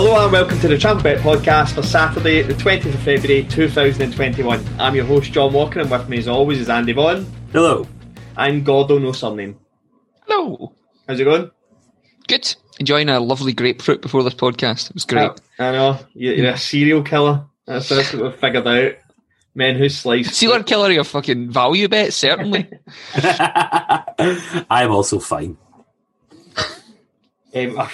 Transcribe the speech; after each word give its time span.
Hello 0.00 0.22
and 0.22 0.30
welcome 0.30 0.60
to 0.60 0.68
the 0.68 0.78
Trampled 0.78 1.02
Bet 1.02 1.18
podcast 1.18 1.72
for 1.72 1.82
Saturday, 1.82 2.42
the 2.42 2.54
20th 2.54 2.94
of 2.94 3.00
February 3.00 3.42
2021. 3.42 4.64
I'm 4.78 4.94
your 4.94 5.04
host, 5.04 5.32
John 5.32 5.52
Walker, 5.52 5.80
and 5.80 5.90
with 5.90 6.08
me 6.08 6.18
as 6.18 6.28
always 6.28 6.60
is 6.60 6.68
Andy 6.68 6.92
Vaughan. 6.92 7.26
Hello. 7.50 7.84
I'm 8.36 8.62
Gordo, 8.62 9.00
no 9.00 9.10
surname. 9.10 9.58
Hello. 10.24 10.72
How's 11.08 11.18
it 11.18 11.24
going? 11.24 11.50
Good. 12.28 12.54
Enjoying 12.78 13.08
a 13.08 13.18
lovely 13.18 13.52
grapefruit 13.52 14.00
before 14.00 14.22
this 14.22 14.34
podcast. 14.34 14.90
It 14.90 14.94
was 14.94 15.04
great. 15.04 15.32
I 15.58 15.72
know. 15.72 15.98
You're, 16.14 16.34
you're 16.34 16.50
a 16.52 16.58
serial 16.58 17.02
killer. 17.02 17.46
That's, 17.66 17.88
that's 17.88 18.12
what 18.12 18.22
we've 18.22 18.36
figured 18.36 18.68
out. 18.68 18.92
Men 19.56 19.74
who 19.74 19.88
slice. 19.88 20.36
Serial 20.36 20.62
killer 20.62 20.86
of 20.86 20.92
your 20.92 21.02
fucking 21.02 21.50
value 21.50 21.88
bet, 21.88 22.12
certainly. 22.12 22.70
I'm 23.16 24.92
also 24.92 25.18
fine. 25.18 25.58
Um, 27.54 27.78
I, 27.80 27.90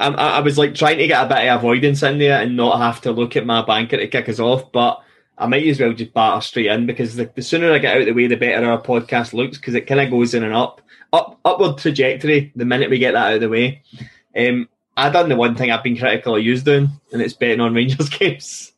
I, 0.00 0.08
I, 0.08 0.40
was 0.40 0.56
like 0.56 0.74
trying 0.74 0.98
to 0.98 1.06
get 1.06 1.24
a 1.24 1.28
bit 1.28 1.48
of 1.48 1.58
avoidance 1.58 2.02
in 2.02 2.18
there 2.18 2.40
and 2.40 2.56
not 2.56 2.78
have 2.78 3.00
to 3.02 3.12
look 3.12 3.36
at 3.36 3.46
my 3.46 3.64
banker 3.64 3.96
to 3.96 4.06
kick 4.06 4.28
us 4.28 4.38
off, 4.38 4.70
but 4.72 5.00
I 5.36 5.46
might 5.46 5.66
as 5.66 5.80
well 5.80 5.92
just 5.92 6.14
batter 6.14 6.40
straight 6.40 6.66
in 6.66 6.86
because 6.86 7.16
the, 7.16 7.30
the 7.34 7.42
sooner 7.42 7.72
I 7.72 7.78
get 7.78 7.96
out 7.96 8.02
of 8.02 8.06
the 8.06 8.12
way, 8.12 8.28
the 8.28 8.36
better 8.36 8.64
our 8.66 8.80
podcast 8.80 9.32
looks 9.32 9.58
because 9.58 9.74
it 9.74 9.86
kind 9.86 10.00
of 10.00 10.10
goes 10.10 10.34
in 10.34 10.44
and 10.44 10.54
up, 10.54 10.80
up, 11.12 11.40
upward 11.44 11.78
trajectory 11.78 12.52
the 12.54 12.64
minute 12.64 12.90
we 12.90 12.98
get 12.98 13.12
that 13.12 13.26
out 13.26 13.34
of 13.34 13.40
the 13.40 13.48
way. 13.48 13.82
Um, 14.36 14.68
I 14.96 15.10
done 15.10 15.28
the 15.28 15.36
one 15.36 15.56
thing 15.56 15.72
I've 15.72 15.82
been 15.82 15.98
critical 15.98 16.36
of 16.36 16.44
you 16.44 16.56
doing, 16.60 16.88
and 17.12 17.20
it's 17.20 17.34
betting 17.34 17.60
on 17.60 17.74
Rangers 17.74 18.08
games. 18.08 18.72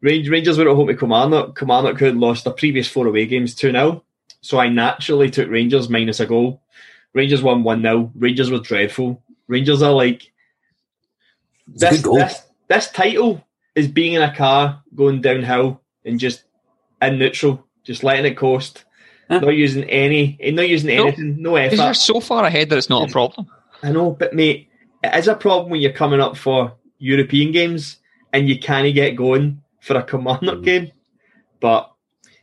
Rangers 0.00 0.56
were 0.56 0.68
at 0.68 0.76
home 0.76 0.86
to 0.86 0.96
Kilmarnock. 0.96 1.58
Kilmarnock 1.58 1.98
had 2.00 2.16
lost 2.16 2.44
the 2.44 2.52
previous 2.52 2.88
four 2.88 3.06
away 3.06 3.26
games 3.26 3.54
2 3.54 3.72
0. 3.72 4.02
So 4.40 4.58
I 4.58 4.68
naturally 4.68 5.28
took 5.28 5.50
Rangers 5.50 5.90
minus 5.90 6.20
a 6.20 6.26
goal. 6.26 6.62
Rangers 7.14 7.42
won 7.42 7.62
1 7.62 7.82
0. 7.82 8.12
Rangers 8.14 8.50
were 8.50 8.60
dreadful. 8.60 9.22
Rangers 9.48 9.82
are 9.82 9.92
like. 9.92 10.32
This, 11.66 12.02
this, 12.02 12.42
this 12.68 12.90
title 12.90 13.44
is 13.74 13.86
being 13.86 14.14
in 14.14 14.22
a 14.22 14.34
car 14.34 14.82
going 14.94 15.20
downhill 15.20 15.80
and 16.04 16.18
just 16.18 16.44
in 17.00 17.18
neutral, 17.18 17.64
just 17.84 18.02
letting 18.02 18.26
it 18.26 18.36
coast, 18.36 18.84
huh? 19.28 19.38
not 19.38 19.50
using 19.50 19.84
any, 19.84 20.36
not 20.52 20.68
using 20.68 20.96
no, 20.96 21.06
anything, 21.06 21.42
no 21.42 21.56
effort. 21.56 21.76
You're 21.76 21.94
so 21.94 22.20
far 22.20 22.44
ahead 22.44 22.70
that 22.70 22.78
it's 22.78 22.90
not 22.90 23.08
a 23.08 23.12
problem. 23.12 23.46
I 23.82 23.92
know, 23.92 24.10
but 24.10 24.34
mate, 24.34 24.68
it 25.02 25.14
is 25.14 25.28
a 25.28 25.34
problem 25.34 25.70
when 25.70 25.80
you're 25.80 25.92
coming 25.92 26.20
up 26.20 26.36
for 26.36 26.74
European 26.98 27.52
games 27.52 27.98
and 28.32 28.48
you 28.48 28.58
can't 28.58 28.92
get 28.94 29.16
going 29.16 29.62
for 29.80 29.96
a 29.96 30.02
Kilmarnock 30.02 30.58
mm. 30.58 30.64
game. 30.64 30.92
But 31.60 31.89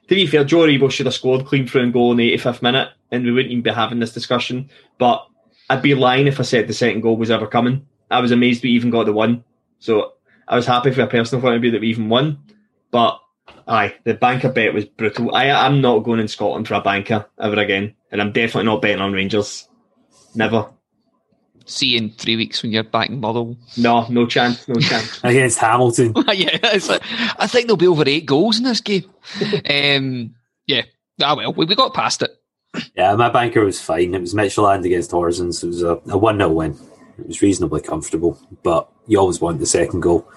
to 0.07 0.15
be 0.15 0.27
fair, 0.27 0.43
Joe 0.43 0.59
Aribo 0.59 0.91
should 0.91 1.05
have 1.05 1.15
scored 1.15 1.45
clean 1.45 1.67
through 1.67 1.83
and 1.83 1.93
goal 1.93 2.11
in 2.11 2.17
the 2.17 2.33
85th 2.37 2.61
minute 2.61 2.89
and 3.11 3.23
we 3.23 3.31
wouldn't 3.31 3.51
even 3.51 3.63
be 3.63 3.71
having 3.71 3.99
this 3.99 4.13
discussion. 4.13 4.69
But 4.97 5.25
I'd 5.69 5.81
be 5.81 5.95
lying 5.95 6.27
if 6.27 6.39
I 6.39 6.43
said 6.43 6.67
the 6.67 6.73
second 6.73 7.01
goal 7.01 7.17
was 7.17 7.31
ever 7.31 7.47
coming. 7.47 7.85
I 8.09 8.19
was 8.19 8.31
amazed 8.31 8.63
we 8.63 8.69
even 8.71 8.89
got 8.89 9.05
the 9.05 9.13
one. 9.13 9.43
So 9.79 10.13
I 10.47 10.55
was 10.55 10.65
happy 10.65 10.91
for 10.91 11.01
a 11.01 11.07
personal 11.07 11.41
point 11.41 11.55
of 11.55 11.61
view 11.61 11.71
that 11.71 11.81
we 11.81 11.89
even 11.89 12.09
won. 12.09 12.39
But 12.91 13.19
aye, 13.67 13.95
the 14.05 14.13
banker 14.13 14.49
bet 14.49 14.73
was 14.73 14.85
brutal. 14.85 15.35
I 15.35 15.49
I'm 15.49 15.81
not 15.81 15.99
going 15.99 16.21
in 16.21 16.27
Scotland 16.27 16.67
for 16.67 16.75
a 16.75 16.81
banker 16.81 17.25
ever 17.39 17.59
again. 17.59 17.93
And 18.11 18.21
I'm 18.21 18.31
definitely 18.31 18.65
not 18.65 18.81
betting 18.81 19.01
on 19.01 19.11
Rangers. 19.11 19.67
Never. 20.35 20.71
See 21.67 21.87
you 21.87 21.97
in 21.97 22.11
three 22.11 22.37
weeks 22.37 22.63
when 22.63 22.71
you're 22.71 22.83
back 22.83 23.09
in 23.09 23.19
Motherwell. 23.19 23.57
No, 23.75 24.07
no 24.07 24.25
chance, 24.25 24.67
no 24.69 24.75
chance. 24.75 25.19
Against 25.23 25.59
Hamilton. 25.59 26.13
yeah, 26.33 26.57
like, 26.63 27.01
I 27.37 27.45
think 27.45 27.67
there'll 27.67 27.75
be 27.75 27.87
over 27.87 28.03
eight 28.07 28.25
goals 28.25 28.57
in 28.57 28.63
this 28.63 28.79
game. 28.79 29.03
um, 29.69 30.33
yeah, 30.65 30.83
ah 31.21 31.35
well, 31.35 31.53
we, 31.53 31.65
we 31.65 31.75
got 31.75 31.93
past 31.93 32.21
it. 32.21 32.31
Yeah, 32.95 33.15
my 33.15 33.29
banker 33.29 33.65
was 33.65 33.81
fine. 33.81 34.15
It 34.15 34.21
was 34.21 34.33
Midtjylland 34.33 34.85
against 34.85 35.11
Horsens. 35.11 35.61
It 35.61 35.67
was 35.67 35.83
a, 35.83 35.99
a 36.07 36.17
1 36.17 36.37
0 36.37 36.49
win. 36.51 36.77
It 37.19 37.27
was 37.27 37.41
reasonably 37.41 37.81
comfortable, 37.81 38.39
but 38.63 38.89
you 39.07 39.19
always 39.19 39.41
want 39.41 39.59
the 39.59 39.65
second 39.65 39.99
goal. 40.01 40.27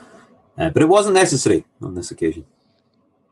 Uh, 0.59 0.71
but 0.71 0.83
it 0.83 0.89
wasn't 0.89 1.15
necessary 1.15 1.65
on 1.81 1.95
this 1.95 2.11
occasion. 2.11 2.45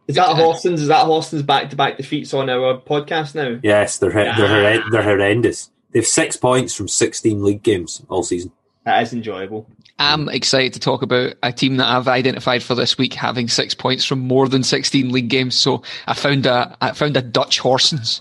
Is 0.07 0.15
that 0.17 0.37
Horsens? 0.37 0.75
Is 0.75 0.89
that 0.89 1.07
Horsens 1.07 1.45
back 1.45 1.69
to 1.71 1.77
back 1.77 1.97
defeats 1.97 2.33
on 2.33 2.49
our 2.49 2.81
podcast 2.81 3.35
now? 3.35 3.59
Yes, 3.63 3.99
they're, 3.99 4.11
they're, 4.11 4.35
they're, 4.37 4.91
they're 4.91 5.03
horrendous. 5.03 5.71
They 5.93 6.01
have 6.01 6.07
six 6.07 6.37
points 6.37 6.75
from 6.75 6.89
16 6.89 7.43
league 7.43 7.63
games 7.63 8.03
all 8.09 8.23
season. 8.23 8.53
That 8.85 9.03
is 9.03 9.13
enjoyable. 9.13 9.67
I'm 9.99 10.29
excited 10.29 10.73
to 10.75 10.81
talk 10.81 11.03
about 11.03 11.35
a 11.43 11.53
team 11.53 11.77
that 11.77 11.89
I've 11.89 12.09
identified 12.09 12.63
for 12.63 12.75
this 12.75 12.97
week 12.97 13.15
having 13.15 13.49
six 13.49 13.75
points 13.75 14.05
from 14.05 14.21
more 14.21 14.49
than 14.49 14.63
16 14.63 15.11
league 15.11 15.29
games. 15.29 15.57
So 15.57 15.83
I 16.07 16.15
found 16.15 16.47
a 16.47 16.77
I 16.81 16.93
found 16.93 17.17
a 17.17 17.23
Dutch 17.23 17.61
Horsens, 17.61 18.21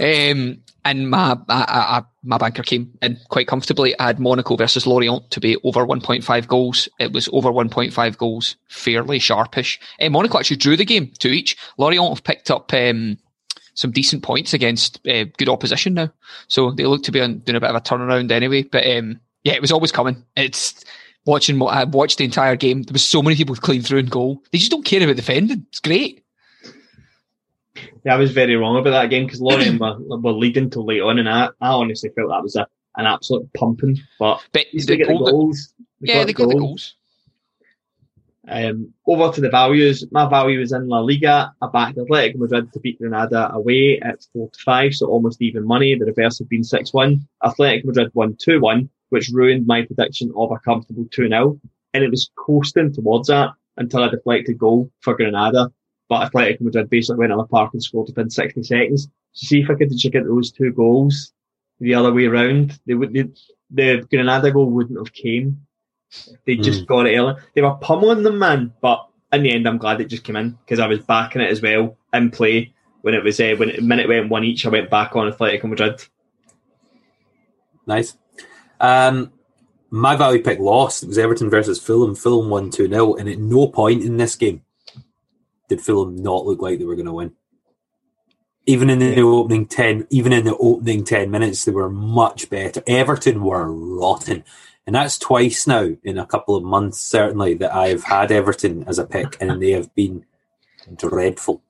um, 0.00 0.58
and 0.84 1.10
my 1.10 1.38
I, 1.48 1.64
I, 1.98 2.02
my 2.22 2.36
banker 2.36 2.62
came 2.62 2.92
in 3.00 3.18
quite 3.30 3.48
comfortably. 3.48 3.98
I 3.98 4.08
had 4.08 4.20
Monaco 4.20 4.56
versus 4.56 4.86
Lorient 4.86 5.30
to 5.30 5.40
be 5.40 5.56
over 5.64 5.86
1.5 5.86 6.46
goals. 6.46 6.88
It 7.00 7.12
was 7.12 7.28
over 7.32 7.50
1.5 7.50 8.16
goals, 8.18 8.56
fairly 8.68 9.18
sharpish. 9.18 9.80
Uh, 9.98 10.10
Monaco 10.10 10.38
actually 10.38 10.58
drew 10.58 10.76
the 10.76 10.84
game 10.84 11.10
to 11.20 11.28
each. 11.28 11.56
Lorient 11.78 12.10
have 12.10 12.24
picked 12.24 12.50
up. 12.50 12.72
Um, 12.74 13.16
some 13.76 13.92
decent 13.92 14.24
points 14.24 14.52
against 14.52 15.06
uh, 15.06 15.24
good 15.38 15.48
opposition 15.48 15.94
now, 15.94 16.10
so 16.48 16.72
they 16.72 16.84
look 16.84 17.04
to 17.04 17.12
be 17.12 17.20
on, 17.20 17.38
doing 17.38 17.56
a 17.56 17.60
bit 17.60 17.70
of 17.70 17.76
a 17.76 17.80
turnaround 17.80 18.32
anyway. 18.32 18.64
But 18.64 18.84
um, 18.90 19.20
yeah, 19.44 19.52
it 19.52 19.60
was 19.60 19.70
always 19.70 19.92
coming. 19.92 20.24
It's 20.34 20.84
watching 21.24 21.58
what 21.58 21.74
I 21.74 21.84
watched 21.84 22.18
the 22.18 22.24
entire 22.24 22.56
game. 22.56 22.82
There 22.82 22.92
was 22.92 23.04
so 23.04 23.22
many 23.22 23.36
people 23.36 23.54
clean 23.54 23.82
through 23.82 24.00
and 24.00 24.10
goal. 24.10 24.42
They 24.50 24.58
just 24.58 24.70
don't 24.70 24.84
care 24.84 25.02
about 25.02 25.16
defending. 25.16 25.66
It's 25.68 25.80
great. 25.80 26.24
Yeah, 28.04 28.14
I 28.14 28.16
was 28.16 28.32
very 28.32 28.56
wrong 28.56 28.78
about 28.78 28.90
that 28.90 29.10
game 29.10 29.26
because 29.26 29.40
Lorient 29.40 29.80
were, 29.80 29.98
were 29.98 30.32
leading 30.32 30.70
till 30.70 30.86
late 30.86 31.02
on, 31.02 31.18
and 31.18 31.28
I, 31.28 31.46
I 31.60 31.68
honestly 31.68 32.10
felt 32.10 32.30
that 32.30 32.42
was 32.42 32.56
a, 32.56 32.66
an 32.96 33.06
absolute 33.06 33.52
pumping. 33.52 33.98
But, 34.18 34.42
but 34.52 34.64
they 34.72 34.96
get 34.96 35.08
the 35.08 35.14
goals. 35.14 35.74
They 36.00 36.12
yeah, 36.12 36.20
got 36.20 36.26
they 36.26 36.32
got 36.32 36.48
the 36.48 36.54
goals. 36.54 36.94
Um, 38.48 38.94
over 39.06 39.32
to 39.32 39.40
the 39.40 39.50
values. 39.50 40.04
My 40.12 40.28
value 40.28 40.60
is 40.60 40.72
in 40.72 40.88
La 40.88 41.00
Liga. 41.00 41.52
I 41.60 41.66
backed 41.66 41.98
Athletic 41.98 42.38
Madrid 42.38 42.72
to 42.72 42.80
beat 42.80 42.98
Granada 42.98 43.52
away 43.52 43.98
at 44.00 44.24
4 44.32 44.48
to 44.50 44.58
5, 44.60 44.94
so 44.94 45.06
almost 45.06 45.42
even 45.42 45.66
money. 45.66 45.96
The 45.96 46.06
reverse 46.06 46.38
had 46.38 46.48
been 46.48 46.62
6 46.62 46.92
1. 46.92 47.26
Athletic 47.44 47.84
Madrid 47.84 48.10
won 48.14 48.36
2 48.38 48.60
1 48.60 48.88
which 49.10 49.30
ruined 49.32 49.66
my 49.66 49.84
prediction 49.84 50.32
of 50.36 50.50
a 50.50 50.58
comfortable 50.58 51.06
2 51.10 51.28
0. 51.28 51.60
And 51.94 52.04
it 52.04 52.10
was 52.10 52.30
coasting 52.36 52.92
towards 52.92 53.28
that 53.28 53.50
until 53.76 54.04
a 54.04 54.10
deflected 54.10 54.58
goal 54.58 54.90
for 55.00 55.16
Granada. 55.16 55.72
But 56.08 56.22
Athletic 56.22 56.60
Madrid 56.60 56.90
basically 56.90 57.18
went 57.18 57.32
on 57.32 57.38
the 57.38 57.44
park 57.44 57.72
and 57.72 57.82
scored 57.82 58.08
within 58.08 58.30
60 58.30 58.62
seconds. 58.62 59.08
So 59.32 59.46
see 59.46 59.60
if 59.60 59.70
I 59.70 59.74
could 59.74 59.90
get 59.90 60.24
those 60.24 60.52
two 60.52 60.72
goals 60.72 61.32
the 61.80 61.94
other 61.94 62.12
way 62.12 62.26
around. 62.26 62.78
They 62.86 62.94
would, 62.94 63.12
they, 63.12 63.28
the 63.70 64.06
Granada 64.08 64.50
goal 64.50 64.70
wouldn't 64.70 64.98
have 64.98 65.12
came. 65.12 65.65
They 66.44 66.56
just 66.56 66.82
mm. 66.82 66.86
got 66.86 67.06
it 67.06 67.16
early. 67.16 67.34
They 67.54 67.62
were 67.62 67.74
pummeling 67.74 68.22
them, 68.22 68.38
man. 68.38 68.72
But 68.80 69.08
in 69.32 69.42
the 69.42 69.52
end, 69.52 69.66
I'm 69.66 69.78
glad 69.78 70.00
it 70.00 70.06
just 70.08 70.24
came 70.24 70.36
in 70.36 70.50
because 70.50 70.80
I 70.80 70.86
was 70.86 71.00
backing 71.00 71.42
it 71.42 71.50
as 71.50 71.62
well 71.62 71.96
in 72.12 72.30
play 72.30 72.72
when 73.02 73.14
it 73.14 73.24
was 73.24 73.38
uh, 73.40 73.54
when 73.56 73.70
it, 73.70 73.82
minute 73.82 74.08
went 74.08 74.28
one 74.28 74.44
each. 74.44 74.66
I 74.66 74.70
went 74.70 74.90
back 74.90 75.16
on 75.16 75.28
Athletic 75.28 75.64
Madrid. 75.64 76.02
Nice. 77.86 78.16
Um, 78.80 79.32
my 79.90 80.16
value 80.16 80.42
pick 80.42 80.58
lost. 80.58 81.02
It 81.02 81.08
was 81.08 81.18
Everton 81.18 81.50
versus 81.50 81.80
Fulham. 81.80 82.14
Fulham 82.14 82.50
won 82.50 82.70
2 82.70 82.88
0. 82.88 83.14
And 83.14 83.28
at 83.28 83.38
no 83.38 83.68
point 83.68 84.02
in 84.02 84.16
this 84.16 84.36
game 84.36 84.62
did 85.68 85.80
Fulham 85.80 86.16
not 86.16 86.46
look 86.46 86.60
like 86.60 86.78
they 86.78 86.84
were 86.84 86.96
going 86.96 87.06
to 87.06 87.12
win. 87.12 87.32
Even 88.66 88.90
in 88.90 88.98
the 88.98 89.20
opening 89.20 89.66
10, 89.66 90.08
even 90.10 90.32
in 90.32 90.44
the 90.44 90.56
opening 90.56 91.04
10 91.04 91.30
minutes, 91.30 91.64
they 91.64 91.72
were 91.72 91.88
much 91.88 92.50
better. 92.50 92.82
Everton 92.86 93.44
were 93.44 93.72
rotten. 93.72 94.42
And 94.86 94.94
that's 94.94 95.18
twice 95.18 95.66
now 95.66 95.96
in 96.04 96.18
a 96.18 96.26
couple 96.26 96.54
of 96.54 96.62
months, 96.62 97.00
certainly, 97.00 97.54
that 97.54 97.74
I've 97.74 98.04
had 98.04 98.30
Everton 98.30 98.84
as 98.86 98.98
a 98.98 99.06
pick, 99.06 99.36
and 99.40 99.60
they 99.60 99.72
have 99.72 99.92
been 99.94 100.24
dreadful. 100.96 101.62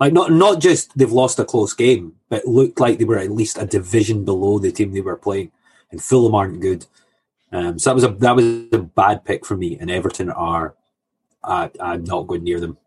Like 0.00 0.12
not 0.12 0.32
not 0.32 0.60
just 0.60 0.96
they've 0.96 1.12
lost 1.12 1.38
a 1.38 1.44
close 1.44 1.74
game, 1.74 2.16
but 2.28 2.46
looked 2.46 2.80
like 2.80 2.98
they 2.98 3.04
were 3.04 3.18
at 3.18 3.30
least 3.30 3.58
a 3.58 3.66
division 3.66 4.24
below 4.24 4.58
the 4.58 4.72
team 4.72 4.92
they 4.92 5.00
were 5.00 5.16
playing 5.16 5.52
and 5.92 6.02
Fulham 6.02 6.34
aren't 6.34 6.60
good. 6.60 6.86
Um, 7.52 7.78
so 7.78 7.90
that 7.90 7.94
was 7.94 8.04
a 8.04 8.08
that 8.08 8.34
was 8.34 8.44
a 8.72 8.78
bad 8.78 9.24
pick 9.24 9.46
for 9.46 9.56
me, 9.56 9.78
and 9.78 9.90
Everton 9.90 10.30
are. 10.30 10.74
Uh, 11.44 11.68
I'm 11.80 12.04
not 12.04 12.26
going 12.26 12.44
near 12.44 12.60
them. 12.60 12.78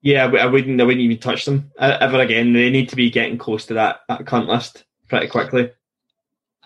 Yeah, 0.00 0.26
I 0.26 0.46
wouldn't. 0.46 0.80
I 0.80 0.84
wouldn't 0.84 1.02
even 1.02 1.18
touch 1.18 1.44
them 1.44 1.72
uh, 1.78 1.98
ever 2.00 2.20
again. 2.20 2.52
They 2.52 2.70
need 2.70 2.88
to 2.90 2.96
be 2.96 3.10
getting 3.10 3.36
close 3.36 3.66
to 3.66 3.74
that 3.74 4.00
that 4.08 4.24
cunt 4.24 4.46
list 4.46 4.84
pretty 5.08 5.26
quickly. 5.26 5.72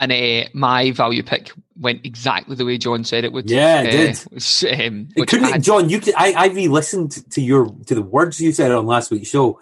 And 0.01 0.13
uh, 0.13 0.49
my 0.55 0.93
value 0.93 1.23
pick 1.23 1.51
went 1.77 2.07
exactly 2.07 2.55
the 2.55 2.65
way 2.65 2.79
John 2.79 3.05
said 3.05 3.25
it 3.25 3.33
would. 3.33 3.51
Yeah, 3.51 3.83
it 3.83 3.89
uh, 3.89 3.91
did. 3.91 4.25
Was, 4.33 4.65
um, 4.65 5.09
it 5.17 5.29
couldn't, 5.29 5.53
had, 5.53 5.63
John, 5.63 5.89
you 5.89 6.01
could, 6.01 6.15
I, 6.17 6.33
I 6.33 6.47
re-listened 6.49 7.31
to 7.33 7.41
your 7.41 7.67
to 7.87 7.95
the 7.95 8.03
words 8.03 8.41
you 8.41 8.53
said 8.53 8.71
on 8.71 8.87
last 8.87 9.11
week's 9.11 9.29
show 9.29 9.61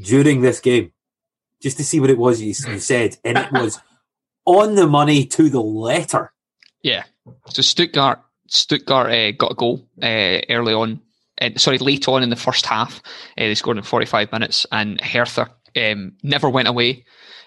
during 0.00 0.40
this 0.40 0.60
game, 0.60 0.92
just 1.60 1.76
to 1.76 1.84
see 1.84 2.00
what 2.00 2.10
it 2.10 2.18
was 2.18 2.40
you, 2.40 2.48
you 2.48 2.78
said, 2.78 3.18
and 3.24 3.38
it 3.38 3.52
was 3.52 3.78
on 4.44 4.74
the 4.74 4.86
money 4.86 5.24
to 5.26 5.48
the 5.48 5.62
letter. 5.62 6.32
Yeah. 6.82 7.04
So 7.48 7.62
Stuttgart, 7.62 8.20
Stuttgart 8.48 9.12
uh, 9.12 9.32
got 9.32 9.52
a 9.52 9.54
goal 9.54 9.86
uh, 10.02 10.40
early 10.48 10.74
on. 10.74 11.00
Sorry, 11.56 11.78
late 11.78 12.06
on 12.06 12.22
in 12.22 12.30
the 12.30 12.36
first 12.36 12.66
half, 12.66 13.02
they 13.36 13.54
scored 13.54 13.76
in 13.76 13.82
45 13.82 14.30
minutes, 14.30 14.66
and 14.70 15.00
Hertha 15.00 15.50
um, 15.76 16.12
never 16.22 16.48
went 16.48 16.68
away. 16.68 17.04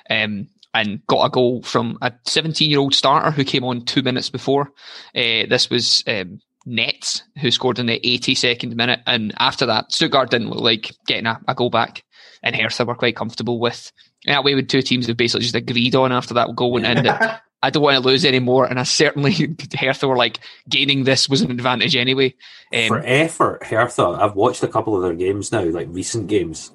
Um, 0.09 0.47
and 0.75 1.05
got 1.07 1.25
a 1.25 1.29
goal 1.29 1.63
from 1.63 1.97
a 2.01 2.11
17 2.25 2.69
year 2.69 2.79
old 2.79 2.93
starter 2.93 3.31
who 3.31 3.45
came 3.45 3.63
on 3.63 3.85
two 3.85 4.01
minutes 4.01 4.29
before. 4.29 4.71
Uh, 5.15 5.47
this 5.49 5.69
was 5.69 6.03
um, 6.05 6.39
Netz, 6.67 7.21
who 7.39 7.49
scored 7.49 7.79
in 7.79 7.85
the 7.85 7.99
82nd 7.99 8.75
minute. 8.75 8.99
And 9.07 9.33
after 9.39 9.65
that, 9.67 9.93
Stuttgart 9.93 10.31
didn't 10.31 10.49
look 10.49 10.59
like 10.59 10.91
getting 11.07 11.27
a, 11.27 11.39
a 11.47 11.55
goal 11.55 11.69
back. 11.69 12.03
And 12.43 12.55
Hertha 12.55 12.83
were 12.83 12.95
quite 12.95 13.15
comfortable 13.15 13.59
with. 13.59 13.91
that 14.25 14.43
way, 14.43 14.53
with 14.53 14.67
two 14.67 14.81
teams 14.81 15.07
have 15.07 15.15
basically 15.15 15.43
just 15.43 15.55
agreed 15.55 15.95
on 15.95 16.11
after 16.11 16.33
that 16.33 16.53
goal 16.55 16.73
went 16.73 16.85
in 16.85 17.05
that 17.05 17.41
I 17.63 17.69
don't 17.69 17.81
want 17.81 17.95
to 17.95 18.07
lose 18.07 18.25
anymore. 18.25 18.65
And 18.65 18.77
I 18.77 18.83
certainly, 18.83 19.55
Hertha 19.79 20.09
were 20.09 20.17
like, 20.17 20.39
gaining 20.67 21.05
this 21.05 21.29
was 21.29 21.41
an 21.41 21.51
advantage 21.51 21.95
anyway. 21.95 22.35
Um, 22.73 22.89
For 22.89 23.01
effort, 23.05 23.63
Hertha, 23.63 24.03
I've 24.03 24.35
watched 24.35 24.61
a 24.61 24.67
couple 24.67 24.95
of 24.95 25.03
their 25.03 25.15
games 25.15 25.53
now, 25.53 25.63
like 25.63 25.87
recent 25.89 26.27
games. 26.27 26.71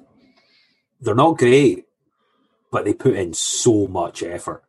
They're 0.99 1.15
not 1.15 1.37
great 1.37 1.85
but 2.71 2.85
they 2.85 2.93
put 2.93 3.15
in 3.15 3.33
so 3.33 3.87
much 3.87 4.23
effort. 4.23 4.63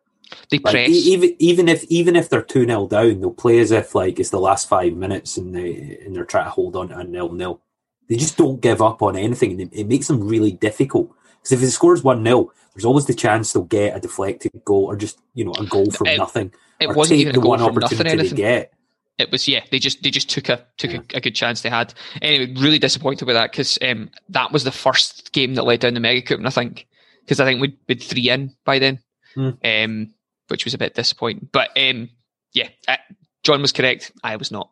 They 0.51 0.59
like, 0.59 0.75
press. 0.75 0.91
even 0.91 1.37
even 1.39 1.69
if 1.69 1.85
even 1.85 2.17
if 2.17 2.29
they're 2.29 2.43
two 2.43 2.67
0 2.67 2.89
down, 2.89 3.21
they'll 3.21 3.33
play 3.33 3.59
as 3.61 3.71
if 3.71 3.95
like 3.95 4.19
it's 4.19 4.31
the 4.31 4.41
last 4.41 4.69
five 4.69 4.95
minutes 4.95 5.37
and 5.37 5.55
they 5.55 5.99
and 6.05 6.15
they're 6.15 6.25
trying 6.25 6.45
to 6.45 6.51
hold 6.51 6.77
on 6.77 6.89
to 6.89 6.99
a 6.99 7.05
nil 7.05 7.33
nil. 7.33 7.61
They 8.09 8.17
just 8.17 8.37
don't 8.37 8.61
give 8.61 8.83
up 8.83 9.03
on 9.03 9.17
anything, 9.17 9.53
and 9.53 9.61
it, 9.61 9.69
it 9.73 9.89
makes 9.89 10.09
them 10.09 10.27
really 10.27 10.53
difficult. 10.53 11.15
Because 11.39 11.53
if 11.53 11.63
it 11.63 11.71
scores 11.71 12.03
one 12.03 12.25
0 12.25 12.53
there's 12.75 12.85
always 12.85 13.07
the 13.07 13.15
chance 13.15 13.53
they'll 13.53 13.65
get 13.65 13.97
a 13.97 14.01
deflected 14.01 14.53
goal 14.65 14.85
or 14.85 14.97
just 14.97 15.19
you 15.35 15.45
know 15.45 15.53
a 15.59 15.67
goal 15.67 15.91
from 15.91 16.07
it, 16.07 16.19
nothing. 16.19 16.53
It 16.81 16.95
wasn't 16.95 17.21
even 17.21 17.37
a 17.37 17.41
goal 17.41 17.59
from 17.59 17.75
nothing. 17.75 18.07
Anything. 18.07 18.37
get. 18.37 18.73
It 19.19 19.31
was 19.31 19.47
yeah. 19.47 19.63
They 19.71 19.79
just 19.79 20.03
they 20.03 20.11
just 20.11 20.31
took 20.31 20.49
a 20.49 20.65
took 20.79 20.93
yeah. 20.93 21.01
a, 21.15 21.19
a, 21.19 21.21
good 21.21 21.35
chance 21.35 21.61
they 21.61 21.69
had. 21.69 21.93
Anyway, 22.23 22.55
really 22.61 22.79
disappointed 22.79 23.27
with 23.27 23.37
that 23.37 23.53
because 23.53 23.79
um, 23.83 24.11
that 24.31 24.53
was 24.53 24.65
the 24.65 24.73
first 24.73 25.33
game 25.33 25.55
that 25.55 25.65
led 25.65 25.81
down 25.81 25.95
the 25.95 26.01
Mega 26.01 26.23
Cup, 26.23 26.39
and 26.39 26.47
I 26.47 26.51
think 26.51 26.87
because 27.25 27.41
I 27.41 27.45
think 27.45 27.61
we'd 27.61 27.87
been 27.87 27.99
three 27.99 28.31
in 28.31 28.55
by 28.65 28.79
then, 28.79 29.01
mm. 29.37 29.57
um, 29.65 30.15
which 30.49 30.65
was 30.65 30.75
a 30.75 30.79
bit 30.79 30.95
disappointing. 30.95 31.49
But 31.53 31.71
um, 31.77 32.11
yeah, 32.53 32.69
uh, 32.89 32.97
John 33.43 33.63
was 33.63 33.73
correct. 33.73 34.13
I 34.23 34.37
was 34.37 34.51
not. 34.51 34.71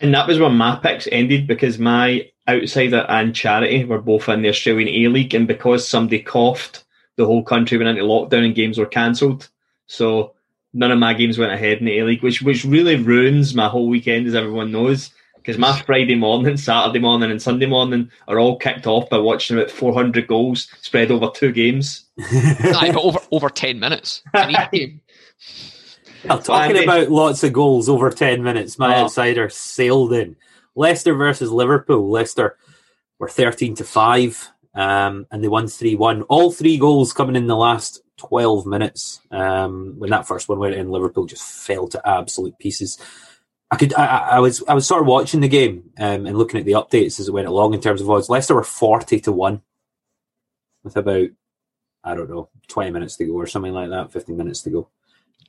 And 0.00 0.12
that 0.14 0.28
was 0.28 0.38
when 0.38 0.56
my 0.56 0.76
picks 0.76 1.08
ended 1.10 1.46
because 1.46 1.78
my 1.78 2.30
outsider 2.48 3.06
and 3.08 3.34
charity 3.34 3.84
were 3.84 4.00
both 4.00 4.28
in 4.28 4.42
the 4.42 4.48
Australian 4.48 4.88
A 4.88 5.08
League, 5.08 5.34
and 5.34 5.48
because 5.48 5.88
somebody 5.88 6.20
coughed, 6.20 6.84
the 7.16 7.24
whole 7.24 7.42
country 7.42 7.78
went 7.78 7.88
into 7.88 8.02
lockdown 8.02 8.44
and 8.44 8.54
games 8.54 8.78
were 8.78 8.86
cancelled. 8.86 9.48
So 9.86 10.34
none 10.74 10.92
of 10.92 10.98
my 10.98 11.14
games 11.14 11.38
went 11.38 11.52
ahead 11.52 11.78
in 11.78 11.86
the 11.86 11.98
A 11.98 12.04
League, 12.04 12.22
which 12.22 12.42
which 12.42 12.64
really 12.64 12.96
ruins 12.96 13.54
my 13.54 13.68
whole 13.68 13.88
weekend, 13.88 14.26
as 14.26 14.34
everyone 14.34 14.70
knows 14.70 15.10
because 15.46 15.58
my 15.60 15.80
Friday 15.82 16.16
morning, 16.16 16.56
Saturday 16.56 16.98
morning, 16.98 17.30
and 17.30 17.40
Sunday 17.40 17.66
morning 17.66 18.10
are 18.26 18.40
all 18.40 18.58
kicked 18.58 18.88
off 18.88 19.08
by 19.08 19.18
watching 19.18 19.56
about 19.56 19.70
400 19.70 20.26
goals 20.26 20.66
spread 20.80 21.12
over 21.12 21.30
two 21.32 21.52
games. 21.52 22.04
Aye, 22.18 22.90
but 22.92 23.04
over 23.04 23.20
over 23.30 23.48
10 23.48 23.78
minutes. 23.78 24.24
I'm 24.34 25.00
talking 26.42 26.82
about 26.82 27.12
lots 27.12 27.44
of 27.44 27.52
goals 27.52 27.88
over 27.88 28.10
10 28.10 28.42
minutes. 28.42 28.76
My 28.76 28.96
oh. 28.96 29.04
outsider 29.04 29.48
sailed 29.48 30.12
in. 30.12 30.34
Leicester 30.74 31.14
versus 31.14 31.52
Liverpool. 31.52 32.10
Leicester 32.10 32.58
were 33.20 33.28
13 33.28 33.76
to 33.76 33.84
5, 33.84 34.50
um, 34.74 35.28
and 35.30 35.44
they 35.44 35.48
won 35.48 35.68
3 35.68 35.94
1. 35.94 36.22
All 36.22 36.50
three 36.50 36.76
goals 36.76 37.12
coming 37.12 37.36
in 37.36 37.46
the 37.46 37.54
last 37.54 38.02
12 38.16 38.66
minutes. 38.66 39.20
Um, 39.30 39.94
when 39.96 40.10
that 40.10 40.26
first 40.26 40.48
one 40.48 40.58
went 40.58 40.74
in, 40.74 40.90
Liverpool 40.90 41.26
just 41.26 41.44
fell 41.44 41.86
to 41.86 42.02
absolute 42.04 42.58
pieces. 42.58 42.98
I 43.70 43.76
could. 43.76 43.94
I, 43.94 44.04
I, 44.06 44.38
was. 44.38 44.62
I 44.68 44.74
was 44.74 44.86
sort 44.86 45.02
of 45.02 45.08
watching 45.08 45.40
the 45.40 45.48
game 45.48 45.90
um, 45.98 46.26
and 46.26 46.38
looking 46.38 46.60
at 46.60 46.66
the 46.66 46.72
updates 46.72 47.18
as 47.18 47.28
it 47.28 47.32
went 47.32 47.48
along 47.48 47.74
in 47.74 47.80
terms 47.80 48.00
of 48.00 48.08
odds. 48.08 48.28
Leicester 48.28 48.54
were 48.54 48.62
forty 48.62 49.18
to 49.20 49.32
one, 49.32 49.62
with 50.84 50.96
about 50.96 51.28
I 52.04 52.14
don't 52.14 52.30
know 52.30 52.48
twenty 52.68 52.90
minutes 52.90 53.16
to 53.16 53.24
go 53.26 53.32
or 53.32 53.46
something 53.46 53.72
like 53.72 53.90
that, 53.90 54.12
fifteen 54.12 54.36
minutes 54.36 54.62
to 54.62 54.70
go, 54.70 54.88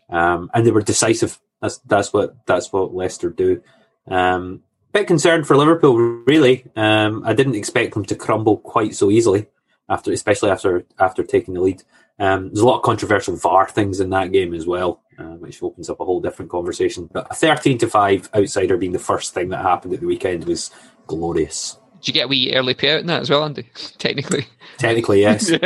um, 0.09 0.49
and 0.53 0.65
they 0.65 0.71
were 0.71 0.81
decisive. 0.81 1.39
That's 1.61 1.77
that's 1.79 2.11
what 2.11 2.45
that's 2.47 2.73
what 2.73 2.93
Leicester 2.93 3.29
do. 3.29 3.61
Um, 4.07 4.63
bit 4.93 5.05
concerned 5.05 5.45
for 5.45 5.55
Liverpool, 5.55 5.95
really. 5.95 6.65
Um, 6.75 7.23
I 7.23 7.33
didn't 7.33 7.55
expect 7.55 7.93
them 7.93 8.05
to 8.05 8.15
crumble 8.15 8.57
quite 8.57 8.95
so 8.95 9.11
easily 9.11 9.45
after, 9.89 10.11
especially 10.11 10.49
after 10.49 10.85
after 10.97 11.23
taking 11.23 11.53
the 11.53 11.61
lead. 11.61 11.83
Um, 12.19 12.47
there's 12.47 12.61
a 12.61 12.65
lot 12.65 12.77
of 12.77 12.83
controversial 12.83 13.35
VAR 13.35 13.69
things 13.69 13.99
in 13.99 14.09
that 14.09 14.31
game 14.31 14.55
as 14.55 14.65
well, 14.65 15.03
uh, 15.17 15.35
which 15.35 15.61
opens 15.63 15.89
up 15.89 15.99
a 15.99 16.05
whole 16.05 16.21
different 16.21 16.51
conversation. 16.51 17.09
But 17.11 17.27
a 17.31 17.35
13 17.35 17.77
to 17.79 17.87
5 17.87 18.29
outsider 18.35 18.77
being 18.77 18.91
the 18.91 18.99
first 18.99 19.33
thing 19.33 19.49
that 19.49 19.61
happened 19.61 19.93
at 19.93 19.99
the 19.99 20.05
weekend 20.05 20.45
was 20.45 20.71
glorious. 21.07 21.77
Did 21.99 22.07
you 22.07 22.13
get 22.13 22.25
a 22.25 22.27
wee 22.27 22.53
early 22.53 22.75
payout 22.75 23.01
in 23.01 23.07
that 23.07 23.21
as 23.21 23.29
well, 23.29 23.43
Andy? 23.43 23.63
Technically, 23.97 24.45
technically, 24.77 25.21
yes. 25.21 25.49
yeah. 25.51 25.57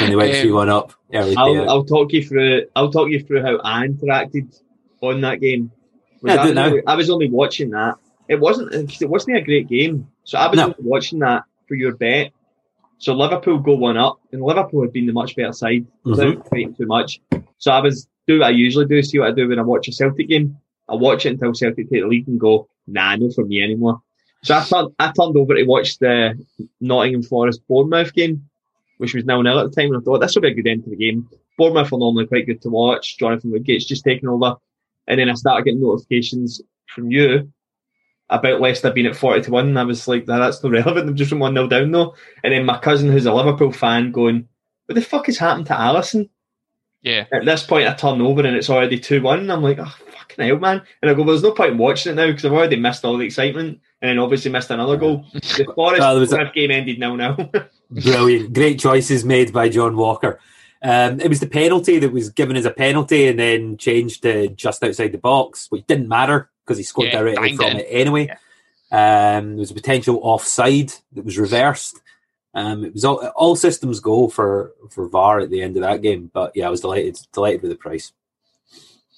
When 0.00 0.10
they 0.10 0.16
went 0.16 0.34
um, 0.34 0.40
three 0.40 0.50
one 0.50 0.68
up, 0.68 0.92
early 1.14 1.36
I'll, 1.36 1.54
payout. 1.54 1.68
I'll 1.68 1.84
talk 1.84 2.12
you 2.12 2.24
through. 2.24 2.66
I'll 2.74 2.90
talk 2.90 3.08
you 3.08 3.22
through 3.22 3.42
how 3.42 3.60
I 3.62 3.86
interacted 3.86 4.60
on 5.00 5.20
that 5.20 5.40
game. 5.40 5.70
Was 6.22 6.34
yeah, 6.34 6.40
I, 6.40 6.46
was 6.48 6.56
only, 6.56 6.86
I 6.86 6.94
was 6.96 7.10
only 7.10 7.30
watching 7.30 7.70
that. 7.70 7.94
It 8.28 8.40
wasn't. 8.40 9.00
It 9.00 9.08
wasn't 9.08 9.36
a 9.36 9.42
great 9.42 9.68
game, 9.68 10.08
so 10.24 10.38
I 10.38 10.48
was 10.48 10.56
no. 10.56 10.74
watching 10.80 11.20
that 11.20 11.44
for 11.68 11.76
your 11.76 11.94
bet. 11.94 12.32
So 12.98 13.12
Liverpool 13.12 13.58
go 13.58 13.74
one 13.76 13.96
up, 13.96 14.18
and 14.32 14.42
Liverpool 14.42 14.82
had 14.82 14.92
been 14.92 15.06
the 15.06 15.12
much 15.12 15.36
better 15.36 15.52
side 15.52 15.86
without 16.02 16.26
mm-hmm. 16.26 16.48
fighting 16.48 16.74
too 16.74 16.86
much. 16.86 17.20
So 17.58 17.70
I 17.70 17.80
was 17.80 18.08
do 18.26 18.38
what 18.38 18.48
I 18.48 18.50
usually 18.50 18.86
do, 18.86 19.02
see 19.02 19.18
what 19.18 19.28
I 19.28 19.32
do 19.34 19.48
when 19.48 19.58
I 19.58 19.62
watch 19.62 19.88
a 19.88 19.92
Celtic 19.92 20.28
game. 20.28 20.56
I 20.88 20.94
watch 20.94 21.26
it 21.26 21.30
until 21.30 21.54
Celtic 21.54 21.90
take 21.90 22.02
the 22.02 22.08
lead 22.08 22.28
and 22.28 22.38
go, 22.38 22.68
nah, 22.86 23.16
no 23.16 23.30
for 23.30 23.44
me 23.44 23.62
anymore. 23.62 24.00
So 24.42 24.56
I 24.56 24.64
turned, 24.64 24.94
I 24.98 25.06
turned 25.06 25.36
over 25.36 25.54
to 25.54 25.64
watch 25.64 25.98
the 25.98 26.38
Nottingham 26.80 27.22
Forest 27.22 27.62
Bournemouth 27.68 28.14
game, 28.14 28.48
which 28.98 29.14
was 29.14 29.24
now 29.24 29.42
nil 29.42 29.58
at 29.58 29.70
the 29.70 29.74
time, 29.80 29.92
and 29.92 30.00
I 30.00 30.04
thought 30.04 30.20
this 30.20 30.34
will 30.34 30.42
be 30.42 30.48
a 30.48 30.54
good 30.54 30.66
end 30.66 30.84
to 30.84 30.90
the 30.90 30.96
game. 30.96 31.28
Bournemouth 31.58 31.92
are 31.92 31.98
normally 31.98 32.26
quite 32.26 32.46
good 32.46 32.62
to 32.62 32.68
watch. 32.68 33.18
Jonathan 33.18 33.50
Woodgate's 33.50 33.84
just 33.84 34.04
taken 34.04 34.28
over, 34.28 34.56
and 35.08 35.18
then 35.18 35.28
I 35.28 35.34
started 35.34 35.64
getting 35.64 35.80
notifications 35.80 36.60
from 36.86 37.10
you 37.10 37.50
about 38.28 38.60
Leicester 38.60 38.90
being 38.90 39.06
at 39.06 39.16
40 39.16 39.42
to 39.42 39.50
1. 39.50 39.68
And 39.68 39.78
I 39.78 39.84
was 39.84 40.08
like, 40.08 40.26
nah, 40.26 40.38
that's 40.38 40.62
not 40.62 40.72
relevant. 40.72 41.06
They've 41.06 41.14
just 41.14 41.30
been 41.30 41.38
1 41.38 41.54
0 41.54 41.68
down 41.68 41.90
though. 41.90 42.14
And 42.42 42.52
then 42.52 42.64
my 42.64 42.78
cousin, 42.78 43.10
who's 43.10 43.26
a 43.26 43.32
Liverpool 43.32 43.72
fan, 43.72 44.12
going, 44.12 44.48
What 44.86 44.94
the 44.94 45.00
fuck 45.00 45.26
has 45.26 45.38
happened 45.38 45.66
to 45.66 45.74
Alisson? 45.74 46.28
Yeah. 47.06 47.24
At 47.32 47.44
this 47.44 47.62
point, 47.62 47.86
I 47.86 47.94
turn 47.94 48.20
over 48.20 48.44
and 48.44 48.56
it's 48.56 48.68
already 48.68 48.98
2 48.98 49.22
1. 49.22 49.48
I'm 49.48 49.62
like, 49.62 49.78
Oh, 49.78 49.94
fucking 50.10 50.44
hell, 50.44 50.58
man. 50.58 50.82
And 51.00 51.08
I 51.08 51.14
go, 51.14 51.22
well, 51.22 51.34
There's 51.34 51.44
no 51.44 51.52
point 51.52 51.72
in 51.72 51.78
watching 51.78 52.12
it 52.12 52.14
now 52.16 52.26
because 52.26 52.44
I've 52.44 52.52
already 52.52 52.74
missed 52.74 53.04
all 53.04 53.16
the 53.16 53.24
excitement 53.24 53.80
and 54.02 54.08
then 54.08 54.18
obviously 54.18 54.50
missed 54.50 54.72
another 54.72 54.96
goal. 54.96 55.24
The 55.32 55.72
Forest 55.76 56.00
well, 56.00 56.18
was 56.18 56.32
a... 56.32 56.50
game 56.52 56.72
ended 56.72 56.98
now 56.98 57.14
now. 57.14 57.36
Brilliant. 57.90 58.52
Great 58.52 58.80
choices 58.80 59.24
made 59.24 59.52
by 59.52 59.68
John 59.68 59.96
Walker. 59.96 60.40
Um, 60.82 61.20
it 61.20 61.28
was 61.28 61.38
the 61.38 61.46
penalty 61.46 62.00
that 62.00 62.12
was 62.12 62.30
given 62.30 62.56
as 62.56 62.64
a 62.64 62.72
penalty 62.72 63.28
and 63.28 63.38
then 63.38 63.76
changed 63.76 64.22
to 64.22 64.48
just 64.48 64.82
outside 64.82 65.12
the 65.12 65.18
box, 65.18 65.68
which 65.70 65.86
didn't 65.86 66.08
matter 66.08 66.50
because 66.64 66.76
he 66.76 66.82
scored 66.82 67.12
yeah, 67.12 67.20
directly 67.20 67.56
from 67.56 67.76
it 67.76 67.86
anyway. 67.88 68.26
Yeah. 68.26 69.36
Um, 69.38 69.50
there 69.50 69.60
was 69.60 69.70
a 69.70 69.74
potential 69.74 70.18
offside 70.22 70.92
that 71.12 71.24
was 71.24 71.38
reversed. 71.38 72.00
Um, 72.56 72.84
it 72.86 72.94
was 72.94 73.04
all, 73.04 73.24
all 73.36 73.54
systems 73.54 74.00
go 74.00 74.28
for, 74.28 74.72
for 74.90 75.06
VAR 75.08 75.40
at 75.40 75.50
the 75.50 75.60
end 75.60 75.76
of 75.76 75.82
that 75.82 76.00
game, 76.00 76.30
but 76.32 76.52
yeah, 76.54 76.66
I 76.66 76.70
was 76.70 76.80
delighted 76.80 77.18
delighted 77.32 77.60
with 77.60 77.70
the 77.70 77.76
price. 77.76 78.12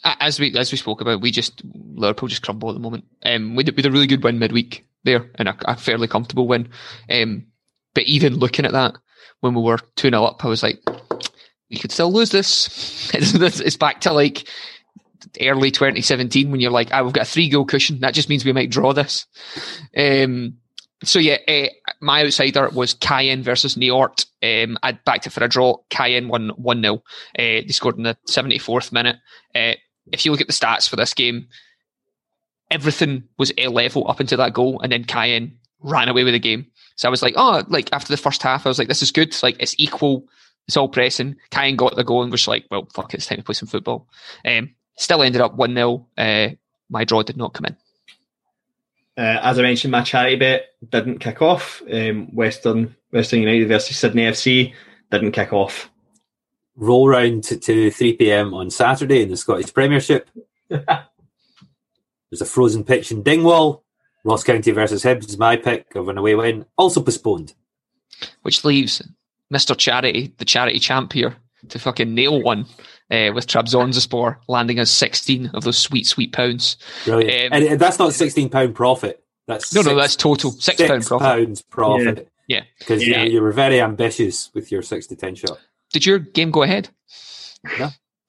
As 0.05 0.41
we 0.41 0.57
as 0.57 0.73
we 0.73 0.79
spoke 0.79 1.01
about, 1.01 1.21
we 1.21 1.31
just 1.31 1.63
Liverpool 1.95 2.29
just 2.29 2.43
crumble 2.43 2.69
at 2.69 2.73
the 2.73 2.81
moment. 2.81 3.05
Um, 3.25 3.55
we 3.55 3.63
did, 3.63 3.87
a 3.87 3.91
really 3.91 4.09
good 4.09 4.25
win 4.25 4.41
midweek 4.41 4.85
there 5.05 5.31
and 5.37 5.49
a, 5.49 5.57
a 5.67 5.77
fairly 5.77 6.09
comfortable 6.09 6.49
win. 6.49 6.69
Um, 7.09 7.47
but 7.95 8.05
even 8.05 8.35
looking 8.35 8.65
at 8.65 8.73
that 8.73 8.97
when 9.41 9.55
we 9.55 9.63
were 9.63 9.79
two 9.95 10.11
0 10.11 10.25
up, 10.25 10.45
I 10.45 10.49
was 10.49 10.65
like, 10.65 10.83
we 11.71 11.77
could 11.77 11.93
still 11.93 12.13
lose 12.13 12.31
this. 12.31 13.11
it's 13.15 13.77
back 13.77 14.01
to 14.01 14.13
like 14.13 14.49
early 15.41 15.71
2017 15.71 16.51
when 16.51 16.59
you're 16.59 16.73
like, 16.73 16.89
ah, 16.93 17.05
we've 17.05 17.13
got 17.13 17.27
a 17.27 17.31
three 17.31 17.49
goal 17.49 17.65
cushion. 17.65 18.01
That 18.01 18.15
just 18.15 18.29
means 18.29 18.45
we 18.45 18.53
might 18.53 18.71
draw 18.71 18.93
this. 18.93 19.27
Um, 19.97 20.55
so 21.05 21.19
yeah, 21.19 21.39
uh, 21.47 21.69
my 22.01 22.25
outsider 22.25 22.69
was 22.71 22.95
Caen 22.95 23.43
versus 23.43 23.77
Niort. 23.77 24.27
Um, 24.43 24.79
I 24.83 24.93
backed 24.93 25.27
it 25.27 25.31
for 25.31 25.45
a 25.45 25.49
draw. 25.49 25.77
Caen 25.91 26.29
won 26.29 26.51
one 26.51 26.83
0 26.83 26.95
uh, 26.97 27.01
They 27.37 27.69
scored 27.69 27.97
in 27.97 28.03
the 28.03 28.17
74th 28.29 28.93
minute. 28.93 29.17
Uh, 29.55 29.75
if 30.13 30.25
you 30.25 30.33
look 30.33 30.41
at 30.41 30.47
the 30.47 30.53
stats 30.53 30.89
for 30.89 30.97
this 30.97 31.15
game, 31.15 31.49
everything 32.71 33.25
was 33.39 33.53
a 33.59 33.69
level 33.69 34.09
up 34.11 34.21
into 34.21 34.37
that 34.37 34.55
goal, 34.55 34.81
and 34.81 34.91
then 34.91 35.05
Caen 35.05 35.57
ran 35.81 36.09
away 36.09 36.25
with 36.25 36.35
the 36.35 36.41
game. 36.41 36.67
So 36.97 37.09
I 37.09 37.11
was 37.11 37.23
like, 37.23 37.35
oh, 37.37 37.63
like 37.69 37.89
after 37.93 38.13
the 38.13 38.17
first 38.17 38.43
half, 38.43 38.67
I 38.67 38.69
was 38.69 38.79
like, 38.79 38.89
this 38.89 39.03
is 39.03 39.13
good. 39.13 39.41
Like 39.43 39.57
it's 39.61 39.77
equal. 39.79 40.25
It's 40.67 40.77
all 40.77 40.89
pressing. 40.89 41.37
Caen 41.51 41.77
got 41.77 41.97
the 41.97 42.05
goal 42.05 42.23
and 42.23 42.33
was 42.33 42.49
like, 42.49 42.67
well, 42.71 42.89
fuck 42.93 43.15
it, 43.15 43.19
it's 43.19 43.27
time 43.27 43.39
to 43.39 43.45
play 43.45 43.55
some 43.55 43.69
football. 43.69 44.09
Um, 44.45 44.75
still 44.97 45.23
ended 45.23 45.41
up 45.41 45.55
1 45.55 45.75
0. 45.75 46.07
Uh, 46.19 46.49
my 46.91 47.05
draw 47.05 47.23
did 47.23 47.37
not 47.37 47.55
come 47.55 47.67
in. 47.67 47.77
Uh, 49.19 49.41
as 49.43 49.59
I 49.59 49.63
mentioned, 49.63 49.91
my 49.91 50.03
charity 50.03 50.37
bet 50.37 50.67
didn't 50.91 51.19
kick 51.19 51.43
off. 51.43 51.83
Um, 51.93 52.33
Western 52.33 52.95
Western 53.11 53.41
United 53.41 53.67
versus 53.67 53.99
Sydney 53.99 54.23
FC 54.23 54.73
didn't 55.11 55.33
kick 55.33 55.53
off. 55.53 55.91
Roll 56.77 57.09
round 57.09 57.43
to, 57.45 57.57
to 57.57 57.91
3 57.91 58.13
pm 58.13 58.55
on 58.55 58.71
Saturday 58.71 59.23
in 59.23 59.31
the 59.31 59.37
Scottish 59.37 59.75
Premiership. 59.75 60.31
There's 60.69 62.41
a 62.41 62.45
frozen 62.45 62.85
pitch 62.85 63.11
in 63.11 63.25
Dingwall. 63.25 63.83
Ross 64.23 64.45
County 64.45 64.71
versus 64.71 65.03
Hibs 65.03 65.29
is 65.29 65.39
my 65.39 65.57
pick 65.57 65.97
of 65.97 66.09
an 66.09 66.19
away 66.19 66.37
win, 66.37 66.67
also 66.77 67.03
postponed. 67.03 67.55
Which 68.43 68.65
leaves 68.65 69.03
Mr. 69.53 69.77
Charity, 69.77 70.33
the 70.39 70.45
charity 70.45 70.79
champ 70.79 71.13
here, 71.13 71.35
to 71.69 71.79
fucking 71.81 72.15
nail 72.15 72.41
one 72.41 72.67
uh, 73.11 73.33
with 73.35 73.47
Trabzonspor 73.47 74.37
landing 74.49 74.79
us 74.79 74.91
16 74.91 75.51
of 75.55 75.65
those 75.65 75.79
sweet, 75.79 76.07
sweet 76.07 76.33
pounds. 76.33 76.77
Brilliant. 77.05 77.53
Um, 77.53 77.63
and 77.63 77.81
that's 77.81 77.99
not 77.99 78.11
£16 78.11 78.75
profit. 78.75 79.25
That's 79.49 79.75
no, 79.75 79.81
six, 79.81 79.91
no, 79.91 79.99
that's 79.99 80.15
total 80.15 80.51
six, 80.51 80.77
six 80.77 80.89
pound 80.89 81.07
profit. 81.07 81.27
pounds 81.27 81.63
profit. 81.63 82.29
Yeah, 82.49 82.65
because 82.79 83.07
yeah. 83.07 83.25
you, 83.25 83.33
you 83.33 83.43
were 83.43 83.53
very 83.53 83.81
ambitious 83.81 84.51
with 84.55 84.71
your 84.71 84.83
six 84.83 85.07
to 85.07 85.17
ten 85.17 85.35
shot. 85.35 85.59
Did 85.91 86.05
your 86.05 86.19
game 86.19 86.51
go 86.51 86.63
ahead? 86.63 86.91
No. 87.79 87.89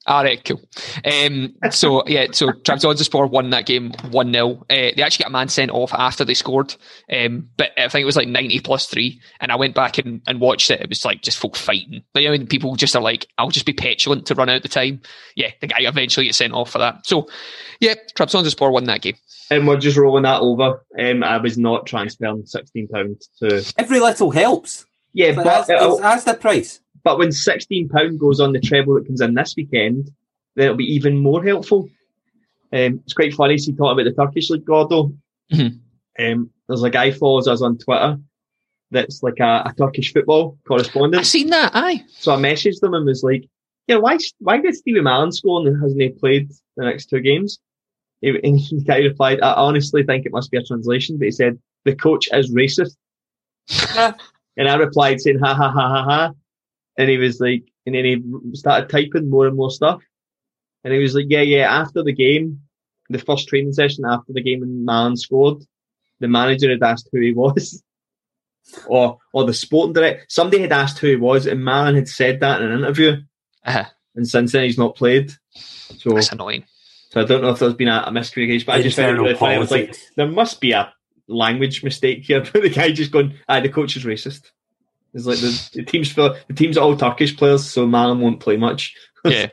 All 0.09 0.23
right, 0.23 0.43
cool. 0.43 0.59
Um, 1.05 1.53
so 1.69 2.03
yeah, 2.07 2.25
so 2.31 2.47
Trabzonspor 2.47 3.29
won 3.29 3.51
that 3.51 3.67
game 3.67 3.91
one 4.09 4.33
0 4.33 4.53
uh, 4.53 4.65
They 4.69 5.03
actually 5.03 5.23
got 5.23 5.29
a 5.29 5.33
man 5.33 5.49
sent 5.49 5.69
off 5.69 5.93
after 5.93 6.25
they 6.25 6.33
scored, 6.33 6.75
um, 7.13 7.47
but 7.57 7.69
I 7.77 7.89
think 7.89 8.01
it 8.01 8.07
was 8.07 8.15
like 8.15 8.27
ninety 8.27 8.59
plus 8.59 8.87
three. 8.87 9.21
And 9.39 9.51
I 9.51 9.55
went 9.55 9.75
back 9.75 9.99
and, 9.99 10.23
and 10.25 10.41
watched 10.41 10.71
it. 10.71 10.81
It 10.81 10.89
was 10.89 11.05
like 11.05 11.21
just 11.21 11.37
folk 11.37 11.55
fighting. 11.55 12.01
But, 12.11 12.25
I 12.25 12.31
mean, 12.31 12.47
people 12.47 12.75
just 12.75 12.95
are 12.95 13.03
like, 13.03 13.27
"I'll 13.37 13.51
just 13.51 13.67
be 13.67 13.73
petulant 13.73 14.25
to 14.25 14.35
run 14.35 14.49
out 14.49 14.63
the 14.63 14.67
time." 14.67 15.03
Yeah, 15.35 15.51
the 15.61 15.67
guy 15.67 15.81
eventually 15.81 16.25
gets 16.25 16.39
sent 16.39 16.53
off 16.53 16.71
for 16.71 16.79
that. 16.79 17.05
So 17.05 17.27
yeah, 17.79 17.93
Trabzonspor 18.15 18.71
won 18.71 18.85
that 18.85 19.03
game. 19.03 19.15
And 19.51 19.67
we're 19.67 19.77
just 19.77 19.95
rolling 19.97 20.23
that 20.23 20.41
over. 20.41 20.83
Um, 20.99 21.23
I 21.23 21.37
was 21.37 21.59
not 21.59 21.85
transferring 21.85 22.47
sixteen 22.47 22.87
pounds 22.87 23.29
to. 23.43 23.63
Every 23.77 23.99
little 23.99 24.31
helps. 24.31 24.87
Yeah, 25.13 25.33
but, 25.33 25.43
but 25.43 25.67
that's, 25.67 25.99
that's 25.99 26.23
the 26.23 26.33
price. 26.33 26.79
But 27.03 27.17
when 27.17 27.29
£16 27.29 28.17
goes 28.17 28.39
on 28.39 28.53
the 28.53 28.59
treble 28.59 28.95
that 28.95 29.07
comes 29.07 29.21
in 29.21 29.33
this 29.33 29.55
weekend, 29.55 30.11
then 30.55 30.65
it'll 30.65 30.77
be 30.77 30.93
even 30.93 31.17
more 31.17 31.43
helpful. 31.43 31.89
Um, 32.71 33.01
it's 33.03 33.13
quite 33.13 33.33
funny. 33.33 33.57
See, 33.57 33.73
talking 33.73 33.99
about 33.99 34.03
the 34.03 34.23
Turkish 34.23 34.49
League, 34.49 34.65
Gordo. 34.65 35.13
Mm-hmm. 35.51 36.23
Um, 36.23 36.49
there's 36.67 36.83
a 36.83 36.89
guy 36.89 37.11
follows 37.11 37.47
us 37.47 37.61
on 37.61 37.77
Twitter 37.77 38.17
that's 38.91 39.23
like 39.23 39.39
a, 39.39 39.63
a, 39.65 39.73
Turkish 39.77 40.13
football 40.13 40.57
correspondent. 40.67 41.21
I've 41.21 41.27
seen 41.27 41.49
that, 41.49 41.71
aye. 41.73 42.03
So 42.09 42.33
I 42.33 42.37
messaged 42.37 42.79
them 42.79 42.93
and 42.93 43.05
was 43.05 43.23
like, 43.23 43.47
yeah, 43.87 43.97
why, 43.97 44.17
why 44.39 44.59
did 44.59 44.75
Stevie 44.75 44.99
Mallan 44.99 45.33
score 45.33 45.65
and 45.65 45.81
hasn't 45.81 46.01
he 46.01 46.09
played 46.09 46.51
the 46.75 46.85
next 46.85 47.07
two 47.07 47.21
games? 47.21 47.59
And 48.21 48.59
he 48.59 48.83
kind 48.83 49.05
of 49.05 49.11
replied, 49.11 49.41
I 49.41 49.53
honestly 49.53 50.03
think 50.03 50.25
it 50.25 50.31
must 50.31 50.51
be 50.51 50.57
a 50.57 50.63
translation, 50.63 51.17
but 51.17 51.25
he 51.25 51.31
said, 51.31 51.57
the 51.85 51.95
coach 51.95 52.27
is 52.31 52.53
racist. 52.53 52.97
and 54.57 54.69
I 54.69 54.75
replied 54.75 55.21
saying, 55.21 55.39
ha 55.39 55.53
ha 55.53 55.71
ha 55.71 55.89
ha 55.89 56.03
ha. 56.03 56.33
And 56.98 57.10
he 57.10 57.17
was 57.17 57.39
like, 57.39 57.63
and 57.86 57.96
then 57.96 58.05
he 58.05 58.55
started 58.55 58.89
typing 58.89 59.29
more 59.29 59.48
and 59.48 59.55
more 59.55 59.72
stuff. 59.72 60.01
And 60.84 60.93
he 60.93 61.00
was 61.00 61.15
like, 61.15 61.25
yeah, 61.29 61.41
yeah, 61.41 61.81
after 61.81 62.03
the 62.03 62.13
game, 62.13 62.62
the 63.10 63.19
first 63.19 63.48
training 63.48 63.74
session 63.74 64.05
after 64.05 64.34
the 64.34 64.41
game 64.41 64.63
and 64.63 64.88
Mallan 64.88 65.17
scored, 65.17 65.63
the 66.19 66.27
manager 66.27 66.69
had 66.69 66.84
asked 66.84 67.10
who 67.12 67.22
he 67.22 67.34
was. 67.34 67.84
or 68.88 69.17
or 69.34 69.46
the 69.46 69.53
sporting 69.53 69.93
director. 69.93 70.25
Somebody 70.27 70.62
had 70.62 70.72
asked 70.72 71.00
who 71.00 71.08
he 71.08 71.15
was, 71.15 71.46
and 71.46 71.62
Mallan 71.62 71.96
had 71.96 72.08
said 72.08 72.41
that 72.41 72.62
in 72.62 72.72
an 72.72 72.79
interview. 72.79 73.17
Uh-huh. 73.65 73.86
And 74.15 74.27
since 74.27 74.51
then, 74.51 74.63
he's 74.63 74.77
not 74.77 74.96
played. 74.96 75.31
So 75.51 76.12
That's 76.12 76.31
annoying. 76.31 76.65
So 77.12 77.22
I 77.22 77.25
don't 77.25 77.41
know 77.41 77.50
if 77.50 77.60
there's 77.60 77.74
been 77.74 77.88
a, 77.88 78.03
a 78.08 78.12
miscommunication, 78.12 78.65
but 78.65 78.75
I 78.75 78.81
just 78.81 78.96
found 78.96 79.17
it 79.17 79.22
really 79.22 79.36
funny. 79.36 79.55
I 79.55 79.60
was 79.60 79.72
like, 79.72 79.98
there 80.15 80.27
must 80.27 80.62
be 80.62 80.72
a 80.72 80.93
language 81.27 81.84
mistake 81.84 82.25
here. 82.25 82.43
But 82.53 82.62
the 82.62 82.69
guy 82.69 82.91
just 82.91 83.12
going, 83.12 83.36
ah, 83.48 83.60
the 83.60 83.69
coach 83.69 83.96
is 83.96 84.03
racist. 84.03 84.51
It's 85.13 85.25
like 85.25 85.39
the, 85.39 85.69
the 85.73 85.83
team's 85.83 86.11
for 86.11 86.35
the 86.47 86.53
team's 86.53 86.77
all 86.77 86.95
Turkish 86.95 87.35
players, 87.35 87.67
so 87.69 87.87
Mallan 87.87 88.19
won't 88.19 88.39
play 88.39 88.57
much. 88.57 88.95
Yeah. 89.25 89.47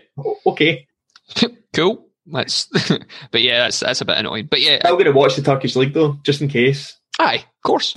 okay. 0.46 0.86
cool. 1.74 2.06
Let's. 2.24 2.66
but 3.32 3.42
yeah, 3.42 3.64
that's 3.64 3.80
that's 3.80 4.00
a 4.00 4.04
bit 4.04 4.16
annoying. 4.16 4.46
But 4.48 4.60
yeah, 4.60 4.80
I'm 4.84 4.92
going 4.92 5.06
to 5.06 5.10
watch 5.10 5.34
the 5.34 5.42
Turkish 5.42 5.74
league 5.74 5.92
though, 5.92 6.18
just 6.22 6.40
in 6.40 6.46
case. 6.46 6.96
Aye, 7.18 7.44
of 7.44 7.62
course. 7.64 7.96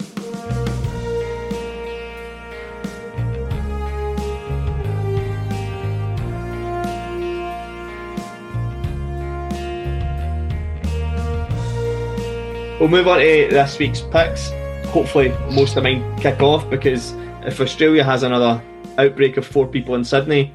We'll 12.79 12.89
move 12.89 13.07
on 13.07 13.19
to 13.19 13.47
this 13.51 13.77
week's 13.77 14.01
picks. 14.01 14.49
Hopefully, 14.87 15.29
most 15.51 15.75
of 15.75 15.83
mine 15.83 16.17
kick 16.17 16.41
off 16.41 16.67
because 16.69 17.13
if 17.45 17.61
Australia 17.61 18.03
has 18.03 18.23
another 18.23 18.61
outbreak 18.97 19.37
of 19.37 19.47
four 19.47 19.67
people 19.67 19.95
in 19.95 20.03
Sydney, 20.03 20.53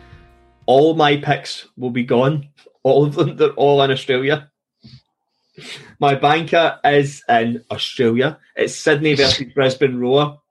all 0.67 0.95
my 0.95 1.17
picks 1.17 1.67
will 1.77 1.91
be 1.91 2.05
gone. 2.05 2.49
All 2.83 3.07
of 3.07 3.15
them, 3.15 3.39
they're 3.39 3.49
all 3.53 3.81
in 3.81 3.91
Australia. 3.91 4.51
My 5.99 6.17
banker 6.17 6.79
is 6.85 7.23
in 7.31 7.65
Australia. 7.71 8.39
It's 8.57 8.77
Sydney 8.77 9.15
versus 9.15 9.47
Brisbane 9.55 9.99
Roar. 9.99 10.43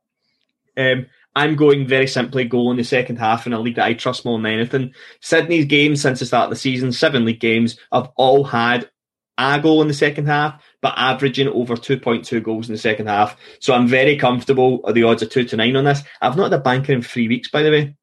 Um, 0.75 1.05
I'm 1.35 1.55
going 1.55 1.85
very 1.85 2.07
simply 2.07 2.45
goal 2.45 2.71
in 2.71 2.77
the 2.77 2.83
second 2.83 3.17
half 3.17 3.45
in 3.45 3.53
a 3.53 3.59
league 3.59 3.75
that 3.75 3.85
I 3.85 3.93
trust 3.93 4.25
more 4.25 4.39
than 4.39 4.47
anything. 4.47 4.95
Sydney's 5.21 5.65
games 5.65 6.01
since 6.01 6.21
the 6.21 6.25
start 6.25 6.45
of 6.45 6.49
the 6.49 6.55
season, 6.55 6.91
seven 6.91 7.23
league 7.23 7.39
games, 7.39 7.77
have 7.91 8.09
all 8.15 8.43
had 8.43 8.89
a 9.37 9.59
goal 9.61 9.83
in 9.83 9.87
the 9.87 9.93
second 9.93 10.25
half, 10.25 10.59
but 10.83 10.93
averaging 10.97 11.47
over 11.47 11.75
2.2 11.77 12.43
goals 12.43 12.67
in 12.67 12.73
the 12.73 12.77
second 12.77 13.07
half. 13.07 13.37
So 13.59 13.73
I'm 13.73 13.87
very 13.87 14.17
comfortable. 14.17 14.83
The 14.91 15.03
odds 15.03 15.23
are 15.23 15.27
two 15.27 15.45
to 15.45 15.55
nine 15.55 15.77
on 15.77 15.85
this. 15.85 16.03
I've 16.21 16.35
not 16.35 16.51
had 16.51 16.59
a 16.59 16.61
banker 16.61 16.91
in 16.91 17.01
three 17.01 17.29
weeks, 17.29 17.49
by 17.49 17.63
the 17.63 17.71
way. 17.71 17.95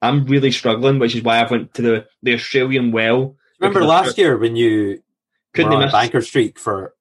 I'm 0.00 0.24
really 0.24 0.50
struggling, 0.50 0.98
which 0.98 1.14
is 1.14 1.22
why 1.22 1.40
I 1.40 1.50
went 1.50 1.74
to 1.74 1.82
the, 1.82 2.06
the 2.22 2.32
Australian 2.32 2.90
well. 2.90 3.36
Remember 3.60 3.84
last 3.84 4.16
year 4.16 4.38
when 4.38 4.56
you 4.56 5.02
couldn't 5.52 5.72
were 5.72 5.76
on 5.76 5.88
a 5.88 5.92
banker 5.92 6.22
streak 6.22 6.58
for 6.58 6.94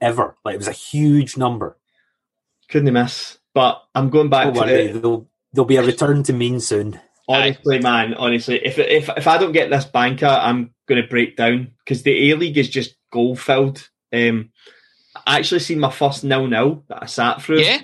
ever? 0.00 0.36
Like 0.44 0.54
it 0.54 0.58
was 0.58 0.68
a 0.68 0.72
huge 0.72 1.36
number. 1.36 1.76
Couldn't 2.68 2.92
miss. 2.92 3.38
But 3.52 3.82
I'm 3.96 4.10
going 4.10 4.30
back 4.30 4.44
Don't 4.44 4.54
to 4.54 4.60
worry, 4.60 4.86
the, 4.86 5.00
there'll, 5.00 5.28
there'll 5.52 5.66
be 5.66 5.76
a 5.76 5.82
return 5.82 6.22
to 6.22 6.32
mean 6.32 6.60
soon. 6.60 7.00
Honestly, 7.28 7.80
man, 7.80 8.14
honestly, 8.14 8.64
if 8.64 8.78
if 8.78 9.08
if 9.16 9.26
I 9.28 9.38
don't 9.38 9.52
get 9.52 9.70
this 9.70 9.84
banker, 9.84 10.26
I'm 10.26 10.72
going 10.86 11.00
to 11.00 11.08
break 11.08 11.36
down 11.36 11.72
because 11.84 12.02
the 12.02 12.30
A 12.30 12.36
League 12.36 12.58
is 12.58 12.68
just 12.68 12.96
goal 13.12 13.36
filled. 13.36 13.88
Um, 14.12 14.50
I 15.26 15.38
actually 15.38 15.60
seen 15.60 15.80
my 15.80 15.90
first 15.90 16.24
nil 16.24 16.46
nil 16.46 16.84
that 16.88 17.02
I 17.02 17.06
sat 17.06 17.42
through. 17.42 17.60
Yeah, 17.60 17.80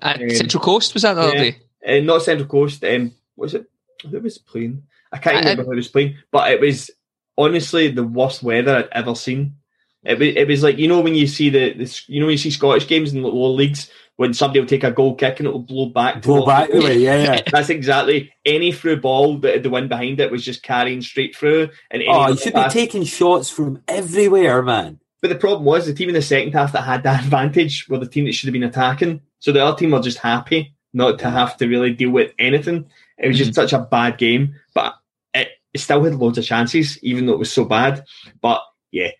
at 0.00 0.22
um, 0.22 0.30
Central 0.30 0.62
Coast 0.62 0.94
was 0.94 1.02
that 1.02 1.14
the 1.14 1.22
yeah. 1.22 1.28
other 1.28 1.36
day? 1.36 1.58
Uh, 1.86 2.04
not 2.04 2.22
Central 2.22 2.48
Coast. 2.48 2.84
Um, 2.84 3.12
was 3.36 3.54
it? 3.54 3.66
Who 4.08 4.20
was 4.20 4.38
playing? 4.38 4.82
I 5.12 5.18
can't 5.18 5.38
remember 5.38 5.62
I, 5.62 5.66
who 5.66 5.76
was 5.76 5.88
playing, 5.88 6.16
but 6.30 6.52
it 6.52 6.60
was 6.60 6.90
honestly 7.36 7.90
the 7.90 8.04
worst 8.04 8.42
weather 8.42 8.76
I'd 8.76 8.88
ever 8.92 9.14
seen. 9.14 9.56
It 10.04 10.18
was, 10.18 10.28
it 10.28 10.48
was 10.48 10.62
like 10.62 10.78
you 10.78 10.88
know 10.88 11.00
when 11.00 11.14
you 11.14 11.26
see 11.26 11.50
the, 11.50 11.72
the 11.72 12.02
you 12.06 12.20
know 12.20 12.26
when 12.26 12.32
you 12.32 12.38
see 12.38 12.50
Scottish 12.50 12.86
games 12.86 13.12
in 13.12 13.22
the 13.22 13.28
lower 13.28 13.48
leagues 13.48 13.90
when 14.18 14.34
somebody 14.34 14.58
will 14.58 14.66
take 14.66 14.82
a 14.82 14.90
goal 14.90 15.14
kick 15.14 15.38
and 15.38 15.46
it'll 15.46 15.60
blow 15.60 15.86
back. 15.86 16.22
Blow 16.22 16.44
back 16.44 16.74
away, 16.74 16.98
yeah, 16.98 17.22
yeah. 17.22 17.42
That's 17.52 17.70
exactly 17.70 18.32
any 18.44 18.72
through 18.72 19.00
ball 19.00 19.38
that 19.38 19.62
the 19.62 19.70
wind 19.70 19.88
behind 19.88 20.18
it 20.18 20.32
was 20.32 20.44
just 20.44 20.64
carrying 20.64 21.02
straight 21.02 21.36
through. 21.36 21.70
And 21.88 22.02
oh, 22.08 22.28
you 22.28 22.36
should 22.36 22.52
pass. 22.52 22.74
be 22.74 22.80
taking 22.80 23.04
shots 23.04 23.48
from 23.48 23.80
everywhere, 23.86 24.60
man. 24.62 24.98
But 25.20 25.28
the 25.28 25.36
problem 25.36 25.64
was 25.64 25.86
the 25.86 25.94
team 25.94 26.08
in 26.08 26.14
the 26.14 26.22
second 26.22 26.52
half 26.52 26.72
that 26.72 26.82
had 26.82 27.02
that 27.02 27.24
advantage 27.24 27.88
were 27.88 27.98
the 27.98 28.06
team 28.06 28.24
that 28.24 28.32
should 28.32 28.46
have 28.46 28.52
been 28.52 28.62
attacking. 28.62 29.20
So 29.40 29.52
the 29.52 29.64
other 29.64 29.76
team 29.76 29.90
were 29.90 30.00
just 30.00 30.18
happy 30.18 30.74
not 30.92 31.18
to 31.18 31.30
have 31.30 31.56
to 31.56 31.66
really 31.66 31.92
deal 31.92 32.10
with 32.10 32.32
anything. 32.38 32.88
It 33.18 33.28
was 33.28 33.36
mm-hmm. 33.36 33.44
just 33.44 33.54
such 33.54 33.72
a 33.72 33.80
bad 33.80 34.18
game, 34.18 34.54
but 34.74 34.94
it, 35.34 35.48
it 35.74 35.78
still 35.78 36.04
had 36.04 36.14
loads 36.14 36.38
of 36.38 36.44
chances, 36.44 37.02
even 37.02 37.26
though 37.26 37.34
it 37.34 37.38
was 37.38 37.52
so 37.52 37.64
bad. 37.64 38.04
But 38.40 38.62
yeah, 38.90 39.10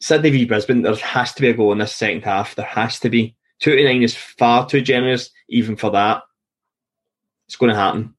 Sydney 0.00 0.30
v 0.30 0.44
Brisbane, 0.44 0.82
there 0.82 0.94
has 0.96 1.32
to 1.34 1.42
be 1.42 1.48
a 1.48 1.54
goal 1.54 1.72
in 1.72 1.78
this 1.78 1.94
second 1.94 2.24
half. 2.24 2.54
There 2.54 2.64
has 2.64 2.98
to 3.00 3.10
be. 3.10 3.36
Two 3.60 3.76
to 3.76 3.84
nine 3.84 4.02
is 4.02 4.16
far 4.16 4.66
too 4.68 4.80
generous, 4.80 5.30
even 5.48 5.76
for 5.76 5.90
that. 5.92 6.22
It's 7.46 7.56
going 7.56 7.70
to 7.70 7.76
happen. 7.76 8.14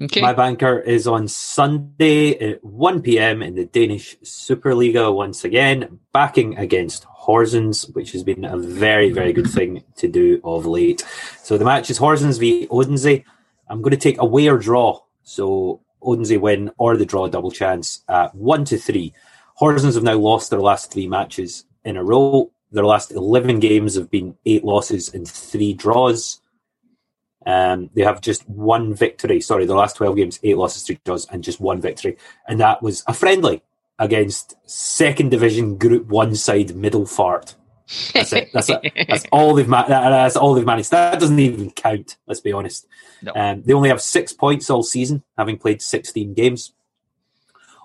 Okay. 0.00 0.20
My 0.20 0.32
banker 0.34 0.78
is 0.78 1.06
on 1.06 1.28
Sunday 1.28 2.36
at 2.38 2.64
1 2.64 3.02
p.m. 3.02 3.42
in 3.42 3.54
the 3.54 3.64
Danish 3.64 4.18
Superliga 4.22 5.14
once 5.14 5.44
again, 5.44 5.98
backing 6.12 6.58
against 6.58 7.06
Horsens, 7.06 7.92
which 7.94 8.12
has 8.12 8.22
been 8.22 8.44
a 8.44 8.58
very, 8.58 9.10
very 9.10 9.32
good 9.32 9.48
thing 9.48 9.84
to 9.96 10.08
do 10.08 10.40
of 10.44 10.66
late. 10.66 11.06
So 11.42 11.56
the 11.56 11.64
match 11.64 11.88
is 11.88 11.98
Horsens 11.98 12.38
v 12.38 12.66
Odense. 12.68 13.24
I'm 13.68 13.80
going 13.80 13.92
to 13.92 13.96
take 13.96 14.18
a 14.18 14.22
away 14.22 14.48
or 14.48 14.58
draw. 14.58 15.00
So 15.22 15.80
Odense 16.02 16.38
win 16.38 16.70
or 16.76 16.96
the 16.96 17.06
draw 17.06 17.28
double 17.28 17.50
chance 17.50 18.02
at 18.08 18.34
1 18.34 18.64
to 18.66 18.78
3. 18.78 19.14
Horsens 19.58 19.94
have 19.94 20.02
now 20.02 20.16
lost 20.16 20.50
their 20.50 20.60
last 20.60 20.92
three 20.92 21.06
matches 21.06 21.64
in 21.84 21.96
a 21.96 22.04
row. 22.04 22.50
Their 22.72 22.84
last 22.84 23.12
11 23.12 23.60
games 23.60 23.94
have 23.94 24.10
been 24.10 24.36
eight 24.44 24.64
losses 24.64 25.14
and 25.14 25.26
three 25.26 25.72
draws. 25.72 26.41
Um, 27.46 27.90
they 27.94 28.02
have 28.02 28.20
just 28.20 28.48
one 28.48 28.94
victory. 28.94 29.40
Sorry, 29.40 29.66
the 29.66 29.74
last 29.74 29.96
12 29.96 30.16
games, 30.16 30.40
eight 30.42 30.56
losses, 30.56 30.82
three 30.84 30.98
draws, 31.04 31.26
and 31.26 31.42
just 31.42 31.60
one 31.60 31.80
victory. 31.80 32.16
And 32.46 32.60
that 32.60 32.82
was 32.82 33.02
a 33.06 33.14
friendly 33.14 33.62
against 33.98 34.56
second 34.68 35.30
division 35.30 35.76
Group 35.76 36.08
One 36.08 36.34
side 36.34 36.68
Middelfart. 36.68 37.54
That's 38.14 38.32
it. 38.32 38.50
That's, 38.52 38.70
it. 38.70 38.92
that's 39.08 39.26
all 39.32 39.54
they've 39.54 39.68
ma- 39.68 39.86
that's 39.86 40.36
all 40.36 40.54
they've 40.54 40.64
managed. 40.64 40.90
That 40.92 41.20
doesn't 41.20 41.38
even 41.38 41.70
count. 41.70 42.16
Let's 42.26 42.40
be 42.40 42.52
honest. 42.52 42.86
No. 43.22 43.32
Um, 43.34 43.62
they 43.64 43.72
only 43.72 43.90
have 43.90 44.00
six 44.00 44.32
points 44.32 44.70
all 44.70 44.82
season, 44.82 45.22
having 45.36 45.58
played 45.58 45.82
16 45.82 46.34
games. 46.34 46.72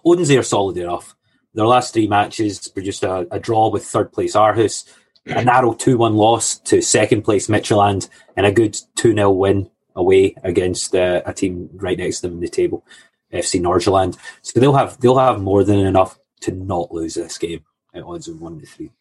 Odense 0.05 0.31
are 0.31 0.43
solid 0.43 0.77
enough. 0.77 1.15
Their 1.53 1.67
last 1.67 1.93
three 1.93 2.07
matches 2.07 2.67
produced 2.67 3.03
a, 3.03 3.27
a 3.31 3.39
draw 3.39 3.69
with 3.69 3.85
third 3.85 4.11
place 4.13 4.35
Aarhus, 4.35 4.85
a 5.29 5.43
narrow 5.43 5.73
2 5.73 5.97
1 5.97 6.15
loss 6.15 6.59
to 6.59 6.81
second 6.81 7.23
place 7.23 7.47
Midtjylland, 7.47 8.09
and 8.35 8.45
a 8.45 8.51
good 8.51 8.77
2 8.95 9.13
0 9.13 9.31
win 9.31 9.69
away 9.95 10.35
against 10.43 10.95
uh, 10.95 11.21
a 11.25 11.33
team 11.33 11.69
right 11.73 11.97
next 11.97 12.17
to 12.17 12.27
them 12.27 12.37
in 12.37 12.41
the 12.41 12.49
table, 12.49 12.85
FC 13.33 13.59
Nordsjælland. 13.59 14.17
So 14.41 14.59
they'll 14.59 14.73
have 14.73 14.99
they'll 14.99 15.17
have 15.17 15.41
more 15.41 15.63
than 15.63 15.79
enough 15.79 16.17
to 16.41 16.51
not 16.51 16.91
lose 16.91 17.15
this 17.15 17.37
game 17.37 17.63
at 17.93 18.03
odds 18.03 18.27
of 18.27 18.39
1 18.39 18.59
to 18.59 18.65
3. 18.65 18.91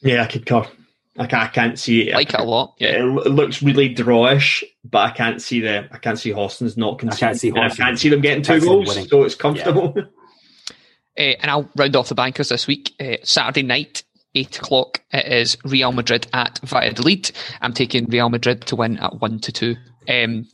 Yeah, 0.00 0.22
I 0.22 0.26
could 0.26 0.46
call. 0.46 0.66
I 1.18 1.26
can't, 1.26 1.42
I 1.44 1.48
can't 1.48 1.78
see 1.78 2.08
it. 2.08 2.14
Like 2.14 2.34
it 2.34 2.40
a 2.40 2.44
lot. 2.44 2.74
Yeah, 2.78 2.96
it, 2.96 3.04
looks 3.04 3.62
really 3.62 3.94
drawish, 3.94 4.62
but 4.84 4.98
I 4.98 5.10
can't 5.10 5.40
see 5.40 5.60
the 5.60 5.88
I 5.90 5.98
can't 5.98 6.18
see 6.18 6.30
Horsens 6.30 6.76
not 6.76 6.98
conceding. 6.98 7.16
I 7.16 7.28
can't 7.28 7.38
see, 7.38 7.52
I 7.52 7.68
can't 7.70 7.98
see 7.98 8.08
them 8.10 8.20
getting 8.20 8.42
two 8.42 8.60
goals, 8.60 9.08
so 9.08 9.22
it's 9.24 9.34
comfortable. 9.34 9.94
Yeah. 9.96 10.02
Uh, 11.18 11.36
and 11.40 11.50
I'll 11.50 11.70
round 11.76 11.96
off 11.96 12.08
the 12.08 12.14
bankers 12.14 12.50
this 12.50 12.66
week. 12.66 12.94
Uh, 13.00 13.16
Saturday 13.22 13.62
night, 13.62 14.02
8 14.36 14.58
o'clock, 14.58 15.02
it 15.12 15.26
is 15.26 15.56
Real 15.64 15.92
Madrid 15.92 16.26
at 16.32 16.58
Valladolid. 16.62 17.30
I'm 17.60 17.72
taking 17.72 18.06
Real 18.06 18.28
Madrid 18.28 18.66
to 18.66 18.76
win 18.76 18.98
at 18.98 19.20
1 19.20 19.38
to 19.40 19.52
2. 19.52 19.76
Um, 20.08 20.46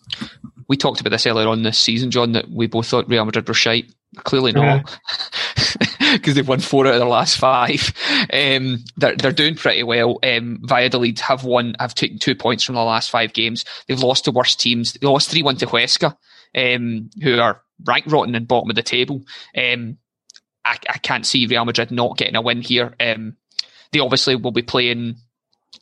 we 0.69 0.77
talked 0.77 1.01
about 1.01 1.11
this 1.11 1.27
earlier 1.27 1.49
on 1.49 1.63
this 1.63 1.79
season, 1.79 2.11
John, 2.11 2.33
that 2.33 2.51
we 2.51 2.67
both 2.67 2.87
thought 2.87 3.09
Real 3.09 3.25
Madrid 3.25 3.49
were 3.49 3.55
shite. 3.55 3.93
Clearly 4.19 4.53
not, 4.53 4.99
because 6.13 6.35
they've 6.35 6.47
won 6.47 6.61
four 6.61 6.87
out 6.87 6.93
of 6.93 7.01
their 7.01 7.09
last 7.09 7.39
five. 7.39 7.95
Um, 8.31 8.85
they're 8.99 9.17
they're 9.17 9.33
doing 9.33 9.55
pretty 9.55 9.83
well. 9.83 10.19
Um, 10.23 10.59
Valladolid 10.63 11.19
have 11.21 11.45
won, 11.45 11.75
have 11.81 11.95
taken 11.95 12.19
two 12.19 12.35
points 12.35 12.63
from 12.63 12.75
the 12.75 12.83
last 12.83 13.11
five 13.11 13.33
games. 13.33 13.65
They've 13.89 13.99
lost 13.99 14.27
to 14.27 14.31
worst 14.31 14.61
teams. 14.61 14.93
They 14.93 15.07
lost 15.07 15.31
three 15.31 15.43
one 15.43 15.57
to 15.57 15.67
Huesca, 15.67 16.15
um, 16.55 17.09
who 17.23 17.41
are 17.41 17.63
rank 17.87 18.05
rotten 18.07 18.35
and 18.35 18.47
bottom 18.47 18.69
of 18.69 18.77
the 18.77 18.83
table. 18.83 19.23
Um, 19.57 19.97
I, 20.63 20.77
I 20.91 20.99
can't 20.99 21.27
see 21.27 21.47
Real 21.47 21.65
Madrid 21.65 21.91
not 21.91 22.19
getting 22.19 22.37
a 22.37 22.43
win 22.43 22.61
here. 22.61 22.95
Um, 23.01 23.37
they 23.93 24.01
obviously 24.01 24.37
will 24.37 24.53
be 24.53 24.63
playing 24.63 25.17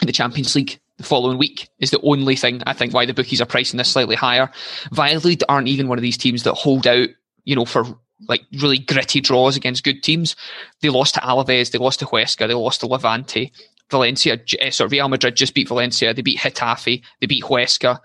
in 0.01 0.07
the 0.07 0.13
Champions 0.13 0.55
League 0.55 0.81
the 1.01 1.07
following 1.07 1.39
week 1.39 1.71
is 1.79 1.91
the 1.91 2.01
only 2.03 2.37
thing 2.37 2.63
I 2.67 2.75
think 2.75 2.93
why 2.93 3.07
the 3.07 3.15
bookies 3.15 3.41
are 3.41 3.47
pricing 3.47 3.79
this 3.79 3.91
slightly 3.91 4.17
higher. 4.17 4.51
Valladolid 4.93 5.43
aren't 5.49 5.69
even 5.69 5.89
one 5.89 5.97
of 5.97 6.03
these 6.03 6.19
teams 6.19 6.43
that 6.43 6.53
hold 6.53 6.87
out, 6.87 7.09
you 7.45 7.57
know, 7.57 7.65
for 7.65 7.87
like 8.29 8.43
really 8.61 8.79
gritty 8.79 9.23
draws 9.23 9.57
against 9.57 9.83
good 9.83 10.03
teams. 10.03 10.37
They 10.83 10.91
lost 10.91 11.15
to 11.15 11.21
Alaves, 11.21 11.71
they 11.71 11.79
lost 11.79 12.01
to 12.01 12.07
Huesca, 12.07 12.47
they 12.47 12.55
lost 12.55 12.81
to 12.81 12.87
Levante. 12.87 13.51
Valencia, 13.91 14.39
uh, 14.61 14.71
sorry, 14.71 14.89
Real 14.89 15.09
Madrid 15.09 15.37
just 15.37 15.55
beat 15.55 15.69
Valencia, 15.69 16.13
they 16.13 16.23
beat 16.23 16.39
Getafe, 16.39 17.03
they 17.21 17.27
beat 17.27 17.45
Huesca, 17.45 17.97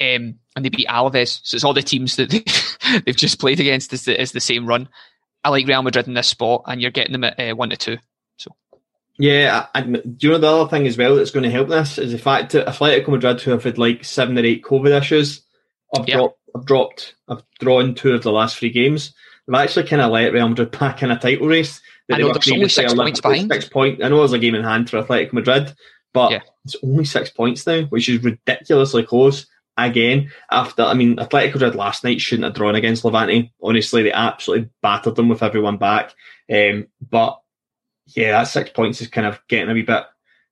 um, 0.00 0.38
and 0.54 0.64
they 0.64 0.68
beat 0.68 0.88
Alaves. 0.88 1.40
So 1.42 1.54
it's 1.54 1.64
all 1.64 1.72
the 1.72 1.82
teams 1.82 2.16
that 2.16 2.30
they, 2.30 2.44
have 3.10 3.16
just 3.16 3.40
played 3.40 3.60
against 3.60 3.92
is 3.94 4.04
the, 4.04 4.20
is 4.20 4.32
the 4.32 4.40
same 4.40 4.66
run. 4.66 4.90
I 5.42 5.48
like 5.48 5.66
Real 5.66 5.82
Madrid 5.82 6.06
in 6.06 6.14
this 6.14 6.28
spot, 6.28 6.64
and 6.66 6.82
you're 6.82 6.90
getting 6.90 7.12
them 7.12 7.24
at 7.24 7.40
uh, 7.40 7.56
one 7.56 7.70
to 7.70 7.76
two. 7.76 7.96
Yeah, 9.22 9.66
I, 9.72 9.82
do 9.82 10.02
you 10.18 10.30
know 10.30 10.38
the 10.38 10.48
other 10.48 10.68
thing 10.68 10.84
as 10.88 10.98
well 10.98 11.14
that's 11.14 11.30
going 11.30 11.44
to 11.44 11.50
help 11.50 11.68
this 11.68 11.96
is 11.96 12.10
the 12.10 12.18
fact 12.18 12.50
that 12.52 12.66
Atletico 12.66 13.10
Madrid, 13.10 13.40
who 13.40 13.52
have 13.52 13.62
had 13.62 13.78
like 13.78 14.04
seven 14.04 14.36
or 14.36 14.44
eight 14.44 14.64
COVID 14.64 15.00
issues, 15.00 15.42
have 15.94 16.08
yeah. 16.08 16.16
dropped, 16.16 16.38
have 16.56 16.64
dropped, 16.66 17.14
have 17.28 17.44
drawn 17.60 17.94
two 17.94 18.14
of 18.14 18.24
the 18.24 18.32
last 18.32 18.58
three 18.58 18.70
games. 18.70 19.14
They've 19.46 19.54
actually 19.54 19.86
kind 19.86 20.02
of 20.02 20.10
let 20.10 20.32
Real 20.32 20.48
Madrid 20.48 20.72
back 20.76 21.04
in 21.04 21.12
a 21.12 21.18
title 21.20 21.46
race. 21.46 21.80
I 22.10 22.18
know 22.18 22.32
there's 22.32 22.50
only 22.50 22.68
six 22.68 22.94
points 22.94 23.20
behind. 23.20 23.52
Six 23.52 23.68
point. 23.68 24.02
I 24.02 24.08
know 24.08 24.18
there's 24.18 24.32
a 24.32 24.40
game 24.40 24.56
in 24.56 24.64
hand 24.64 24.90
for 24.90 25.00
Atletico 25.00 25.34
Madrid, 25.34 25.72
but 26.12 26.32
yeah. 26.32 26.40
it's 26.64 26.74
only 26.82 27.04
six 27.04 27.30
points 27.30 27.64
now, 27.64 27.82
which 27.82 28.08
is 28.08 28.24
ridiculously 28.24 29.04
close 29.04 29.46
again 29.76 30.32
after 30.50 30.82
I 30.82 30.94
mean 30.94 31.18
Atletico 31.18 31.54
Madrid 31.54 31.76
last 31.76 32.02
night 32.02 32.20
shouldn't 32.20 32.46
have 32.46 32.54
drawn 32.54 32.74
against 32.74 33.04
Levante. 33.04 33.52
Honestly, 33.62 34.02
they 34.02 34.10
absolutely 34.10 34.68
battered 34.82 35.14
them 35.14 35.28
with 35.28 35.44
everyone 35.44 35.76
back. 35.76 36.12
Um, 36.52 36.88
but 37.08 37.38
yeah, 38.16 38.32
that 38.32 38.44
six 38.44 38.70
points 38.70 39.00
is 39.00 39.08
kind 39.08 39.26
of 39.26 39.40
getting 39.48 39.70
a 39.70 39.74
wee 39.74 39.82
bit 39.82 40.04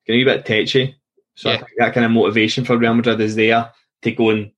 getting 0.07 0.23
a 0.23 0.25
wee 0.25 0.33
bit 0.33 0.45
tetchy. 0.45 0.97
So 1.35 1.51
yeah. 1.51 1.63
that 1.79 1.95
kind 1.95 2.05
of 2.05 2.13
motivation 2.13 2.65
for 2.65 2.77
Real 2.77 2.95
Madrid 2.95 3.21
is 3.21 3.35
there 3.35 3.73
to 4.03 4.13
go 4.13 4.31
and 4.31 4.51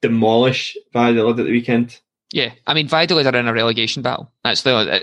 demolish 0.00 0.76
Valladolid 0.92 1.40
at 1.40 1.46
the 1.46 1.52
weekend. 1.52 2.00
Yeah, 2.32 2.52
I 2.66 2.74
mean 2.74 2.88
Valladolid 2.88 3.26
are 3.26 3.36
in 3.36 3.48
a 3.48 3.52
relegation 3.52 4.02
battle. 4.02 4.32
That's 4.42 4.62
the 4.62 4.74
uh, 4.74 5.00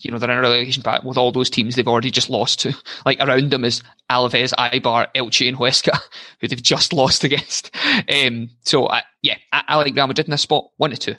you 0.00 0.10
know, 0.10 0.18
they're 0.18 0.30
in 0.30 0.38
a 0.38 0.40
relegation 0.40 0.82
battle 0.82 1.08
with 1.08 1.18
all 1.18 1.32
those 1.32 1.50
teams 1.50 1.74
they've 1.74 1.88
already 1.88 2.10
just 2.10 2.30
lost 2.30 2.60
to. 2.60 2.74
Like 3.04 3.18
around 3.20 3.50
them 3.50 3.64
is 3.64 3.82
Alaves, 4.10 4.52
Eibar, 4.54 5.08
Elche, 5.14 5.48
and 5.48 5.56
Huesca, 5.56 5.98
who 6.40 6.48
they've 6.48 6.62
just 6.62 6.92
lost 6.92 7.24
against. 7.24 7.74
Um, 8.08 8.50
so 8.62 8.88
I, 8.88 9.02
yeah, 9.22 9.36
I, 9.52 9.64
I, 9.68 9.76
like 9.76 9.94
Real 9.94 10.06
Madrid 10.06 10.26
in 10.26 10.30
this 10.30 10.42
spot, 10.42 10.70
one 10.76 10.90
to 10.90 10.96
two. 10.96 11.16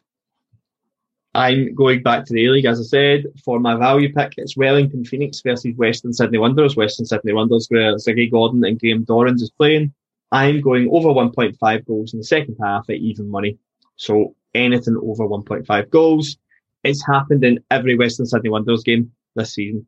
I'm 1.36 1.74
going 1.74 2.04
back 2.04 2.26
to 2.26 2.34
the 2.34 2.46
A 2.46 2.50
League, 2.50 2.66
as 2.66 2.80
I 2.80 2.84
said, 2.84 3.26
for 3.44 3.60
my 3.60 3.76
value 3.76 4.14
pick. 4.14 4.34
It's 4.38 4.56
Wellington 4.56 5.04
Phoenix 5.04 5.42
versus 5.42 5.76
Western 5.76 6.14
Sydney 6.14 6.38
Wanderers. 6.38 6.76
Western 6.76 7.08
Sydney 7.08 7.34
Wanderers, 7.34 7.68
where 7.70 7.96
Ziggy 7.96 8.30
Gordon 8.30 8.64
and 8.64 8.80
Graham 8.80 9.04
Dorrans 9.04 9.42
is 9.42 9.50
playing. 9.50 9.94
I'm 10.32 10.62
going 10.62 10.90
over 10.92 11.10
1.5 11.10 11.86
goals 11.86 12.14
in 12.14 12.20
the 12.20 12.26
second 12.26 12.58
half 12.62 12.90
at 12.90 12.98
even 12.98 13.30
money. 13.30 13.58
So 13.96 14.36
anything 14.54 14.98
over 14.98 15.28
1.5 15.28 15.90
goals. 15.90 16.38
It's 16.84 17.06
happened 17.06 17.44
in 17.44 17.64
every 17.72 17.98
Western 17.98 18.28
Sydney 18.28 18.50
Wanderers 18.50 18.84
game 18.84 19.12
this 19.36 19.54
season. 19.54 19.88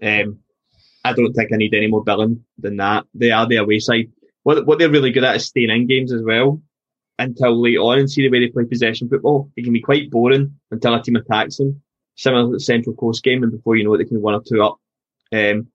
Um, 0.00 0.38
I 1.04 1.12
don't 1.14 1.32
think 1.32 1.52
I 1.52 1.56
need 1.56 1.74
any 1.74 1.88
more 1.88 2.04
billing 2.04 2.44
than 2.58 2.76
that. 2.76 3.06
They 3.14 3.32
are 3.32 3.46
the 3.46 3.56
away 3.56 3.80
side. 3.80 4.12
What, 4.44 4.66
what 4.66 4.78
they're 4.78 4.90
really 4.90 5.10
good 5.10 5.24
at 5.24 5.36
is 5.36 5.46
staying 5.46 5.70
in 5.70 5.86
games 5.88 6.12
as 6.12 6.22
well 6.22 6.62
until 7.18 7.60
late 7.60 7.78
on 7.78 7.98
and 7.98 8.10
see 8.10 8.22
the 8.22 8.30
way 8.30 8.40
they 8.40 8.52
play 8.52 8.64
possession 8.64 9.08
football. 9.08 9.50
It 9.56 9.64
can 9.64 9.72
be 9.72 9.80
quite 9.80 10.10
boring 10.10 10.58
until 10.70 10.94
a 10.94 11.02
team 11.02 11.16
attacks 11.16 11.56
them. 11.56 11.82
Similar 12.16 12.46
to 12.46 12.52
the 12.52 12.60
Central 12.60 12.96
Coast 12.96 13.22
game, 13.22 13.42
and 13.42 13.52
before 13.52 13.76
you 13.76 13.84
know 13.84 13.94
it, 13.94 13.98
they 13.98 14.04
can 14.04 14.16
be 14.16 14.22
one 14.22 14.34
or 14.34 14.42
two 14.42 14.62
up. 14.62 14.78
Um, 15.32 15.68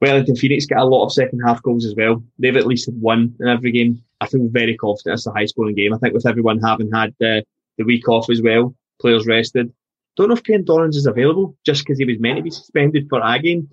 Wellington 0.00 0.36
Phoenix 0.36 0.66
get 0.66 0.78
a 0.78 0.84
lot 0.84 1.04
of 1.04 1.12
second 1.12 1.40
half 1.40 1.62
goals 1.62 1.84
as 1.84 1.94
well. 1.96 2.22
They've 2.38 2.56
at 2.56 2.66
least 2.66 2.86
had 2.86 3.00
one 3.00 3.34
in 3.40 3.48
every 3.48 3.72
game. 3.72 4.02
I 4.20 4.26
feel 4.26 4.48
very 4.48 4.76
confident 4.76 5.14
it's 5.14 5.26
a 5.26 5.32
high 5.32 5.46
scoring 5.46 5.74
game. 5.74 5.94
I 5.94 5.98
think 5.98 6.14
with 6.14 6.26
everyone 6.26 6.60
having 6.60 6.90
had 6.92 7.14
the, 7.18 7.44
the 7.78 7.84
week 7.84 8.08
off 8.08 8.30
as 8.30 8.42
well, 8.42 8.74
players 9.00 9.26
rested, 9.26 9.72
don't 10.16 10.28
know 10.28 10.34
if 10.34 10.44
Ken 10.44 10.64
Dorrans 10.64 10.96
is 10.96 11.06
available 11.06 11.56
just 11.64 11.84
because 11.84 11.98
he 11.98 12.04
was 12.04 12.20
meant 12.20 12.36
to 12.36 12.42
be 12.42 12.50
suspended 12.50 13.08
for 13.08 13.20
a 13.22 13.38
game. 13.38 13.68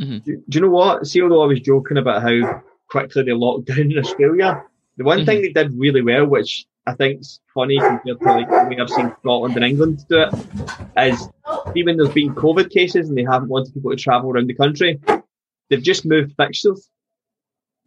Mm-hmm. 0.00 0.18
Do, 0.18 0.36
do, 0.48 0.58
you 0.58 0.60
know 0.60 0.70
what? 0.70 1.06
See, 1.06 1.20
although 1.20 1.42
I 1.42 1.46
was 1.46 1.60
joking 1.60 1.98
about 1.98 2.22
how 2.22 2.62
quickly 2.88 3.24
they 3.24 3.32
locked 3.32 3.66
down 3.66 3.90
in 3.90 3.98
Australia, 3.98 4.62
the 4.96 5.04
one 5.04 5.18
mm-hmm. 5.18 5.26
thing 5.26 5.42
they 5.42 5.52
did 5.52 5.72
really 5.74 6.02
well, 6.02 6.26
which 6.26 6.66
I 6.86 6.94
think 6.94 7.20
is 7.20 7.40
funny 7.54 7.78
compared 7.78 8.20
to 8.20 8.24
like 8.24 8.48
the 8.48 8.68
way 8.68 8.80
I've 8.80 8.90
seen 8.90 9.14
Scotland 9.20 9.56
and 9.56 9.64
England 9.64 10.04
do 10.08 10.22
it, 10.22 10.34
is 10.98 11.28
even 11.74 11.96
there's 11.96 12.10
been 12.10 12.34
COVID 12.34 12.70
cases 12.70 13.08
and 13.08 13.16
they 13.16 13.24
haven't 13.24 13.48
wanted 13.48 13.74
people 13.74 13.90
to 13.90 13.96
travel 13.96 14.30
around 14.30 14.48
the 14.48 14.54
country, 14.54 15.00
they've 15.70 15.82
just 15.82 16.04
moved 16.04 16.34
fixtures. 16.36 16.88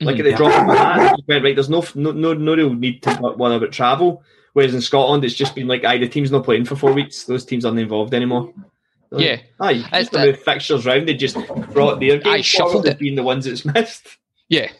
Like 0.01 0.17
mm-hmm. 0.17 0.27
at 0.27 0.31
the 0.31 0.37
drop 0.37 0.61
of 0.61 0.67
a 0.67 0.77
hat, 0.77 1.19
went, 1.27 1.43
right, 1.43 1.55
there's 1.55 1.69
no, 1.69 1.85
no 1.95 2.11
no 2.11 2.33
no 2.33 2.55
real 2.55 2.73
need 2.73 3.01
to 3.03 3.35
worry 3.37 3.55
about 3.55 3.71
travel. 3.71 4.23
Whereas 4.51 4.73
in 4.73 4.81
Scotland, 4.81 5.23
it's 5.23 5.35
just 5.35 5.55
been 5.55 5.67
like, 5.67 5.83
aye, 5.83 5.97
the 5.97 6.07
team's 6.07 6.31
not 6.31 6.45
playing 6.45 6.65
for 6.65 6.75
four 6.75 6.93
weeks. 6.93 7.25
Those 7.25 7.45
teams 7.45 7.65
aren't 7.65 7.79
involved 7.79 8.13
anymore. 8.13 8.53
Yeah. 9.11 9.37
Aye, 9.59 9.85
just 9.91 10.13
to 10.13 10.25
move 10.25 10.41
fixtures 10.41 10.85
round. 10.85 11.07
They 11.07 11.13
just 11.13 11.37
brought 11.71 11.99
their 11.99 12.17
game 12.17 12.43
forward 12.43 12.85
it. 12.85 12.99
being 12.99 13.15
the 13.15 13.23
ones 13.23 13.45
that's 13.45 13.65
missed. 13.65 14.17
Yeah. 14.49 14.71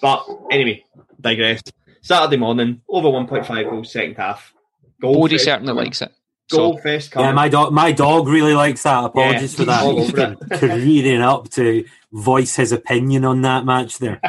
But 0.00 0.26
anyway, 0.50 0.84
digress. 1.30 1.62
Saturday 2.02 2.36
morning, 2.36 2.82
over 2.88 3.08
1.5 3.08 3.70
goals, 3.70 3.92
second 3.92 4.16
half. 4.16 4.54
Goal 5.00 5.14
Bodie 5.14 5.38
certainly 5.38 5.72
likes 5.72 6.02
it. 6.02 6.12
Goal 6.50 6.76
so, 6.76 6.82
fest 6.82 7.10
coming. 7.10 7.26
Yeah, 7.26 7.32
my 7.32 7.48
dog, 7.48 7.72
my 7.72 7.92
dog 7.92 8.28
really 8.28 8.54
likes 8.54 8.84
that. 8.84 9.04
Apologies 9.04 9.58
yeah, 9.58 9.82
for 9.82 10.12
that. 10.12 10.38
Careering 10.60 11.20
up 11.20 11.50
to 11.50 11.84
voice 12.12 12.54
his 12.54 12.70
opinion 12.72 13.24
on 13.24 13.42
that 13.42 13.64
match 13.64 13.98
there. 13.98 14.20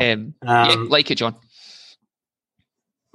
Um, 0.00 0.34
um, 0.42 0.70
yeah, 0.70 0.76
like 0.88 1.10
it, 1.10 1.16
John 1.16 1.34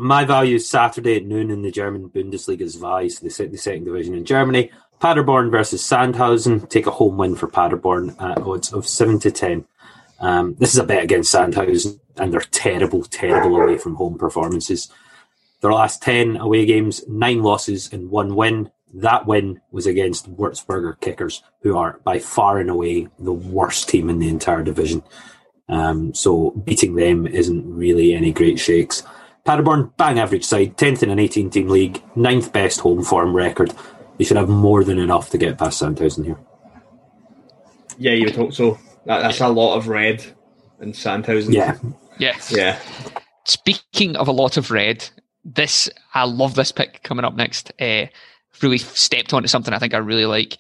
my 0.02 0.26
value 0.26 0.56
is 0.56 0.68
Saturday 0.68 1.18
at 1.18 1.26
noon 1.26 1.52
in 1.52 1.62
the 1.62 1.70
German 1.70 2.10
Bundesliga's 2.10 2.78
Weiss, 2.78 3.20
the, 3.20 3.28
the 3.46 3.58
second 3.58 3.86
division 3.86 4.16
in 4.16 4.26
Germany. 4.26 4.72
Paderborn 5.00 5.52
versus 5.52 5.84
Sandhausen. 5.84 6.68
Take 6.70 6.88
a 6.88 6.92
home 6.92 7.18
win 7.18 7.36
for 7.36 7.48
Paderborn 7.48 8.16
at 8.20 8.40
odds 8.40 8.74
of 8.74 8.88
7 8.88 9.20
to 9.20 9.32
10. 9.32 9.64
Um, 10.22 10.56
this 10.60 10.72
is 10.72 10.80
a 10.80 10.84
bet 10.84 11.04
against 11.04 11.34
Sandhausen 11.34 12.00
and 12.18 12.32
their 12.32 12.42
terrible, 12.42 13.04
terrible 13.04 13.60
away 13.60 13.78
from 13.78 13.96
home 13.96 14.18
performances. 14.18 14.90
Their 15.62 15.74
last 15.74 16.02
10 16.04 16.38
away 16.38 16.66
games, 16.66 17.04
nine 17.08 17.42
losses 17.42 17.92
and 17.92 18.10
one 18.10 18.36
win. 18.36 18.72
That 18.94 19.26
win 19.26 19.62
was 19.72 19.88
against 19.88 20.36
Würzburger 20.36 21.00
Kickers, 21.00 21.44
who 21.62 21.76
are 21.78 22.00
by 22.04 22.20
far 22.20 22.60
and 22.60 22.70
away 22.70 23.08
the 23.18 23.34
worst 23.34 23.90
team 23.90 24.10
in 24.10 24.20
the 24.20 24.30
entire 24.30 24.64
division. 24.64 25.04
Um, 25.70 26.14
so 26.14 26.52
beating 26.52 26.96
them 26.96 27.26
isn't 27.26 27.74
really 27.74 28.14
any 28.14 28.32
great 28.32 28.60
shakes. 28.60 29.04
Paderborn, 29.46 29.92
bang 29.98 30.20
average 30.20 30.44
side, 30.44 30.78
10th 30.78 31.02
in 31.02 31.10
an 31.10 31.20
18 31.20 31.50
team 31.50 31.70
league, 31.70 32.04
ninth 32.16 32.54
best 32.54 32.82
home 32.82 33.04
form 33.04 33.36
record. 33.36 33.74
They 34.18 34.26
should 34.26 34.38
have 34.38 34.50
more 34.50 34.84
than 34.84 35.00
enough 35.00 35.32
to 35.32 35.38
get 35.38 35.58
past 35.58 35.82
Sandhausen 35.82 36.26
here. 36.26 36.38
Yeah, 37.98 38.12
you 38.12 38.26
would 38.26 38.36
hope 38.36 38.54
so. 38.54 38.78
That, 39.06 39.22
that's 39.22 39.42
a 39.42 39.48
lot 39.48 39.76
of 39.76 39.88
red 39.88 40.24
in 40.80 40.94
Sandhausen. 40.94 41.54
Yeah. 41.54 41.78
Yes. 42.18 42.52
Yeah. 42.52 42.80
Speaking 43.46 44.16
of 44.16 44.28
a 44.28 44.32
lot 44.32 44.58
of 44.58 44.72
red, 44.72 45.08
this 45.44 45.90
I 46.14 46.26
love 46.26 46.56
this 46.56 46.72
pick 46.72 47.02
coming 47.04 47.26
up 47.26 47.36
next. 47.36 47.72
Uh, 47.82 48.06
really 48.62 48.78
stepped 48.78 49.34
onto 49.34 49.48
something 49.48 49.74
I 49.74 49.80
think 49.80 49.94
I 49.94 49.98
really 49.98 50.26
like. 50.26 50.58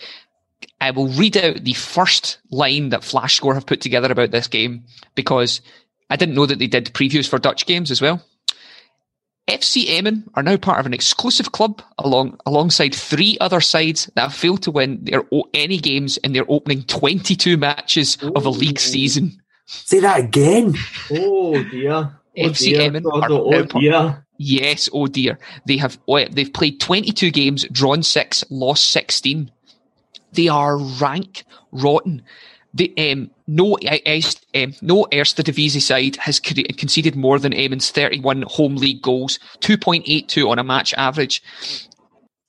I 0.79 0.91
will 0.91 1.07
read 1.07 1.37
out 1.37 1.63
the 1.63 1.73
first 1.73 2.39
line 2.49 2.89
that 2.89 3.03
Flash 3.03 3.35
Score 3.35 3.53
have 3.53 3.65
put 3.65 3.81
together 3.81 4.11
about 4.11 4.31
this 4.31 4.47
game 4.47 4.85
because 5.13 5.61
I 6.09 6.15
didn't 6.15 6.35
know 6.35 6.45
that 6.47 6.59
they 6.59 6.67
did 6.67 6.93
previews 6.93 7.27
for 7.27 7.37
Dutch 7.37 7.65
games 7.65 7.91
as 7.91 8.01
well. 8.01 8.23
FC 9.51 9.85
Emmen 9.89 10.23
are 10.35 10.43
now 10.43 10.57
part 10.57 10.79
of 10.79 10.85
an 10.85 10.93
exclusive 10.93 11.51
club 11.51 11.81
along 11.97 12.39
alongside 12.45 12.95
three 12.95 13.37
other 13.41 13.61
sides 13.61 14.09
that 14.15 14.21
have 14.21 14.33
failed 14.33 14.63
to 14.63 14.71
win 14.71 14.99
their 15.03 15.23
any 15.53 15.77
games 15.77 16.17
in 16.17 16.33
their 16.33 16.45
opening 16.47 16.83
22 16.83 17.57
matches 17.57 18.17
Ooh. 18.23 18.31
of 18.35 18.45
a 18.45 18.49
league 18.49 18.79
season. 18.79 19.41
Say 19.65 19.99
that 19.99 20.19
again. 20.19 20.75
Oh 21.11 21.61
dear. 21.63 21.91
Oh 21.93 22.11
FC 22.35 22.59
dear. 22.69 22.81
Emmen 22.81 23.03
God, 23.03 23.23
are 23.23 23.31
oh 23.31 23.49
now 23.49 23.61
dear. 23.63 23.91
part- 23.91 24.23
Yes, 24.37 24.89
oh 24.91 25.05
dear. 25.05 25.37
They 25.67 25.77
have 25.77 25.99
oh, 26.07 26.25
they've 26.25 26.51
played 26.51 26.79
22 26.79 27.29
games, 27.29 27.65
drawn 27.71 28.01
6, 28.01 28.45
lost 28.49 28.89
16. 28.89 29.51
They 30.33 30.47
are 30.47 30.77
rank 30.77 31.43
rotten. 31.71 32.23
The, 32.73 33.11
um, 33.11 33.29
no, 33.47 33.73
um, 33.73 34.73
no 34.81 35.07
Eredivisie 35.11 35.81
side 35.81 36.15
has 36.17 36.39
conceded 36.39 37.15
more 37.15 37.37
than 37.37 37.53
Emmen's 37.53 37.91
31 37.91 38.43
home 38.43 38.75
league 38.75 39.01
goals, 39.01 39.39
2.82 39.59 40.49
on 40.49 40.57
a 40.57 40.63
match 40.63 40.93
average. 40.93 41.43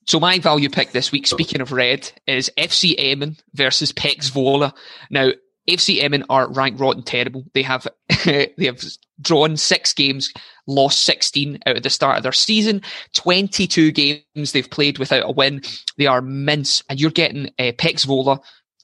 So 0.07 0.21
my 0.21 0.39
value 0.39 0.69
pick 0.69 0.93
this 0.93 1.13
week, 1.13 1.27
speaking 1.27 1.61
of 1.61 1.73
red, 1.73 2.11
is 2.27 2.51
FC 2.57 2.95
Emmen 2.99 3.37
versus 3.55 3.93
PEC 3.93 4.31
Zwolle. 4.31 4.73
Now, 5.11 5.31
FC 5.69 6.03
Emmen 6.03 6.25
are 6.29 6.53
ranked 6.53 6.81
rotten 6.81 7.03
terrible. 7.03 7.45
They 7.55 7.63
have 7.63 7.87
they 8.25 8.53
have 8.59 8.83
drawn 9.21 9.57
six 9.57 9.93
games, 9.93 10.33
lost 10.67 11.05
16 11.05 11.61
out 11.67 11.77
of 11.77 11.83
the 11.83 11.91
start 11.91 12.17
of 12.17 12.25
their 12.25 12.33
season. 12.33 12.83
22 13.15 13.93
games 13.93 14.53
they've 14.53 14.71
played 14.71 14.99
without 14.99 15.29
a 15.29 15.33
win. 15.33 15.63
They 15.99 16.07
are 16.07 16.21
mince, 16.21 16.83
and 16.89 17.01
you're 17.01 17.11
getting 17.11 17.47
uh, 17.59 17.73
PEC 17.79 18.05
Zwolle, 18.05 18.41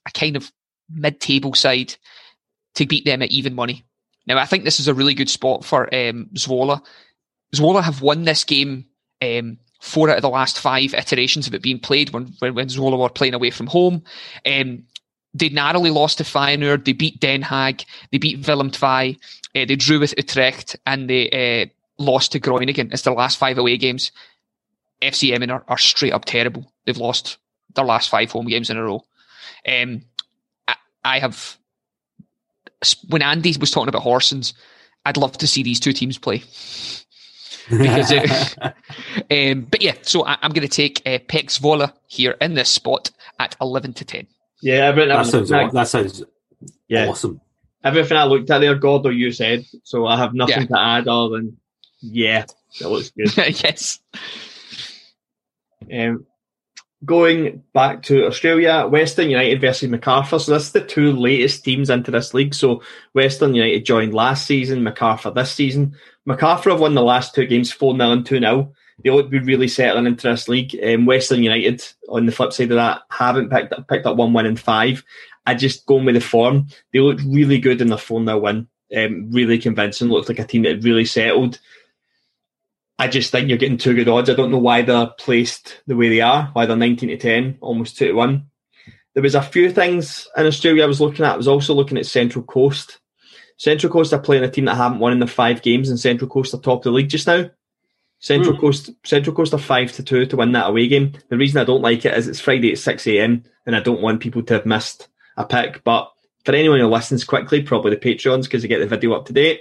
a 0.06 0.10
kind 0.12 0.36
of 0.36 0.52
mid-table 0.90 1.54
side, 1.54 1.94
to 2.74 2.86
beat 2.86 3.04
them 3.04 3.22
at 3.22 3.30
even 3.30 3.54
money. 3.54 3.84
Now, 4.26 4.38
I 4.38 4.46
think 4.46 4.64
this 4.64 4.78
is 4.78 4.88
a 4.88 4.94
really 4.94 5.14
good 5.14 5.30
spot 5.30 5.64
for 5.64 5.84
um, 5.94 6.28
Zwolle. 6.34 6.84
Zwolle 7.54 7.82
have 7.82 8.02
won 8.02 8.24
this 8.24 8.44
game 8.44 8.86
um, 9.22 9.58
four 9.80 10.10
out 10.10 10.16
of 10.16 10.22
the 10.22 10.28
last 10.28 10.60
five 10.60 10.94
iterations 10.94 11.46
of 11.46 11.54
it 11.54 11.62
being 11.62 11.80
played 11.80 12.10
when, 12.10 12.34
when, 12.40 12.54
when 12.54 12.68
Zwolle 12.68 12.98
were 12.98 13.08
playing 13.08 13.34
away 13.34 13.50
from 13.50 13.66
home. 13.66 14.02
Um, 14.44 14.84
they 15.34 15.48
narrowly 15.48 15.90
lost 15.90 16.18
to 16.18 16.24
Feyenoord. 16.24 16.84
They 16.84 16.92
beat 16.92 17.20
Den 17.20 17.42
Haag. 17.42 17.84
They 18.10 18.18
beat 18.18 18.46
Willem 18.46 18.70
II. 18.70 19.18
Uh, 19.54 19.64
they 19.66 19.76
drew 19.76 20.00
with 20.00 20.14
Utrecht 20.16 20.76
and 20.86 21.08
they 21.08 21.30
uh, 21.30 22.02
lost 22.02 22.32
to 22.32 22.38
Groningen. 22.38 22.92
It's 22.92 23.02
their 23.02 23.14
last 23.14 23.38
five 23.38 23.58
away 23.58 23.76
games. 23.76 24.12
FC 25.02 25.32
Emmen 25.32 25.50
are, 25.50 25.64
are, 25.68 25.78
straight 25.78 26.12
up 26.12 26.24
terrible. 26.24 26.72
They've 26.84 26.96
lost 26.96 27.38
their 27.74 27.84
last 27.84 28.08
five 28.08 28.32
home 28.32 28.46
games 28.46 28.68
in 28.68 28.76
a 28.76 28.82
row. 28.82 29.04
Um, 29.66 30.02
I, 31.04 31.16
I, 31.16 31.18
have, 31.20 31.56
when 33.08 33.22
Andy 33.22 33.54
was 33.58 33.70
talking 33.70 33.88
about 33.88 34.02
Horsens, 34.02 34.54
I'd 35.04 35.16
love 35.16 35.38
to 35.38 35.46
see 35.46 35.62
these 35.62 35.80
two 35.80 35.92
teams 35.92 36.18
play. 36.18 36.38
because 37.70 38.10
it, 38.10 38.58
um, 39.52 39.66
but 39.70 39.82
yeah, 39.82 39.94
so 40.02 40.24
I, 40.24 40.38
am 40.42 40.52
going 40.52 40.66
to 40.66 40.74
take 40.74 41.02
uh, 41.06 41.18
PEC 41.18 41.60
Zwolle 41.60 41.92
here 42.06 42.36
in 42.40 42.54
this 42.54 42.70
spot 42.70 43.10
at 43.38 43.56
11 43.60 43.94
to 43.94 44.04
10. 44.04 44.26
Yeah, 44.60 44.86
everything 44.86 45.10
that 45.10 45.26
sounds 45.26 45.48
that, 45.50 45.72
that 45.72 45.88
sounds 45.88 46.22
yeah. 46.88 47.08
awesome. 47.08 47.40
Everything 47.84 48.16
I 48.16 48.24
looked 48.24 48.50
at 48.50 48.58
there, 48.58 48.74
God, 48.74 49.06
or 49.06 49.12
you 49.12 49.30
said, 49.30 49.64
so 49.84 50.06
I 50.06 50.16
have 50.16 50.34
nothing 50.34 50.62
yeah. 50.62 50.76
to 50.76 50.80
add 50.80 51.08
other 51.08 51.36
than 51.36 51.56
yeah, 52.00 52.44
that 52.80 52.88
looks 52.88 53.10
good. 53.10 53.36
yes. 53.62 54.00
Um, 55.92 56.26
going 57.04 57.62
back 57.74 58.02
to 58.04 58.26
Australia, 58.26 58.86
Western 58.86 59.30
United 59.30 59.60
versus 59.60 59.88
Macarthur. 59.88 60.38
So 60.38 60.52
this 60.52 60.64
is 60.64 60.72
the 60.72 60.80
two 60.80 61.12
latest 61.12 61.64
teams 61.64 61.90
into 61.90 62.10
this 62.10 62.34
league. 62.34 62.54
So 62.54 62.82
Western 63.12 63.54
United 63.54 63.84
joined 63.84 64.14
last 64.14 64.46
season, 64.46 64.82
Macarthur 64.82 65.30
this 65.30 65.52
season. 65.52 65.94
Macarthur 66.26 66.70
have 66.70 66.80
won 66.80 66.94
the 66.94 67.02
last 67.02 67.34
two 67.34 67.46
games 67.46 67.72
4 67.72 67.96
0 67.96 68.10
and 68.10 68.26
2 68.26 68.40
0 68.40 68.72
they 69.02 69.10
ought 69.10 69.22
to 69.22 69.28
be 69.28 69.38
really 69.38 69.68
settling 69.68 70.06
into 70.06 70.28
this 70.28 70.48
league. 70.48 70.76
Um, 70.82 71.06
Western 71.06 71.42
United, 71.42 71.84
on 72.08 72.26
the 72.26 72.32
flip 72.32 72.52
side 72.52 72.70
of 72.70 72.76
that, 72.76 73.02
haven't 73.10 73.50
picked 73.50 73.72
up, 73.72 73.88
picked 73.88 74.06
up 74.06 74.16
one 74.16 74.32
win 74.32 74.46
in 74.46 74.56
five. 74.56 75.04
I 75.46 75.54
just 75.54 75.86
going 75.86 76.04
with 76.04 76.16
the 76.16 76.20
form. 76.20 76.66
They 76.92 77.00
looked 77.00 77.22
really 77.22 77.58
good 77.58 77.80
in 77.80 77.88
their 77.88 77.98
4 77.98 78.24
0 78.24 78.38
win. 78.38 78.68
Um, 78.96 79.30
really 79.30 79.58
convincing. 79.58 80.08
Looked 80.08 80.28
like 80.28 80.38
a 80.38 80.44
team 80.44 80.62
that 80.62 80.82
really 80.82 81.04
settled. 81.04 81.60
I 82.98 83.08
just 83.08 83.30
think 83.30 83.48
you're 83.48 83.58
getting 83.58 83.78
two 83.78 83.94
good 83.94 84.08
odds. 84.08 84.28
I 84.28 84.34
don't 84.34 84.50
know 84.50 84.58
why 84.58 84.82
they're 84.82 85.12
placed 85.18 85.82
the 85.86 85.96
way 85.96 86.08
they 86.08 86.20
are, 86.20 86.50
why 86.52 86.66
they're 86.66 86.76
19 86.76 87.10
to 87.10 87.16
10, 87.16 87.58
almost 87.60 87.96
2 87.96 88.08
to 88.08 88.12
1. 88.12 88.46
There 89.14 89.22
was 89.22 89.34
a 89.34 89.42
few 89.42 89.70
things 89.70 90.28
in 90.36 90.46
Australia 90.46 90.82
I 90.82 90.86
was 90.86 91.00
looking 91.00 91.24
at. 91.24 91.34
I 91.34 91.36
was 91.36 91.48
also 91.48 91.74
looking 91.74 91.98
at 91.98 92.06
Central 92.06 92.44
Coast. 92.44 93.00
Central 93.56 93.92
Coast 93.92 94.12
are 94.12 94.20
playing 94.20 94.44
a 94.44 94.50
team 94.50 94.66
that 94.66 94.76
haven't 94.76 95.00
won 95.00 95.12
in 95.12 95.18
their 95.18 95.28
five 95.28 95.62
games, 95.62 95.90
and 95.90 95.98
Central 95.98 96.30
Coast 96.30 96.54
are 96.54 96.58
top 96.58 96.80
of 96.80 96.84
the 96.84 96.90
league 96.90 97.08
just 97.08 97.26
now. 97.26 97.50
Central 98.20 98.54
mm. 98.54 98.60
Coast 98.60 98.90
Central 99.04 99.34
Coast 99.34 99.54
are 99.54 99.58
five 99.58 99.92
to 99.92 100.02
two 100.02 100.26
to 100.26 100.36
win 100.36 100.52
that 100.52 100.68
away 100.68 100.88
game. 100.88 101.12
The 101.28 101.36
reason 101.36 101.60
I 101.60 101.64
don't 101.64 101.82
like 101.82 102.04
it 102.04 102.16
is 102.16 102.26
it's 102.26 102.40
Friday 102.40 102.72
at 102.72 102.78
six 102.78 103.06
AM 103.06 103.44
and 103.64 103.76
I 103.76 103.80
don't 103.80 104.00
want 104.00 104.20
people 104.20 104.42
to 104.42 104.54
have 104.54 104.66
missed 104.66 105.08
a 105.36 105.44
pick. 105.44 105.84
But 105.84 106.10
for 106.44 106.54
anyone 106.54 106.80
who 106.80 106.86
listens 106.86 107.24
quickly, 107.24 107.62
probably 107.62 107.90
the 107.90 107.96
Patreons 107.96 108.44
because 108.44 108.62
they 108.62 108.68
get 108.68 108.80
the 108.80 108.86
video 108.86 109.12
up 109.12 109.26
to 109.26 109.32
date. 109.32 109.60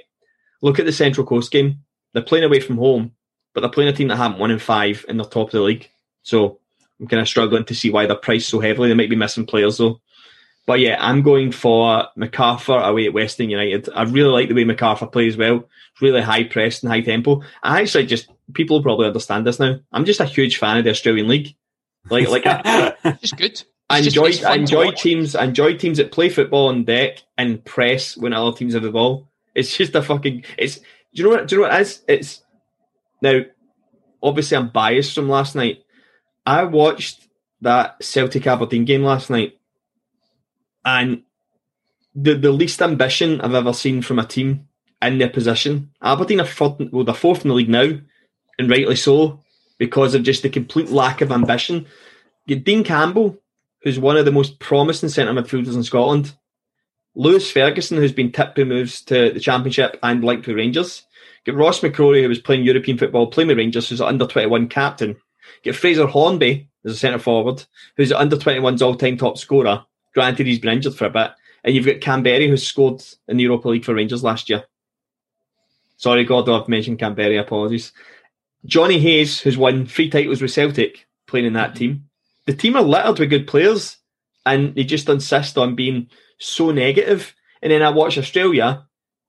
Look 0.62 0.80
at 0.80 0.86
the 0.86 0.92
Central 0.92 1.28
Coast 1.28 1.52
game. 1.52 1.84
They're 2.14 2.24
playing 2.24 2.46
away 2.46 2.60
from 2.60 2.78
home, 2.78 3.12
but 3.54 3.62
they're 3.62 3.70
playing 3.70 3.90
a 3.90 3.94
team 3.94 4.08
that 4.10 4.18
haven't 4.18 4.40
won 4.40 4.52
in 4.52 4.60
five 4.60 5.06
and 5.08 5.20
they're 5.20 5.26
top 5.26 5.48
of 5.48 5.52
the 5.52 5.62
league. 5.62 5.90
So 6.24 6.60
I'm 7.00 7.08
kind 7.08 7.22
of 7.22 7.28
struggling 7.28 7.66
to 7.66 7.76
see 7.76 7.92
why 7.92 8.06
they're 8.06 8.16
priced 8.16 8.50
so 8.50 8.60
heavily. 8.60 8.90
They 8.90 8.96
might 8.96 9.10
be 9.10 9.16
missing 9.16 9.46
players 9.46 9.78
though. 9.78 10.02
But 10.66 10.82
yeah, 10.82 10.98
I'm 11.00 11.22
going 11.22 11.54
for 11.54 12.08
Macarthur 12.18 12.78
away 12.78 13.06
at 13.06 13.14
Western 13.14 13.50
United. 13.50 13.88
I 13.96 14.04
really 14.04 14.30
like 14.30 14.50
the 14.50 14.56
way 14.56 14.66
Macarthur 14.66 15.08
plays 15.08 15.38
well. 15.38 15.64
Really 16.02 16.22
high 16.22 16.44
press 16.44 16.84
and 16.84 16.92
high 16.92 17.02
tempo. 17.02 17.42
I 17.64 17.82
actually 17.82 18.06
just 18.06 18.30
people 18.54 18.84
probably 18.84 19.08
understand 19.08 19.48
this 19.48 19.60
now. 19.60 19.80
I'm 19.94 20.06
just 20.06 20.20
a 20.20 20.26
huge 20.26 20.58
fan 20.58 20.78
of 20.78 20.84
the 20.84 20.90
Australian 20.90 21.30
League. 21.30 21.56
Like, 22.10 22.28
like 22.28 22.44
it's 23.22 23.32
good. 23.32 23.64
I 23.90 24.00
enjoy, 24.00 24.34
I 24.46 24.56
enjoy 24.56 24.92
teams. 24.92 25.36
I 25.36 25.46
enjoy 25.46 25.78
teams 25.78 25.98
that 25.98 26.12
play 26.12 26.30
football 26.30 26.68
on 26.68 26.84
deck 26.84 27.24
and 27.38 27.64
press 27.64 28.18
when 28.18 28.34
other 28.34 28.56
teams 28.56 28.74
have 28.74 28.84
the 28.84 28.92
ball. 28.92 29.30
It's 29.56 29.76
just 29.76 29.96
a 29.96 30.02
fucking. 30.02 30.44
It's. 30.58 30.78
Do 30.78 30.84
you 31.14 31.24
know 31.24 31.30
what? 31.30 31.48
Do 31.48 31.56
you 31.56 31.62
know 31.62 31.70
what 31.70 31.80
it 31.80 31.82
is? 31.82 32.04
It's 32.08 32.42
now. 33.22 33.42
Obviously, 34.22 34.58
I'm 34.58 34.70
biased 34.70 35.14
from 35.14 35.30
last 35.30 35.56
night. 35.56 35.84
I 36.46 36.64
watched 36.64 37.28
that 37.62 38.04
Celtic 38.04 38.48
Aberdeen 38.48 38.86
game 38.86 39.04
last 39.04 39.30
night, 39.30 39.60
and 40.84 41.24
the 42.16 42.34
the 42.34 42.52
least 42.52 42.82
ambition 42.82 43.42
I've 43.42 43.54
ever 43.54 43.74
seen 43.74 44.02
from 44.02 44.20
a 44.20 44.26
team 44.26 44.68
in 45.02 45.20
their 45.20 45.30
position. 45.30 45.92
Aberdeen 46.02 46.42
are 46.42 46.46
fourth, 46.46 46.80
well, 46.92 47.04
they're 47.04 47.14
fourth 47.14 47.44
in 47.44 47.50
the 47.50 47.56
league 47.56 47.70
now 47.70 48.00
and 48.58 48.70
rightly 48.70 48.96
so, 48.96 49.40
because 49.78 50.16
of 50.16 50.24
just 50.24 50.44
the 50.44 50.50
complete 50.50 50.90
lack 50.90 51.22
of 51.22 51.32
ambition. 51.32 51.86
Dean 52.48 52.84
Campbell, 52.84 53.38
who's 53.84 54.00
one 54.00 54.18
of 54.18 54.26
the 54.26 54.32
most 54.32 54.60
promising 54.60 55.10
centre 55.10 55.34
midfielders 55.34 55.76
in 55.76 55.84
Scotland. 55.84 56.34
Lewis 57.16 57.52
Ferguson, 57.52 57.98
who's 57.98 58.12
been 58.12 58.32
tipped 58.32 58.56
to 58.56 58.66
moves 58.66 59.02
to 59.02 59.32
the 59.32 59.40
Championship 59.40 59.98
and 60.04 60.24
with 60.24 60.48
Rangers. 60.48 61.04
Get 61.48 61.56
Ross 61.56 61.80
McCrorie, 61.80 62.24
who 62.24 62.28
was 62.28 62.40
playing 62.40 62.66
European 62.66 62.98
football, 62.98 63.28
playing 63.28 63.48
with 63.48 63.58
Rangers, 63.58 63.88
who's 63.88 64.02
an 64.02 64.08
under 64.08 64.28
21 64.28 64.68
captain. 64.68 65.16
Get 65.64 65.78
Fraser 65.78 66.06
Hornby 66.06 66.68
as 66.84 66.92
a 66.92 66.96
centre 66.98 67.20
forward, 67.20 67.64
who's 67.96 68.12
an 68.12 68.18
under 68.18 68.36
21's 68.36 68.82
all 68.82 68.96
time 68.96 69.18
top 69.18 69.38
scorer. 69.38 69.86
Granted, 70.14 70.46
he's 70.46 70.60
been 70.60 70.74
injured 70.74 70.96
for 70.96 71.06
a 71.06 71.10
bit. 71.10 71.32
And 71.64 71.74
you've 71.74 71.86
got 71.86 72.02
Kamberi, 72.02 72.50
who 72.50 72.58
scored 72.58 73.02
in 73.30 73.38
the 73.38 73.44
Europa 73.44 73.70
League 73.70 73.86
for 73.86 73.96
Rangers 73.96 74.26
last 74.26 74.50
year. 74.50 74.66
Sorry, 75.96 76.26
God, 76.26 76.50
I've 76.50 76.68
mentioned 76.68 77.00
Kamberi, 77.00 77.40
apologies. 77.40 77.94
Johnny 78.66 79.00
Hayes, 79.00 79.40
who's 79.40 79.58
won 79.58 79.86
three 79.86 80.10
titles 80.10 80.42
with 80.42 80.52
Celtic, 80.52 81.08
playing 81.28 81.46
in 81.46 81.54
that 81.54 81.70
mm-hmm. 81.70 81.78
team. 81.78 82.10
The 82.46 82.56
team 82.56 82.76
are 82.76 82.84
littered 82.84 83.20
with 83.20 83.30
good 83.30 83.48
players, 83.48 83.96
and 84.46 84.76
they 84.76 84.84
just 84.84 85.08
insist 85.08 85.58
on 85.58 85.76
being 85.76 86.10
so 86.40 86.72
negative. 86.72 87.34
And 87.62 87.72
then 87.72 87.84
I 87.84 87.90
watch 87.90 88.18
Australia. 88.18 88.86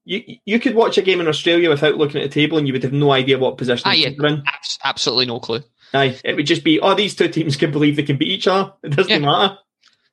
You 0.08 0.38
you 0.46 0.58
could 0.58 0.74
watch 0.74 0.96
a 0.96 1.02
game 1.02 1.20
in 1.20 1.28
Australia 1.28 1.68
without 1.68 1.98
looking 1.98 2.22
at 2.22 2.30
the 2.30 2.34
table, 2.34 2.56
and 2.56 2.66
you 2.66 2.72
would 2.72 2.82
have 2.82 2.94
no 2.94 3.12
idea 3.12 3.38
what 3.38 3.58
position 3.58 3.84
ah, 3.86 3.92
yeah, 3.92 4.08
they're 4.16 4.30
in. 4.30 4.42
Absolutely 4.82 5.26
no 5.26 5.38
clue. 5.38 5.60
Aye, 5.92 6.18
it 6.24 6.34
would 6.34 6.46
just 6.46 6.64
be, 6.64 6.80
oh, 6.80 6.94
these 6.94 7.14
two 7.14 7.28
teams 7.28 7.56
can 7.56 7.70
believe 7.70 7.96
they 7.96 8.02
can 8.02 8.16
beat 8.16 8.32
each 8.32 8.46
other. 8.46 8.72
It 8.82 8.96
doesn't 8.96 9.10
yeah. 9.10 9.18
matter. 9.18 9.58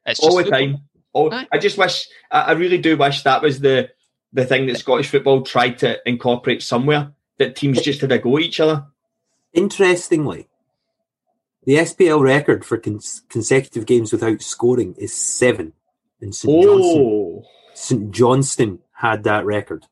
It's 0.06 0.20
all 0.20 0.36
the 0.36 0.44
time. 0.44 0.80
Oh, 1.14 1.32
I 1.32 1.58
just 1.60 1.78
wish, 1.78 2.08
I 2.30 2.52
really 2.52 2.78
do 2.78 2.98
wish 2.98 3.24
that 3.24 3.42
was 3.42 3.62
the 3.62 3.90
the 4.34 4.46
thing 4.46 4.68
that 4.68 4.78
Scottish 4.78 5.10
football 5.10 5.44
tried 5.44 5.78
to 5.80 5.98
incorporate 6.06 6.62
somewhere 6.62 7.14
that 7.38 7.56
teams 7.56 7.82
just 7.82 8.02
had 8.02 8.12
a 8.12 8.20
go 8.20 8.36
at 8.36 8.44
each 8.44 8.60
other. 8.60 8.86
Interestingly, 9.54 10.50
the 11.64 11.76
SPL 11.76 12.22
record 12.22 12.66
for 12.66 12.78
cons- 12.78 13.24
consecutive 13.30 13.86
games 13.86 14.12
without 14.12 14.42
scoring 14.42 14.94
is 14.98 15.16
seven. 15.16 15.72
And 16.20 16.36
St. 16.36 16.64
Johnstone, 16.64 17.02
Oh, 17.02 17.44
St. 17.74 18.12
Johnstone 18.12 18.80
had 18.96 19.24
that 19.24 19.46
record. 19.46 19.86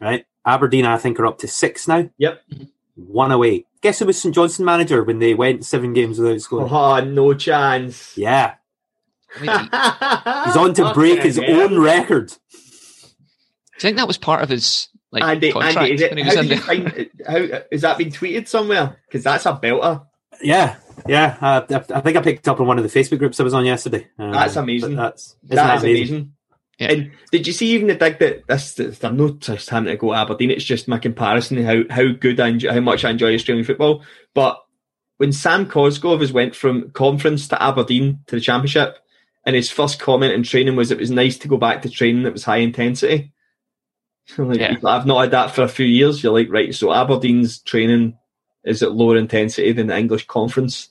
Right? 0.00 0.26
Aberdeen, 0.44 0.84
I 0.84 0.98
think, 0.98 1.18
are 1.18 1.26
up 1.26 1.38
to 1.38 1.48
six 1.48 1.88
now. 1.88 2.08
Yep. 2.18 2.42
One 2.94 3.32
away. 3.32 3.66
Guess 3.80 4.00
who 4.00 4.06
was 4.06 4.20
St. 4.20 4.34
Johnstone 4.34 4.66
manager 4.66 5.04
when 5.04 5.18
they 5.18 5.34
went 5.34 5.64
seven 5.64 5.92
games 5.92 6.18
without 6.18 6.40
scoring? 6.40 6.68
oh 6.70 7.00
no 7.00 7.34
chance. 7.34 8.16
Yeah. 8.16 8.54
I 9.36 9.40
mean, 9.40 9.50
do, 9.50 9.62
you, 9.62 10.44
He's 10.44 10.54
He's 10.54 10.56
on 10.56 10.74
to 10.74 10.94
break 10.94 11.22
his 11.22 11.38
own 11.38 11.78
record. 11.78 12.28
do 12.28 12.34
you 12.34 13.80
think 13.80 13.96
that 13.98 14.06
was 14.06 14.18
part 14.18 14.42
of 14.42 14.48
his 14.48 14.88
like 15.10 15.22
Andy, 15.22 15.52
contract 15.52 15.78
Andy, 15.78 15.94
is 15.94 16.00
it, 16.00 16.10
when 16.10 16.18
he 16.18 16.24
how 16.24 16.34
did 16.34 16.50
you 16.50 16.56
find, 16.58 17.10
how, 17.26 17.60
has 17.70 17.82
that 17.82 17.98
been 17.98 18.10
tweeted 18.10 18.48
somewhere? 18.48 19.00
Because 19.06 19.24
that's 19.24 19.46
a 19.46 19.52
belter. 19.52 20.06
Yeah, 20.42 20.76
yeah. 21.06 21.36
Uh, 21.40 21.66
I 21.70 21.98
I 21.98 22.00
think 22.00 22.16
I 22.16 22.22
picked 22.22 22.48
up 22.48 22.60
on 22.60 22.66
one 22.66 22.78
of 22.78 22.90
the 22.90 22.98
Facebook 22.98 23.18
groups 23.18 23.40
I 23.40 23.42
was 23.42 23.54
on 23.54 23.64
yesterday. 23.64 24.08
Um, 24.18 24.32
That's 24.32 24.56
amazing. 24.56 24.96
but 24.96 25.02
That's 25.02 25.36
isn't 25.44 25.56
That 25.56 25.66
that 25.66 25.76
is 25.76 25.82
amazing. 25.82 26.32
Yeah. 26.78 26.92
And 26.92 27.10
did 27.32 27.46
you 27.46 27.52
see 27.52 27.68
even 27.68 27.88
the 27.88 27.94
dig 27.94 28.18
that 28.20 28.46
this? 28.46 28.74
this 28.74 29.02
I'm 29.02 29.16
not 29.16 29.40
just 29.40 29.68
having 29.68 29.88
to 29.88 29.96
go 29.96 30.08
to 30.08 30.14
Aberdeen. 30.14 30.50
It's 30.50 30.64
just 30.64 30.86
my 30.86 30.98
comparison 30.98 31.62
how 31.64 31.82
how 31.90 32.12
good 32.12 32.38
I 32.38 32.48
enjoy, 32.48 32.72
how 32.72 32.80
much 32.80 33.04
I 33.04 33.10
enjoy 33.10 33.34
Australian 33.34 33.64
football. 33.64 34.04
But 34.32 34.62
when 35.16 35.32
Sam 35.32 35.66
Cosgrove 35.66 36.20
has 36.20 36.32
went 36.32 36.54
from 36.54 36.90
conference 36.92 37.48
to 37.48 37.60
Aberdeen 37.60 38.20
to 38.28 38.36
the 38.36 38.40
championship, 38.40 38.98
and 39.44 39.56
his 39.56 39.70
first 39.70 39.98
comment 39.98 40.32
in 40.32 40.42
training 40.44 40.76
was 40.76 40.90
it 40.90 40.98
was 40.98 41.10
nice 41.10 41.36
to 41.38 41.48
go 41.48 41.56
back 41.56 41.82
to 41.82 41.90
training 41.90 42.22
that 42.22 42.32
was 42.32 42.44
high 42.44 42.58
intensity. 42.58 43.32
like, 44.38 44.60
Yeah. 44.60 44.76
I've 44.84 45.06
not 45.06 45.22
had 45.22 45.30
that 45.32 45.54
for 45.54 45.62
a 45.62 45.68
few 45.68 45.86
years. 45.86 46.22
You're 46.22 46.32
like, 46.32 46.50
right, 46.50 46.74
so 46.74 46.92
Aberdeen's 46.92 47.60
training 47.60 48.16
is 48.64 48.82
at 48.82 48.92
lower 48.92 49.16
intensity 49.16 49.72
than 49.72 49.86
the 49.86 49.98
English 49.98 50.26
conference, 50.26 50.90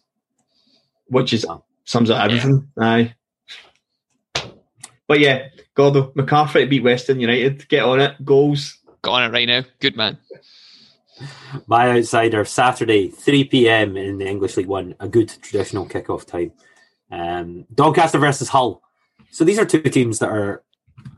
which 1.06 1.34
is 1.34 1.46
sums 1.86 2.10
up 2.10 2.24
everything. 2.26 2.68
Aye. 2.80 3.14
But 5.08 5.20
yeah, 5.20 5.48
Gordo, 5.78 6.12
Macarthur 6.16 6.62
to 6.62 6.66
beat 6.66 6.84
Western 6.84 7.20
United. 7.20 7.70
Get 7.70 7.84
on 7.84 8.00
it. 8.00 8.26
Goals. 8.26 8.80
Got 9.04 9.22
on 9.22 9.24
it 9.26 9.32
right 9.32 9.48
now. 9.48 9.64
Good 9.80 9.96
man. 9.96 10.18
My 11.68 11.92
outsider 11.92 12.44
Saturday, 12.46 13.10
three 13.10 13.44
p.m. 13.44 13.96
in 13.96 14.18
the 14.18 14.28
English 14.28 14.58
League 14.58 14.66
One, 14.66 14.96
a 15.00 15.08
good 15.08 15.32
traditional 15.42 15.88
kickoff 15.88 16.26
time. 16.26 16.52
Um, 17.12 17.66
Doncaster 17.74 18.18
versus 18.18 18.50
Hull. 18.50 18.82
So 19.30 19.44
these 19.44 19.60
are 19.60 19.66
two 19.66 19.84
teams 19.84 20.18
that 20.18 20.30
are 20.30 20.64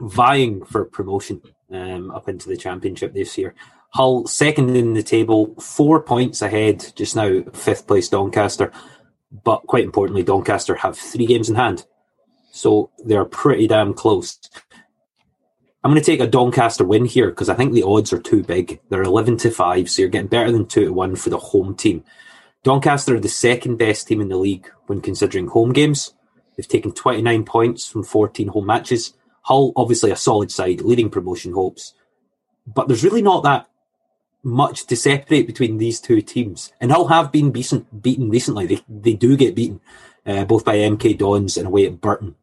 vying 0.02 0.66
for 0.66 0.84
promotion 0.84 1.42
um, 1.72 2.12
up 2.12 2.28
into 2.28 2.50
the 2.50 2.58
championship 2.58 3.14
this 3.14 3.38
year. 3.38 3.56
Hull 3.94 4.28
second 4.28 4.76
in 4.76 4.94
the 4.94 5.04
table, 5.04 5.56
four 5.56 6.02
points 6.02 6.42
ahead 6.42 6.86
just 6.98 7.16
now, 7.16 7.44
fifth 7.54 7.88
place 7.88 8.10
Doncaster. 8.10 8.74
But 9.32 9.68
quite 9.68 9.86
importantly, 9.86 10.24
Doncaster 10.24 10.76
have 10.76 10.98
three 10.98 11.26
games 11.28 11.50
in 11.50 11.56
hand, 11.56 11.86
so 12.52 12.90
they're 13.06 13.26
pretty 13.26 13.68
damn 13.68 13.94
close. 13.94 14.40
I'm 15.84 15.92
going 15.92 16.02
to 16.02 16.06
take 16.06 16.20
a 16.20 16.28
Doncaster 16.28 16.84
win 16.84 17.06
here 17.06 17.30
because 17.30 17.48
I 17.48 17.56
think 17.56 17.74
the 17.74 17.84
odds 17.84 18.12
are 18.12 18.20
too 18.20 18.44
big. 18.44 18.82
They're 18.90 19.02
11 19.02 19.38
to 19.38 19.52
5, 19.52 19.90
so 19.90 20.02
you're 20.02 20.10
getting 20.10 20.28
better 20.28 20.52
than 20.52 20.66
2 20.66 20.86
to 20.86 20.94
1 20.94 21.16
for 21.16 21.30
the 21.30 21.38
home 21.38 21.76
team. 21.76 22.04
Doncaster 22.64 23.16
are 23.16 23.20
the 23.20 23.30
second 23.30 23.78
best 23.78 24.08
team 24.08 24.20
in 24.20 24.28
the 24.28 24.36
league 24.36 24.70
when 24.88 25.00
considering 25.00 25.48
home 25.48 25.72
games. 25.72 26.14
They've 26.58 26.68
taken 26.68 26.92
29 26.92 27.46
points 27.46 27.88
from 27.88 28.04
14 28.04 28.50
home 28.50 28.66
matches. 28.66 29.14
Hull, 29.44 29.72
obviously, 29.78 30.12
a 30.12 30.18
solid 30.18 30.52
side, 30.52 30.82
leading 30.82 31.10
promotion 31.10 31.54
hopes. 31.54 31.94
But 32.68 32.90
there's 32.90 33.04
really 33.04 33.22
not 33.22 33.44
that 33.44 33.70
much 34.44 34.86
to 34.88 34.98
separate 34.98 35.48
between 35.48 35.78
these 35.78 36.02
two 36.02 36.22
teams. 36.22 36.74
And 36.82 36.92
Hull 36.92 37.08
have 37.08 37.32
been 37.32 37.52
beaten, 37.52 37.86
beaten 38.02 38.30
recently. 38.30 38.66
They, 38.66 38.82
they 38.90 39.14
do 39.14 39.38
get 39.38 39.56
beaten, 39.56 39.80
uh, 40.30 40.46
both 40.46 40.64
by 40.64 40.78
MK 40.78 41.18
Dons 41.18 41.58
and 41.58 41.68
away 41.68 41.88
at 41.88 42.00
Burton. 42.00 42.36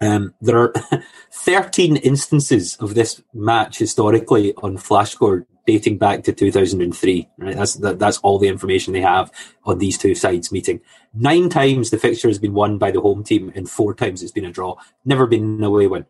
Um, 0.00 0.34
there 0.40 0.58
are 0.58 0.72
13 1.32 1.96
instances 1.96 2.76
of 2.76 2.94
this 2.94 3.22
match 3.32 3.78
historically 3.78 4.52
on 4.54 4.76
Flashscore 4.76 5.46
dating 5.66 5.98
back 5.98 6.24
to 6.24 6.32
2003. 6.32 7.28
Right, 7.38 7.56
that's 7.56 7.74
that, 7.74 7.98
that's 7.98 8.18
all 8.18 8.38
the 8.38 8.48
information 8.48 8.92
they 8.92 9.00
have 9.00 9.30
on 9.64 9.78
these 9.78 9.98
two 9.98 10.14
sides 10.14 10.50
meeting. 10.50 10.80
Nine 11.14 11.48
times 11.48 11.90
the 11.90 11.98
fixture 11.98 12.28
has 12.28 12.38
been 12.38 12.54
won 12.54 12.78
by 12.78 12.90
the 12.90 13.00
home 13.00 13.22
team, 13.22 13.52
and 13.54 13.70
four 13.70 13.94
times 13.94 14.22
it's 14.22 14.32
been 14.32 14.44
a 14.44 14.50
draw. 14.50 14.76
Never 15.04 15.26
been 15.26 15.58
an 15.58 15.64
away 15.64 15.86
win. 15.86 16.06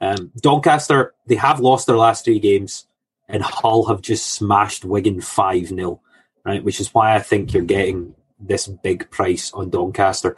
Um, 0.00 0.30
Doncaster 0.36 1.14
they 1.26 1.36
have 1.36 1.58
lost 1.58 1.86
their 1.86 1.96
last 1.96 2.24
three 2.24 2.38
games, 2.38 2.86
and 3.28 3.42
Hull 3.42 3.86
have 3.86 4.02
just 4.02 4.26
smashed 4.34 4.84
Wigan 4.84 5.20
five 5.20 5.68
0 5.68 6.00
Right, 6.44 6.64
which 6.64 6.80
is 6.80 6.94
why 6.94 7.14
I 7.14 7.18
think 7.18 7.52
you're 7.52 7.62
getting 7.64 8.14
this 8.40 8.66
big 8.66 9.10
price 9.10 9.52
on 9.52 9.70
Doncaster. 9.70 10.36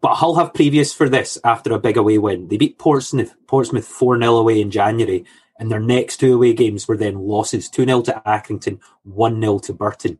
But 0.00 0.16
Hull 0.16 0.34
have 0.34 0.52
previous 0.52 0.92
for 0.92 1.08
this 1.08 1.38
after 1.44 1.72
a 1.72 1.78
big 1.78 1.96
away 1.96 2.18
win. 2.18 2.48
They 2.48 2.58
beat 2.58 2.78
Portsmouth 2.78 3.34
Portsmouth 3.46 3.86
4 3.86 4.18
0 4.18 4.36
away 4.36 4.60
in 4.60 4.70
January, 4.70 5.24
and 5.58 5.70
their 5.70 5.80
next 5.80 6.18
two 6.18 6.34
away 6.34 6.52
games 6.52 6.86
were 6.86 6.96
then 6.96 7.20
losses 7.20 7.68
2 7.70 7.86
0 7.86 8.02
to 8.02 8.22
Accrington, 8.26 8.80
1 9.04 9.40
0 9.40 9.58
to 9.60 9.72
Burton. 9.72 10.18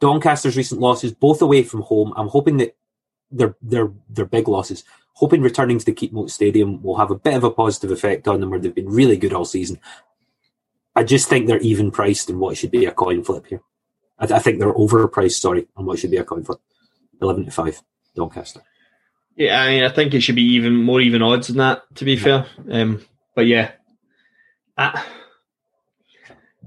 Doncaster's 0.00 0.56
recent 0.56 0.80
losses, 0.80 1.12
both 1.12 1.40
away 1.40 1.62
from 1.62 1.82
home, 1.82 2.12
I'm 2.16 2.28
hoping 2.28 2.58
that 2.58 2.76
they're, 3.30 3.56
they're, 3.62 3.92
they're 4.10 4.26
big 4.26 4.46
losses. 4.46 4.84
Hoping 5.14 5.40
returning 5.40 5.78
to 5.78 5.84
the 5.86 5.94
Keepmoat 5.94 6.30
Stadium 6.30 6.82
will 6.82 6.98
have 6.98 7.10
a 7.10 7.18
bit 7.18 7.34
of 7.34 7.44
a 7.44 7.50
positive 7.50 7.90
effect 7.90 8.28
on 8.28 8.40
them 8.40 8.50
where 8.50 8.58
they've 8.58 8.74
been 8.74 8.90
really 8.90 9.16
good 9.16 9.32
all 9.32 9.46
season. 9.46 9.80
I 10.94 11.02
just 11.02 11.28
think 11.28 11.46
they're 11.46 11.58
even 11.58 11.90
priced 11.90 12.28
in 12.28 12.38
what 12.38 12.58
should 12.58 12.70
be 12.70 12.84
a 12.84 12.92
coin 12.92 13.24
flip 13.24 13.46
here. 13.46 13.62
I, 14.18 14.24
I 14.24 14.38
think 14.38 14.58
they're 14.58 14.72
overpriced, 14.72 15.40
sorry, 15.40 15.66
on 15.76 15.86
what 15.86 15.98
should 15.98 16.10
be 16.10 16.16
a 16.16 16.24
coin 16.24 16.44
flip. 16.44 16.58
11 17.20 17.46
to 17.46 17.50
5, 17.50 17.82
Doncaster. 18.14 18.60
Yeah, 19.36 19.60
I 19.62 19.68
mean, 19.68 19.84
I 19.84 19.90
think 19.90 20.14
it 20.14 20.20
should 20.22 20.34
be 20.34 20.54
even 20.54 20.74
more 20.76 21.00
even 21.00 21.22
odds 21.22 21.48
than 21.48 21.58
that. 21.58 21.82
To 21.96 22.04
be 22.04 22.16
fair, 22.16 22.46
um, 22.70 23.04
but 23.34 23.46
yeah, 23.46 23.72
I, 24.78 25.02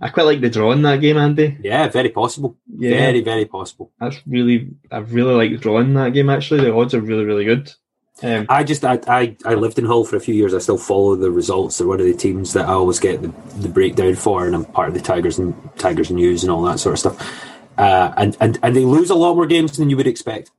I 0.01 0.09
quite 0.09 0.23
like 0.23 0.41
the 0.41 0.49
draw 0.49 0.71
in 0.71 0.81
that 0.83 1.01
game, 1.01 1.17
Andy. 1.17 1.57
Yeah, 1.61 1.87
very 1.89 2.09
possible. 2.09 2.57
Yeah, 2.67 2.91
Very, 2.91 3.21
very 3.21 3.45
possible. 3.45 3.91
that's 3.99 4.21
really, 4.25 4.69
I 4.91 4.99
really 4.99 5.33
like 5.33 5.51
the 5.51 5.57
draw 5.57 5.79
in 5.79 5.93
that 5.95 6.13
game. 6.13 6.29
Actually, 6.29 6.61
the 6.61 6.73
odds 6.73 6.93
are 6.93 7.01
really, 7.01 7.25
really 7.25 7.45
good. 7.45 7.71
Um, 8.21 8.45
I 8.49 8.63
just 8.63 8.83
I, 8.83 8.99
I 9.07 9.35
I 9.45 9.53
lived 9.53 9.79
in 9.79 9.85
Hull 9.85 10.03
for 10.03 10.15
a 10.15 10.19
few 10.19 10.35
years. 10.35 10.53
I 10.53 10.59
still 10.59 10.77
follow 10.77 11.15
the 11.15 11.31
results. 11.31 11.77
They're 11.77 11.87
one 11.87 11.99
of 11.99 12.05
the 12.05 12.13
teams 12.13 12.53
that 12.53 12.65
I 12.65 12.73
always 12.73 12.99
get 12.99 13.21
the, 13.21 13.29
the 13.59 13.69
breakdown 13.69 14.15
for, 14.15 14.45
and 14.45 14.55
I'm 14.55 14.65
part 14.65 14.89
of 14.89 14.93
the 14.93 15.01
Tigers 15.01 15.39
and 15.39 15.53
Tigers 15.77 16.09
and 16.09 16.17
News 16.17 16.43
and 16.43 16.51
all 16.51 16.63
that 16.63 16.79
sort 16.79 16.93
of 16.93 16.99
stuff. 16.99 17.45
Uh, 17.77 18.13
and 18.17 18.35
and 18.41 18.59
and 18.61 18.75
they 18.75 18.83
lose 18.83 19.09
a 19.09 19.15
lot 19.15 19.35
more 19.35 19.45
games 19.45 19.77
than 19.77 19.89
you 19.89 19.95
would 19.97 20.07
expect. 20.07 20.51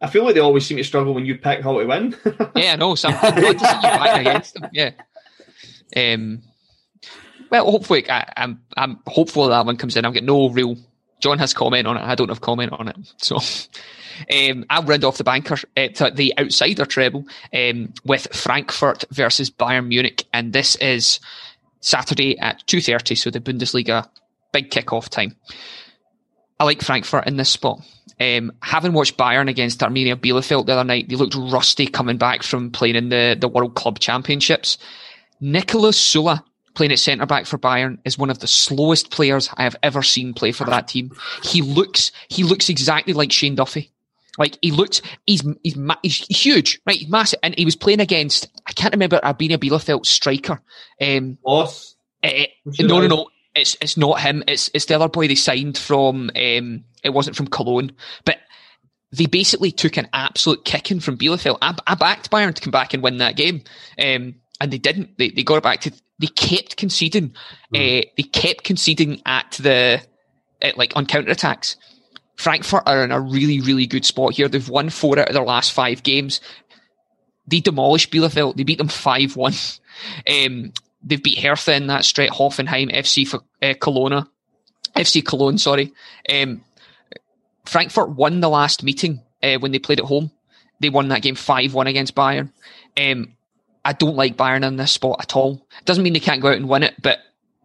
I 0.00 0.06
feel 0.08 0.24
like 0.24 0.34
they 0.34 0.40
always 0.40 0.64
seem 0.64 0.76
to 0.76 0.84
struggle 0.84 1.14
when 1.14 1.26
you 1.26 1.36
pick 1.36 1.60
Hull 1.60 1.78
to 1.80 1.86
win. 1.86 2.16
Yeah, 2.54 2.76
no, 2.76 2.94
so 2.94 3.08
I'm 3.08 3.34
glad 3.40 3.58
to 3.58 3.66
see 3.66 3.74
you 3.76 3.82
back 3.82 4.20
against 4.20 4.54
them. 4.54 4.70
Yeah. 4.72 4.92
Um, 5.96 6.42
well, 7.50 7.70
hopefully, 7.70 8.08
I, 8.10 8.30
I'm 8.36 8.60
I'm 8.76 9.00
hopeful 9.06 9.48
that 9.48 9.64
one 9.66 9.76
comes 9.76 9.96
in. 9.96 10.04
I've 10.04 10.14
got 10.14 10.22
no 10.24 10.50
real. 10.50 10.76
John 11.20 11.38
has 11.38 11.54
comment 11.54 11.86
on 11.86 11.96
it. 11.96 12.02
I 12.02 12.14
don't 12.14 12.28
have 12.28 12.40
comment 12.40 12.72
on 12.72 12.88
it. 12.88 12.96
So, 13.16 13.38
um, 14.32 14.64
I'll 14.70 14.82
round 14.82 15.04
off 15.04 15.18
the 15.18 15.24
banker 15.24 15.56
uh, 15.76 16.10
the 16.10 16.34
outsider 16.38 16.84
treble 16.84 17.26
um, 17.54 17.92
with 18.04 18.28
Frankfurt 18.34 19.04
versus 19.10 19.50
Bayern 19.50 19.88
Munich, 19.88 20.26
and 20.32 20.52
this 20.52 20.76
is 20.76 21.20
Saturday 21.80 22.38
at 22.38 22.66
two 22.66 22.80
thirty. 22.80 23.14
So 23.14 23.30
the 23.30 23.40
Bundesliga 23.40 24.08
big 24.52 24.70
kick-off 24.70 25.10
time. 25.10 25.36
I 26.58 26.64
like 26.64 26.82
Frankfurt 26.82 27.26
in 27.26 27.36
this 27.36 27.50
spot. 27.50 27.80
Um, 28.20 28.52
having 28.62 28.92
watched 28.92 29.16
Bayern 29.16 29.48
against 29.48 29.78
Arminia 29.80 30.16
Bielefeld 30.16 30.66
the 30.66 30.72
other 30.72 30.84
night, 30.84 31.08
they 31.08 31.14
looked 31.14 31.36
rusty 31.36 31.86
coming 31.86 32.16
back 32.16 32.42
from 32.42 32.70
playing 32.72 32.96
in 32.96 33.10
the, 33.10 33.36
the 33.38 33.46
World 33.46 33.76
Club 33.76 34.00
Championships. 34.00 34.76
Niklas 35.40 35.94
Süle 35.94 36.42
playing 36.74 36.90
at 36.90 36.98
centre 36.98 37.26
back 37.26 37.46
for 37.46 37.58
Bayern 37.58 37.98
is 38.04 38.18
one 38.18 38.30
of 38.30 38.40
the 38.40 38.48
slowest 38.48 39.10
players 39.12 39.50
I 39.56 39.62
have 39.62 39.76
ever 39.84 40.02
seen 40.02 40.34
play 40.34 40.50
for 40.50 40.64
that 40.64 40.88
team. 40.88 41.12
He 41.44 41.62
looks 41.62 42.10
he 42.28 42.42
looks 42.42 42.68
exactly 42.68 43.12
like 43.12 43.30
Shane 43.30 43.54
Duffy. 43.54 43.92
Like 44.38 44.56
he 44.62 44.70
looked, 44.70 45.02
he's 45.26 45.42
he's, 45.62 45.76
ma- 45.76 45.96
he's 46.02 46.24
huge, 46.28 46.80
right? 46.86 46.96
He's 46.96 47.08
massive, 47.08 47.40
and 47.42 47.54
he 47.58 47.64
was 47.64 47.76
playing 47.76 48.00
against 48.00 48.48
I 48.66 48.72
can't 48.72 48.94
remember 48.94 49.20
Arminia 49.22 49.58
Bielefeld 49.58 50.06
striker. 50.06 50.60
Um, 51.00 51.38
Loss. 51.44 51.96
eh, 52.22 52.46
I'm 52.64 52.72
sure 52.72 52.86
no, 52.86 53.00
no, 53.00 53.06
no. 53.08 53.28
It's 53.54 53.76
it's 53.80 53.96
not 53.96 54.20
him. 54.20 54.44
It's 54.46 54.70
it's 54.72 54.84
the 54.84 54.94
other 54.94 55.08
boy 55.08 55.26
they 55.26 55.34
signed 55.34 55.76
from. 55.76 56.30
Um, 56.36 56.84
it 57.02 57.10
wasn't 57.10 57.36
from 57.36 57.48
Cologne, 57.48 57.92
but 58.24 58.38
they 59.10 59.26
basically 59.26 59.72
took 59.72 59.96
an 59.96 60.08
absolute 60.12 60.64
kicking 60.64 61.00
from 61.00 61.16
Bielefeld. 61.16 61.58
I, 61.62 61.74
I 61.86 61.94
backed 61.94 62.30
Bayern 62.30 62.54
to 62.54 62.62
come 62.62 62.70
back 62.70 62.94
and 62.94 63.02
win 63.02 63.18
that 63.18 63.36
game, 63.36 63.62
um, 63.98 64.36
and 64.60 64.70
they 64.70 64.78
didn't. 64.78 65.18
They 65.18 65.30
they 65.30 65.42
got 65.42 65.56
it 65.56 65.62
back 65.62 65.80
to. 65.82 65.92
They 66.20 66.26
kept 66.28 66.76
conceding. 66.76 67.34
Uh, 67.74 68.02
they 68.16 68.24
kept 68.32 68.64
conceding 68.64 69.22
at 69.24 69.52
the 69.60 70.02
at, 70.60 70.76
like 70.76 70.92
on 70.96 71.06
counter 71.06 71.30
attacks. 71.30 71.76
Frankfurt 72.38 72.84
are 72.86 73.04
in 73.04 73.10
a 73.10 73.20
really 73.20 73.60
really 73.60 73.86
good 73.86 74.06
spot 74.06 74.34
here. 74.34 74.48
They've 74.48 74.68
won 74.68 74.88
four 74.90 75.18
out 75.18 75.28
of 75.28 75.34
their 75.34 75.44
last 75.44 75.72
five 75.72 76.02
games. 76.02 76.40
They 77.46 77.60
demolished 77.60 78.12
Bielefeld. 78.12 78.56
They 78.56 78.62
beat 78.62 78.78
them 78.78 78.88
five 78.88 79.36
one. 79.36 79.54
Um, 80.30 80.72
they've 81.02 81.20
beat 81.20 81.40
Hertha 81.40 81.74
in 81.74 81.88
that 81.88 82.04
straight, 82.04 82.30
Hoffenheim, 82.30 82.94
FC 82.94 83.26
for 83.26 83.38
uh, 83.60 83.74
Kelowna, 83.74 84.28
FC 84.94 85.24
Cologne, 85.26 85.58
sorry. 85.58 85.92
Um, 86.32 86.62
Frankfurt 87.64 88.10
won 88.10 88.38
the 88.38 88.48
last 88.48 88.84
meeting 88.84 89.20
uh, 89.42 89.58
when 89.58 89.72
they 89.72 89.80
played 89.80 89.98
at 89.98 90.06
home. 90.06 90.30
They 90.78 90.88
won 90.88 91.08
that 91.08 91.22
game 91.22 91.34
5 91.34 91.74
1 91.74 91.86
against 91.88 92.14
Bayern. 92.14 92.52
Um, 92.96 93.34
I 93.84 93.92
don't 93.92 94.16
like 94.16 94.36
Bayern 94.36 94.64
in 94.64 94.76
this 94.76 94.92
spot 94.92 95.18
at 95.20 95.34
all. 95.34 95.66
Doesn't 95.84 96.04
mean 96.04 96.12
they 96.12 96.20
can't 96.20 96.42
go 96.42 96.48
out 96.48 96.56
and 96.56 96.68
win 96.68 96.84
it, 96.84 96.94
but 97.02 97.18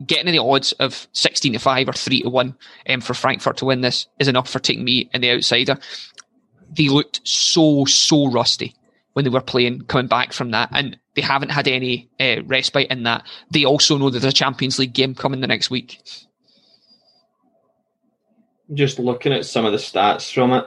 getting 0.06 0.32
the 0.32 0.40
odds 0.40 0.72
of 0.74 1.08
16 1.14 1.54
to 1.54 1.60
5 1.60 1.90
or 1.90 1.94
3 1.94 2.24
to 2.24 2.30
1 2.30 2.56
um, 2.90 3.02
for 3.02 3.14
Frankfurt 3.14 3.58
to 3.58 3.66
win 3.66 3.82
this 3.82 4.08
is 4.20 4.28
enough 4.28 4.50
for 4.50 4.60
taking 4.60 4.84
me 4.84 5.10
and 5.14 5.24
the 5.24 5.32
outsider. 5.32 5.78
They 6.76 6.90
looked 6.90 7.22
so, 7.28 7.86
so 7.86 8.32
rusty 8.32 8.76
when 9.14 9.26
they 9.26 9.30
were 9.30 9.42
playing, 9.42 9.82
coming 9.82 10.08
back 10.08 10.34
from 10.34 10.52
that, 10.52 10.70
and 10.72 10.98
they 11.16 11.22
haven't 11.22 11.52
had 11.52 11.68
any 11.68 12.10
uh, 12.20 12.38
respite 12.46 12.90
in 12.90 13.04
that. 13.04 13.24
They 13.52 13.64
also 13.64 13.98
know 13.98 14.10
that 14.10 14.20
there's 14.20 14.34
a 14.34 14.36
Champions 14.36 14.80
League 14.80 14.94
game 14.94 15.14
coming 15.14 15.40
the 15.40 15.48
next 15.48 15.70
week. 15.70 16.02
Just 18.74 18.98
looking 18.98 19.34
at 19.34 19.46
some 19.46 19.66
of 19.66 19.72
the 19.72 19.78
stats 19.78 20.34
from 20.34 20.52
it, 20.54 20.66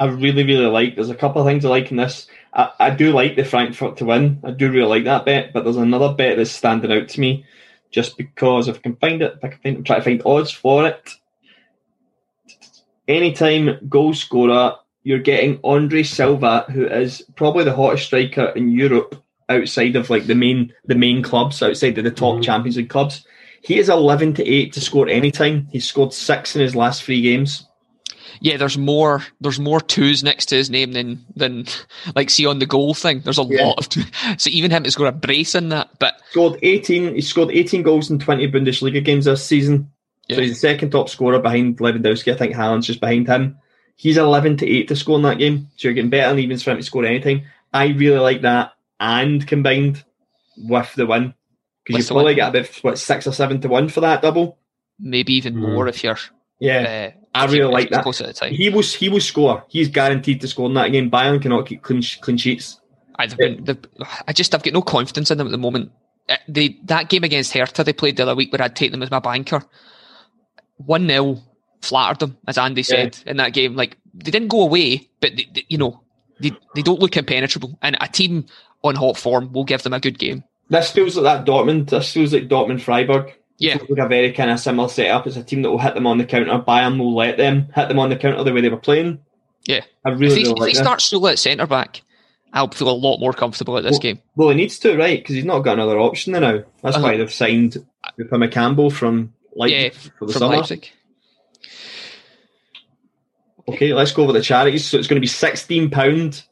I 0.00 0.06
really, 0.06 0.44
really 0.44 0.66
like. 0.66 0.94
There's 0.94 1.10
a 1.10 1.14
couple 1.14 1.42
of 1.42 1.46
things 1.46 1.64
I 1.64 1.68
like 1.68 1.90
in 1.90 1.98
this. 1.98 2.26
I, 2.54 2.70
I 2.80 2.90
do 2.90 3.12
like 3.12 3.36
the 3.36 3.44
Frankfurt 3.44 3.98
to 3.98 4.06
win. 4.06 4.40
I 4.42 4.52
do 4.52 4.70
really 4.70 4.88
like 4.88 5.04
that 5.04 5.26
bet, 5.26 5.52
but 5.52 5.64
there's 5.64 5.76
another 5.76 6.14
bet 6.14 6.38
that's 6.38 6.50
standing 6.50 6.92
out 6.92 7.08
to 7.08 7.20
me 7.20 7.44
just 7.90 8.16
because 8.16 8.68
if 8.68 8.76
I 8.76 8.80
can 8.80 8.96
find 8.96 9.22
it, 9.22 9.34
if 9.36 9.44
I 9.44 9.48
can 9.48 9.58
find, 9.58 9.76
I'm 9.78 9.84
trying 9.84 10.00
to 10.00 10.04
find 10.04 10.22
odds 10.24 10.50
for 10.50 10.86
it. 10.86 11.10
Anytime 13.08 13.78
goal 13.88 14.14
scorer, 14.14 14.74
you're 15.04 15.20
getting 15.20 15.60
Andre 15.62 16.02
Silva, 16.02 16.66
who 16.70 16.86
is 16.86 17.22
probably 17.36 17.64
the 17.64 17.74
hottest 17.74 18.06
striker 18.06 18.46
in 18.56 18.70
Europe 18.70 19.22
outside 19.48 19.94
of 19.94 20.10
like 20.10 20.26
the 20.26 20.34
main 20.34 20.72
the 20.84 20.96
main 20.96 21.22
clubs, 21.22 21.62
outside 21.62 21.96
of 21.98 22.04
the 22.04 22.10
top 22.10 22.34
mm-hmm. 22.34 22.42
Champions 22.42 22.76
League 22.76 22.90
clubs. 22.90 23.24
He 23.62 23.78
is 23.78 23.88
eleven 23.88 24.34
to 24.34 24.46
eight 24.46 24.72
to 24.72 24.80
score 24.80 25.08
anytime. 25.08 25.68
He's 25.70 25.88
scored 25.88 26.12
six 26.12 26.56
in 26.56 26.62
his 26.62 26.76
last 26.76 27.02
three 27.02 27.22
games 27.22 27.66
yeah, 28.40 28.56
there's 28.56 28.78
more 28.78 29.24
there's 29.40 29.60
more 29.60 29.80
twos 29.80 30.22
next 30.22 30.46
to 30.46 30.56
his 30.56 30.70
name 30.70 30.92
than 30.92 31.24
than 31.34 31.66
like 32.14 32.30
see 32.30 32.46
on 32.46 32.58
the 32.58 32.66
goal 32.66 32.94
thing. 32.94 33.20
There's 33.20 33.38
a 33.38 33.44
yeah. 33.44 33.66
lot 33.66 33.78
of 33.78 33.88
two. 33.88 34.02
so 34.38 34.50
even 34.50 34.70
him 34.70 34.84
to 34.84 34.90
score 34.90 35.06
a 35.06 35.12
brace 35.12 35.54
in 35.54 35.70
that. 35.70 35.90
But 35.98 36.20
scored 36.30 36.58
eighteen. 36.62 37.14
He 37.14 37.20
scored 37.20 37.50
eighteen 37.50 37.82
goals 37.82 38.10
in 38.10 38.18
twenty 38.18 38.50
Bundesliga 38.50 39.04
games 39.04 39.24
this 39.24 39.44
season. 39.44 39.90
Yeah. 40.28 40.36
So 40.36 40.42
he's 40.42 40.50
the 40.52 40.56
second 40.56 40.90
top 40.90 41.08
scorer 41.08 41.38
behind 41.38 41.78
Lewandowski. 41.78 42.32
I 42.32 42.36
think 42.36 42.54
Haaland's 42.54 42.86
just 42.86 43.00
behind 43.00 43.28
him. 43.28 43.58
He's 43.96 44.16
eleven 44.16 44.56
to 44.58 44.68
eight 44.68 44.88
to 44.88 44.96
score 44.96 45.16
in 45.16 45.22
that 45.22 45.38
game. 45.38 45.68
So 45.76 45.88
you're 45.88 45.94
getting 45.94 46.10
better 46.10 46.30
than 46.30 46.40
evens 46.40 46.62
for 46.62 46.72
him 46.72 46.78
to 46.78 46.82
score 46.82 47.04
anytime. 47.04 47.42
I 47.72 47.88
really 47.88 48.18
like 48.18 48.42
that, 48.42 48.72
and 49.00 49.46
combined 49.46 50.04
with 50.56 50.92
the 50.94 51.06
win 51.06 51.34
because 51.84 52.08
you 52.08 52.14
probably 52.14 52.34
win. 52.34 52.36
get 52.36 52.48
about 52.48 52.66
what 52.82 52.98
six 52.98 53.26
or 53.26 53.32
seven 53.32 53.60
to 53.60 53.68
one 53.68 53.88
for 53.88 54.00
that 54.00 54.22
double. 54.22 54.58
Maybe 54.98 55.34
even 55.34 55.54
mm. 55.54 55.72
more 55.72 55.88
if 55.88 56.02
you're 56.02 56.18
yeah, 56.58 57.12
uh, 57.14 57.20
I 57.34 57.46
really 57.46 57.72
like 57.72 57.90
that. 57.90 58.48
He 58.50 58.70
was 58.70 58.94
he 58.94 59.08
will 59.08 59.20
score. 59.20 59.64
He's 59.68 59.88
guaranteed 59.88 60.40
to 60.40 60.48
score 60.48 60.66
in 60.66 60.74
that 60.74 60.92
game. 60.92 61.10
Bayern 61.10 61.40
cannot 61.40 61.66
keep 61.66 61.82
clean, 61.82 62.02
clean 62.20 62.36
sheets. 62.38 62.80
I, 63.18 63.26
been, 63.26 63.66
I 64.26 64.32
just 64.32 64.54
I've 64.54 64.62
got 64.62 64.74
no 64.74 64.82
confidence 64.82 65.30
in 65.30 65.38
them 65.38 65.46
at 65.46 65.50
the 65.50 65.58
moment. 65.58 65.92
Uh, 66.28 66.36
they 66.48 66.78
that 66.84 67.08
game 67.08 67.24
against 67.24 67.52
Hertha 67.52 67.84
they 67.84 67.92
played 67.92 68.16
the 68.16 68.24
other 68.24 68.34
week 68.34 68.52
where 68.52 68.62
I'd 68.62 68.76
take 68.76 68.90
them 68.90 69.02
as 69.02 69.10
my 69.10 69.18
banker. 69.18 69.62
One 70.78 71.08
0 71.08 71.42
flattered 71.80 72.18
them, 72.18 72.38
as 72.46 72.58
Andy 72.58 72.82
said 72.82 73.18
yeah. 73.24 73.30
in 73.30 73.36
that 73.38 73.52
game. 73.52 73.76
Like 73.76 73.96
they 74.14 74.30
didn't 74.30 74.48
go 74.48 74.62
away, 74.62 75.08
but 75.20 75.36
they, 75.36 75.48
they, 75.54 75.64
you 75.68 75.78
know 75.78 76.02
they 76.40 76.52
they 76.74 76.82
don't 76.82 77.00
look 77.00 77.16
impenetrable. 77.16 77.78
And 77.82 77.96
a 78.00 78.08
team 78.08 78.46
on 78.82 78.94
hot 78.94 79.16
form 79.16 79.52
will 79.52 79.64
give 79.64 79.82
them 79.82 79.92
a 79.92 80.00
good 80.00 80.18
game. 80.18 80.44
This 80.68 80.90
feels 80.90 81.16
like 81.16 81.44
that 81.44 81.50
Dortmund. 81.50 81.90
This 81.90 82.12
feels 82.12 82.32
like 82.32 82.48
Dortmund 82.48 82.80
Freiburg. 82.80 83.34
Yeah. 83.58 83.78
Like 83.88 83.98
a 83.98 84.08
very 84.08 84.32
kind 84.32 84.50
of 84.50 84.60
similar 84.60 84.88
setup. 84.88 85.26
It's 85.26 85.36
a 85.36 85.42
team 85.42 85.62
that 85.62 85.70
will 85.70 85.78
hit 85.78 85.94
them 85.94 86.06
on 86.06 86.18
the 86.18 86.26
counter. 86.26 86.58
Bayern 86.58 86.98
will 86.98 87.14
let 87.14 87.36
them 87.36 87.68
hit 87.74 87.88
them 87.88 87.98
on 87.98 88.10
the 88.10 88.16
counter 88.16 88.44
the 88.44 88.52
way 88.52 88.60
they 88.60 88.68
were 88.68 88.76
playing. 88.76 89.20
Yeah. 89.64 89.80
I 90.04 90.10
really, 90.10 90.26
if 90.26 90.32
he, 90.32 90.44
really 90.44 90.50
if 90.50 90.58
like 90.58 90.68
he 90.68 90.74
starts 90.74 91.10
Süle 91.10 91.32
at 91.32 91.38
centre 91.38 91.66
back, 91.66 92.02
I'll 92.52 92.70
feel 92.70 92.88
a 92.88 92.92
lot 92.92 93.18
more 93.18 93.32
comfortable 93.32 93.76
at 93.76 93.82
this 93.82 93.92
well, 93.92 94.00
game. 94.00 94.22
Well, 94.34 94.48
he 94.50 94.56
needs 94.56 94.78
to, 94.80 94.96
right? 94.96 95.18
Because 95.18 95.34
he's 95.34 95.44
not 95.44 95.60
got 95.60 95.74
another 95.74 95.98
option 95.98 96.32
there 96.32 96.40
now. 96.40 96.64
That's 96.82 96.96
uh-huh. 96.96 97.04
why 97.04 97.16
they've 97.16 97.32
signed 97.32 97.84
Upamecano 98.18 98.52
Campbell 98.52 98.90
from 98.90 99.34
Leipzig 99.54 99.94
yeah, 99.94 100.10
for 100.18 100.26
the 100.26 100.32
from 100.32 100.40
summer. 100.40 100.56
Leipzig. 100.56 100.90
Okay, 103.68 103.92
let's 103.94 104.12
go 104.12 104.22
over 104.22 104.32
the 104.32 104.42
charities. 104.42 104.86
So 104.86 104.96
it's 104.98 105.08
going 105.08 105.16
to 105.16 105.20
be 105.20 105.26
sixteen 105.26 105.90
pound 105.90 106.44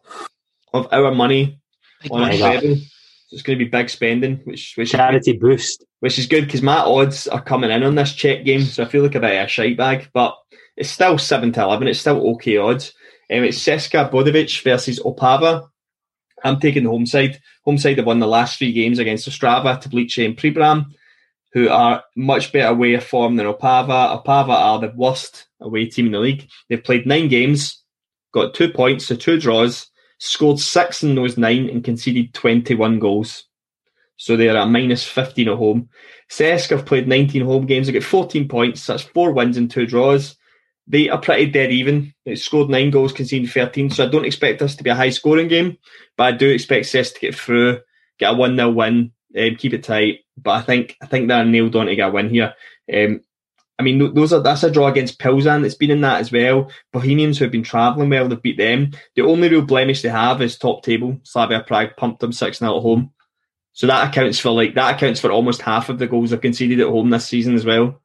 of 0.73 0.89
our 0.91 1.15
money 1.15 1.61
Big 2.03 2.13
on 2.13 2.21
money. 2.23 2.91
It's 3.35 3.43
going 3.43 3.59
to 3.59 3.65
be 3.65 3.71
big 3.71 3.91
spending, 3.91 4.41
which 4.45 4.75
which 4.77 4.93
charity 4.93 5.37
boost 5.37 5.85
which 6.05 6.19
is 6.19 6.27
good 6.27 6.45
because 6.45 6.61
my 6.61 6.77
odds 6.77 7.27
are 7.29 7.41
coming 7.41 7.71
in 7.71 7.83
on 7.83 7.95
this 7.95 8.13
check 8.13 8.45
game, 8.45 8.61
so 8.61 8.83
I 8.83 8.87
feel 8.87 9.03
like 9.03 9.15
a 9.15 9.21
bit 9.21 9.41
of 9.41 9.47
a 9.47 9.49
shite 9.49 9.79
bag, 9.79 10.11
but 10.13 10.37
it's 10.77 10.91
still 10.91 11.17
7 11.17 11.51
to 11.53 11.63
11. 11.63 11.89
It's 11.89 12.01
still 12.01 12.33
okay 12.33 12.59
odds. 12.59 12.93
Um, 13.33 13.43
it's 13.43 13.59
Ceske 13.59 14.11
Budejovice 14.11 14.63
versus 14.63 15.01
Opava. 15.01 15.67
I'm 16.45 16.61
taking 16.61 16.85
the 16.85 16.91
home 16.91 17.07
side. 17.07 17.41
Home 17.65 17.79
side 17.79 17.97
have 17.97 18.07
won 18.07 18.19
the 18.19 18.27
last 18.27 18.59
three 18.59 18.75
games 18.75 18.99
against 18.99 19.27
Ostrava, 19.27 19.83
Teplice 19.83 20.27
and 20.27 20.37
Pribram, 20.37 20.89
who 21.55 21.71
are 21.71 22.05
much 22.15 22.53
better 22.53 22.75
away 22.75 22.93
of 22.93 23.05
form 23.05 23.37
than 23.37 23.47
Opava. 23.47 24.23
Opava 24.23 24.51
are 24.51 24.81
the 24.81 24.93
worst 24.95 25.47
away 25.63 25.87
team 25.87 26.05
in 26.05 26.13
the 26.13 26.19
league. 26.19 26.47
They've 26.69 26.85
played 26.85 27.07
nine 27.07 27.29
games, 27.29 27.83
got 28.35 28.53
two 28.53 28.69
points, 28.69 29.07
so 29.07 29.17
two 29.17 29.41
draws, 29.41 29.87
scored 30.19 30.59
six 30.59 31.03
in 31.03 31.15
those 31.15 31.37
nine, 31.39 31.69
and 31.69 31.85
conceded 31.85 32.35
21 32.35 32.99
goals. 32.99 33.45
So 34.17 34.37
they're 34.37 34.57
at 34.57 34.69
minus 34.69 35.05
15 35.05 35.49
at 35.49 35.57
home. 35.57 35.89
CSKA 36.31 36.71
have 36.71 36.87
played 36.87 37.09
19 37.09 37.45
home 37.45 37.67
games. 37.67 37.87
They 37.87 37.93
get 37.93 38.05
14 38.05 38.49
points. 38.49 38.87
That's 38.87 39.03
four 39.03 39.33
wins 39.33 39.57
and 39.57 39.71
two 39.71 39.87
draws. 39.87 40.37
They 40.87 41.09
are 41.09 41.21
pretty 41.21 41.47
dead 41.47 41.73
even. 41.73 42.15
They 42.25 42.37
scored 42.37 42.69
nine 42.69 42.91
goals, 42.91 43.13
conceded 43.13 43.51
13. 43.51 43.91
So 43.91 44.05
I 44.05 44.09
don't 44.09 44.25
expect 44.25 44.61
this 44.61 44.77
to 44.77 44.85
be 44.85 44.91
a 44.91 44.95
high 44.95 45.11
scoring 45.11 45.49
game, 45.49 45.79
but 46.17 46.25
I 46.25 46.33
do 46.37 46.49
expect 46.51 46.87
CSKA 46.87 47.15
to 47.15 47.21
get 47.21 47.35
through, 47.35 47.81
get 48.19 48.33
a 48.33 48.37
1 48.37 48.57
0 48.57 48.71
win, 48.71 49.13
um, 49.39 49.57
keep 49.57 49.73
it 49.73 49.85
tight. 49.85 50.21
But 50.37 50.53
I 50.53 50.63
think 50.63 50.97
I 51.03 51.07
think 51.07 51.29
they're 51.29 51.45
nailed 51.45 51.77
on 51.77 51.87
to 51.87 51.97
get 51.97 52.09
a 52.09 52.13
win 52.13 52.31
here. 52.31 52.55
Um, 52.93 53.21
I 53.79 53.83
mean, 53.83 54.15
those 54.15 54.33
are 54.33 54.41
that's 54.41 54.63
a 54.63 54.71
draw 54.71 54.87
against 54.87 55.19
Pilsen 55.19 55.63
that's 55.63 55.75
been 55.75 55.91
in 55.91 56.03
that 56.03 56.21
as 56.21 56.31
well. 56.31 56.71
Bohemians 56.93 57.39
who 57.39 57.45
have 57.45 57.53
been 57.53 57.65
travelling 57.65 58.09
well, 58.09 58.29
they've 58.29 58.41
beat 58.41 58.57
them. 58.57 58.93
The 59.17 59.23
only 59.23 59.49
real 59.49 59.63
blemish 59.63 60.03
they 60.03 60.11
have 60.11 60.41
is 60.43 60.57
top 60.57 60.85
table. 60.85 61.19
Slavia 61.25 61.65
Prague 61.67 61.97
pumped 61.97 62.21
them 62.21 62.33
6 62.33 62.59
0 62.59 62.77
at 62.77 62.83
home. 62.83 63.11
So 63.73 63.89
that 63.89 64.09
accounts 64.09 64.39
for 64.39 64.51
like 64.51 64.75
that 64.75 64.95
accounts 64.95 65.21
for 65.21 65.33
almost 65.33 65.63
half 65.63 65.89
of 65.89 65.99
the 65.99 66.07
goals 66.07 66.31
they've 66.31 66.41
conceded 66.41 66.79
at 66.79 66.87
home 66.87 67.11
this 67.11 67.27
season 67.27 67.57
as 67.57 67.65
well. 67.65 68.01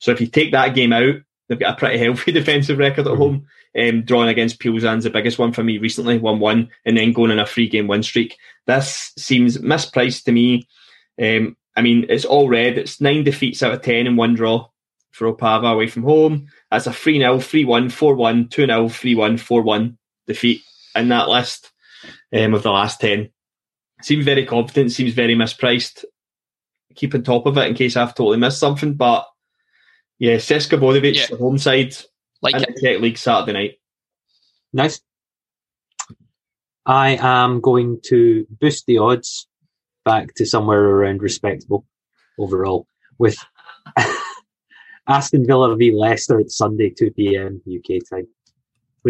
So 0.00 0.10
if 0.10 0.20
you 0.20 0.26
take 0.26 0.50
that 0.50 0.74
game 0.74 0.92
out, 0.92 1.14
they've 1.48 1.60
got 1.60 1.74
a 1.74 1.78
pretty 1.78 1.98
healthy 2.04 2.32
defensive 2.32 2.78
record 2.78 3.06
at 3.06 3.12
mm-hmm. 3.12 3.22
home. 3.22 3.46
Um, 3.78 4.02
drawing 4.02 4.28
against 4.28 4.58
Pilsen's 4.58 5.04
the 5.04 5.10
biggest 5.10 5.38
one 5.38 5.52
for 5.52 5.62
me 5.62 5.78
recently, 5.78 6.18
one 6.18 6.40
one, 6.40 6.70
and 6.84 6.96
then 6.96 7.12
going 7.12 7.30
on 7.30 7.38
a 7.38 7.46
three 7.46 7.68
game 7.68 7.86
win 7.86 8.02
streak. 8.02 8.36
This 8.66 9.12
seems 9.16 9.58
mispriced 9.58 10.24
to 10.24 10.32
me. 10.32 10.68
Um, 11.22 11.56
I 11.74 11.80
mean, 11.82 12.04
it's 12.10 12.26
all 12.26 12.48
red. 12.48 12.76
It's 12.76 13.00
nine 13.00 13.22
defeats 13.22 13.62
out 13.62 13.72
of 13.72 13.82
ten 13.82 14.08
and 14.08 14.18
one 14.18 14.34
draw 14.34 14.68
for 15.12 15.32
Opava 15.32 15.72
away 15.72 15.86
from 15.86 16.02
home. 16.02 16.48
That's 16.70 16.86
a 16.86 16.92
3 16.92 17.18
0, 17.18 17.38
3 17.38 17.64
1, 17.64 17.90
4 17.90 18.14
1, 18.14 18.48
2 18.48 18.66
0, 18.66 18.88
3 18.88 19.14
1, 19.14 19.36
4 19.36 19.62
1 19.62 19.98
defeat 20.26 20.62
in 20.96 21.08
that 21.08 21.28
list 21.28 21.70
um, 22.32 22.54
of 22.54 22.62
the 22.62 22.70
last 22.70 23.00
10 23.00 23.30
seems 24.04 24.24
very 24.24 24.44
confident, 24.44 24.92
seems 24.92 25.14
very 25.14 25.34
mispriced. 25.34 26.04
Keep 26.94 27.14
on 27.14 27.22
top 27.22 27.46
of 27.46 27.56
it 27.56 27.68
in 27.68 27.74
case 27.74 27.96
I've 27.96 28.14
totally 28.14 28.38
missed 28.38 28.58
something. 28.58 28.94
But 28.94 29.26
yeah, 30.18 30.36
Ceske 30.36 30.78
Budejovice, 30.78 31.14
yeah. 31.14 31.26
the 31.30 31.36
home 31.36 31.58
side, 31.58 31.94
like 32.42 32.54
in 32.54 32.60
the 32.60 32.80
Czech 32.80 33.00
League 33.00 33.18
Saturday 33.18 33.52
night. 33.52 33.74
Nice. 34.72 35.00
I 36.84 37.16
am 37.20 37.60
going 37.60 38.00
to 38.06 38.46
boost 38.60 38.86
the 38.86 38.98
odds 38.98 39.46
back 40.04 40.34
to 40.34 40.46
somewhere 40.46 40.80
around 40.80 41.22
respectable 41.22 41.86
overall 42.38 42.86
with 43.18 43.36
Aston 45.08 45.46
Villa 45.46 45.74
v 45.76 45.92
Leicester 45.92 46.40
at 46.40 46.50
Sunday, 46.50 46.90
2 46.90 47.10
p.m. 47.12 47.60
UK 47.66 48.00
time 48.08 48.26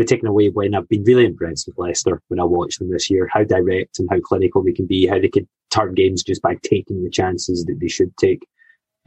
have 0.00 0.08
taken 0.08 0.28
away 0.28 0.48
when 0.48 0.74
I've 0.74 0.88
been 0.88 1.04
really 1.04 1.26
impressed 1.26 1.66
with 1.66 1.78
Leicester 1.78 2.22
when 2.28 2.40
I 2.40 2.44
watched 2.44 2.78
them 2.78 2.90
this 2.90 3.10
year, 3.10 3.28
how 3.30 3.44
direct 3.44 3.98
and 3.98 4.08
how 4.10 4.20
clinical 4.20 4.62
they 4.62 4.72
can 4.72 4.86
be, 4.86 5.06
how 5.06 5.18
they 5.18 5.28
can 5.28 5.46
turn 5.70 5.94
games 5.94 6.22
just 6.22 6.42
by 6.42 6.56
taking 6.62 7.04
the 7.04 7.10
chances 7.10 7.64
that 7.64 7.78
they 7.80 7.88
should 7.88 8.16
take, 8.16 8.46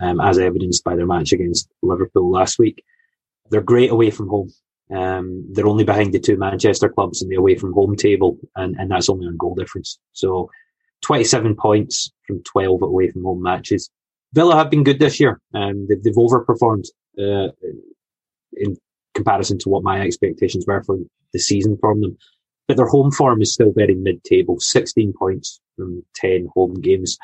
um, 0.02 0.20
as 0.20 0.38
evidenced 0.38 0.84
by 0.84 0.96
their 0.96 1.08
match 1.08 1.32
against 1.32 1.70
Liverpool 1.82 2.30
last 2.30 2.60
week. 2.60 2.84
They're 3.50 3.62
great 3.62 3.92
away 3.92 4.12
from 4.12 4.30
home. 4.30 4.52
Um, 4.96 5.46
they're 5.52 5.68
only 5.68 5.84
behind 5.84 6.14
the 6.14 6.20
two 6.20 6.38
Manchester 6.38 6.90
clubs 6.90 7.22
in 7.22 7.30
the 7.30 7.36
away 7.36 7.56
from 7.56 7.74
home 7.74 7.96
table, 7.96 8.38
and, 8.56 8.76
and 8.76 8.92
that's 8.92 9.10
only 9.10 9.26
on 9.26 9.38
goal 9.38 9.56
difference. 9.56 10.00
So 10.14 10.52
27 11.02 11.56
points 11.56 12.12
from 12.28 12.44
12 12.44 12.82
away 12.84 13.10
from 13.10 13.24
home 13.24 13.42
matches. 13.42 13.90
Villa 14.36 14.56
have 14.56 14.70
been 14.70 14.84
good 14.84 15.00
this 15.00 15.20
year. 15.20 15.40
Um, 15.54 15.88
they've, 15.88 16.04
they've 16.04 16.14
overperformed 16.14 16.86
uh, 17.18 17.52
in 18.54 18.78
comparison 19.14 19.58
to 19.60 19.70
what 19.70 19.84
my 19.84 20.02
expectations 20.02 20.66
were 20.68 20.84
for 20.84 20.98
the 21.32 21.40
season 21.40 21.78
from 21.80 22.02
them. 22.02 22.18
But 22.68 22.78
their 22.78 22.88
home 22.88 23.12
form 23.12 23.42
is 23.42 23.54
still 23.54 23.72
very 23.72 23.96
mid-table, 23.96 24.60
16 24.60 25.14
points 25.18 25.62
from 25.78 26.04
10 26.16 26.50
home 26.54 26.74
games. 26.74 27.18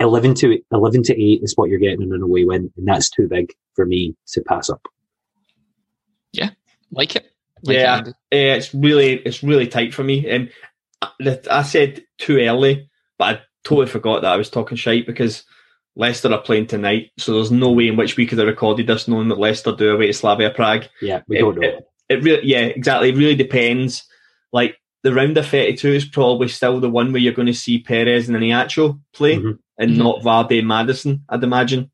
11 0.00 0.34
to 0.34 0.58
11 0.72 1.04
to 1.04 1.14
8 1.14 1.40
is 1.42 1.54
what 1.56 1.70
you're 1.70 1.78
getting 1.78 2.02
in 2.02 2.12
an 2.12 2.22
away 2.22 2.44
win, 2.44 2.70
and 2.76 2.88
that's 2.88 3.08
too 3.08 3.28
big 3.28 3.52
for 3.74 3.86
me 3.86 4.14
to 4.28 4.42
pass 4.42 4.68
up. 4.68 4.82
Yeah, 6.32 6.50
like 6.90 7.16
it. 7.16 7.30
Like 7.62 7.76
yeah, 7.76 8.00
it, 8.00 8.08
eh, 8.32 8.54
it's 8.56 8.74
really 8.74 9.14
it's 9.14 9.42
really 9.42 9.66
tight 9.66 9.94
for 9.94 10.04
me. 10.04 10.30
Um, 10.30 10.48
I 11.50 11.62
said 11.62 12.04
too 12.18 12.38
early, 12.38 12.90
but 13.16 13.24
I 13.24 13.40
totally 13.64 13.86
forgot 13.86 14.22
that 14.22 14.32
I 14.32 14.36
was 14.36 14.50
talking 14.50 14.76
shite 14.76 15.06
because 15.06 15.44
Leicester 15.96 16.32
are 16.32 16.40
playing 16.42 16.66
tonight, 16.66 17.10
so 17.18 17.32
there's 17.34 17.50
no 17.50 17.70
way 17.72 17.88
in 17.88 17.96
which 17.96 18.16
we 18.16 18.26
could 18.26 18.38
have 18.38 18.46
recorded 18.46 18.86
this 18.86 19.08
knowing 19.08 19.28
that 19.28 19.38
Leicester 19.38 19.72
do 19.74 19.92
away 19.94 20.06
to 20.08 20.12
Slavia 20.12 20.50
Prague. 20.50 20.84
Yeah, 21.00 21.22
we 21.26 21.38
don't 21.38 21.56
it, 21.56 21.60
know. 21.60 21.66
It, 21.68 21.84
it 22.08 22.22
really, 22.22 22.46
yeah, 22.46 22.60
exactly. 22.60 23.08
It 23.08 23.16
really 23.16 23.34
depends. 23.34 24.04
Like 24.52 24.76
the 25.02 25.14
round 25.14 25.36
of 25.38 25.46
32 25.46 25.88
is 25.88 26.04
probably 26.04 26.48
still 26.48 26.80
the 26.80 26.90
one 26.90 27.12
where 27.12 27.20
you're 27.22 27.32
going 27.32 27.46
to 27.46 27.54
see 27.54 27.78
Perez 27.78 28.28
and 28.28 28.36
Iheanacho 28.36 29.00
play 29.14 29.36
Mm-hmm. 29.36 29.50
and 29.78 29.90
Mhm. 29.92 29.96
not 29.96 30.20
Vardy 30.22 30.58
and 30.58 30.68
Maddison, 30.68 31.22
I'd 31.28 31.42
imagine. 31.42 31.90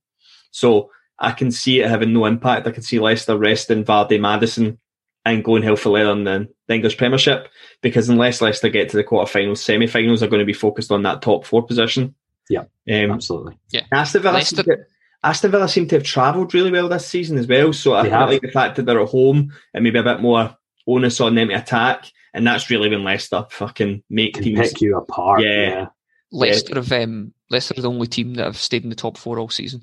So 0.50 0.90
I 1.18 1.30
can 1.32 1.50
see 1.50 1.80
it 1.80 1.88
having 1.88 2.12
no 2.12 2.26
impact. 2.26 2.66
I 2.66 2.72
can 2.72 2.82
see 2.82 2.98
Leicester 2.98 3.36
resting 3.38 3.84
Vardy, 3.84 4.18
Maddison 4.20 4.78
and 5.24 5.44
going 5.44 5.62
hell 5.62 5.76
for 5.76 5.90
leather 5.90 6.10
in 6.10 6.24
the, 6.24 6.48
the 6.66 6.74
English 6.74 6.96
Premiership 6.96 7.46
because 7.80 8.08
unless 8.08 8.40
Leicester 8.40 8.68
get 8.68 8.88
to 8.88 8.96
the 8.96 9.04
quarterfinals, 9.04 9.58
semi-finals 9.58 10.20
are 10.22 10.26
going 10.26 10.40
to 10.40 10.44
be 10.46 10.52
focused 10.52 10.90
on 10.90 11.02
that 11.04 11.22
top 11.22 11.46
four 11.46 11.64
position. 11.64 12.14
Yeah, 12.48 12.64
Um, 12.88 13.12
Absolutely. 13.12 13.58
Aston 13.92 14.22
Villa, 14.22 14.34
Leicester- 14.34 14.56
seem 14.56 14.64
to, 14.64 14.76
Aston 15.24 15.50
Villa 15.50 15.68
seem 15.68 15.88
to 15.88 15.94
have 15.96 16.02
travelled 16.04 16.52
really 16.54 16.70
well 16.72 16.88
this 16.88 17.06
season 17.06 17.38
as 17.38 17.46
well. 17.46 17.72
So 17.72 17.94
I 17.94 18.02
They 18.02 18.08
quite 18.08 18.18
have. 18.18 18.28
like 18.28 18.42
the 18.42 18.50
fact 18.50 18.76
that 18.76 18.86
they're 18.86 19.00
at 19.00 19.08
home 19.08 19.52
and 19.72 19.84
maybe 19.84 19.98
a 19.98 20.02
bit 20.02 20.20
more 20.20 20.56
onus 20.86 21.20
on 21.20 21.34
them 21.36 21.48
to 21.48 21.54
attack. 21.54 22.10
And 22.34 22.46
that's 22.46 22.70
really 22.70 22.88
when 22.88 23.04
Leicester 23.04 23.46
fucking 23.50 24.02
make 24.10 24.34
Can 24.34 24.42
teams. 24.44 24.58
pick 24.72 24.80
you 24.80 24.96
apart. 24.96 25.42
Yeah. 25.42 25.48
Yeah. 25.68 25.86
Leicester 26.32 26.74
have 26.76 26.90
um, 26.92 27.32
Leicester 27.50 27.74
are 27.78 27.82
the 27.82 27.90
only 27.90 28.06
team 28.06 28.34
that 28.34 28.44
have 28.46 28.56
stayed 28.56 28.82
in 28.84 28.88
the 28.90 28.96
top 28.96 29.16
four 29.18 29.38
all 29.38 29.50
season. 29.50 29.82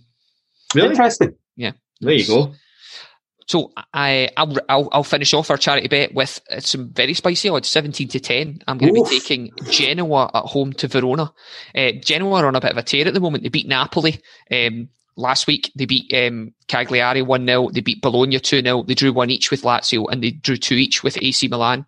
Really? 0.76 0.90
Interesting. 0.90 1.36
Yeah, 1.56 1.74
there 2.02 2.14
you 2.14 2.26
go. 2.28 2.54
So 3.50 3.74
I 3.96 4.30
I'll, 4.38 4.56
I'll 4.70 4.90
I'll 4.92 5.04
finish 5.04 5.34
off 5.34 5.50
our 5.50 5.58
charity 5.58 5.88
bet 5.88 6.14
with 6.14 6.40
uh, 6.52 6.60
some 6.60 6.94
very 6.94 7.16
spicy 7.16 7.50
odds, 7.50 7.68
seventeen 7.68 8.08
to 8.10 8.20
ten. 8.20 8.60
I'm 8.68 8.78
going 8.78 8.94
to 8.94 9.02
Oof. 9.02 9.10
be 9.10 9.20
taking 9.20 9.52
Genoa 9.72 10.30
at 10.36 10.46
home 10.46 10.72
to 10.74 10.88
Verona. 10.88 11.34
Uh, 11.74 11.92
Genoa 12.04 12.44
are 12.44 12.46
on 12.46 12.56
a 12.56 12.62
bit 12.62 12.72
of 12.72 12.78
a 12.78 12.84
tear 12.84 13.08
at 13.08 13.14
the 13.16 13.20
moment. 13.20 13.42
They 13.42 13.50
beat 13.50 13.68
Napoli 13.68 14.22
um, 14.52 14.90
last 15.18 15.48
week. 15.48 15.72
They 15.76 15.86
beat 15.86 16.14
um, 16.14 16.54
Cagliari 16.68 17.24
one 17.24 17.48
0 17.48 17.70
They 17.72 17.82
beat 17.82 18.04
Bologna 18.04 18.40
two 18.40 18.62
0 18.62 18.84
They 18.84 18.94
drew 18.94 19.12
one 19.12 19.32
each 19.32 19.50
with 19.50 19.64
Lazio 19.64 20.06
and 20.12 20.24
they 20.24 20.30
drew 20.30 20.56
two 20.56 20.76
each 20.76 21.04
with 21.04 21.18
AC 21.20 21.48
Milan. 21.48 21.88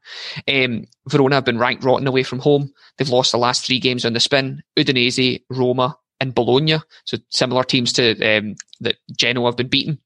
Um, 0.52 0.86
Verona 1.10 1.36
have 1.36 1.46
been 1.46 1.60
ranked 1.60 1.84
rotten 1.84 2.08
away 2.08 2.24
from 2.24 2.40
home. 2.40 2.72
They've 2.98 3.08
lost 3.08 3.34
the 3.34 3.38
last 3.38 3.68
three 3.68 3.80
games 3.80 4.04
on 4.04 4.14
the 4.14 4.20
spin. 4.20 4.64
Udinese, 4.80 5.44
Roma, 5.52 5.96
and 6.20 6.34
Bologna. 6.34 6.80
So 7.06 7.20
similar 7.30 7.64
teams 7.64 7.94
to 7.94 8.14
um, 8.26 8.56
that 8.80 8.96
Genoa 9.16 9.50
have 9.50 9.58
been 9.58 9.70
beaten. 9.70 10.00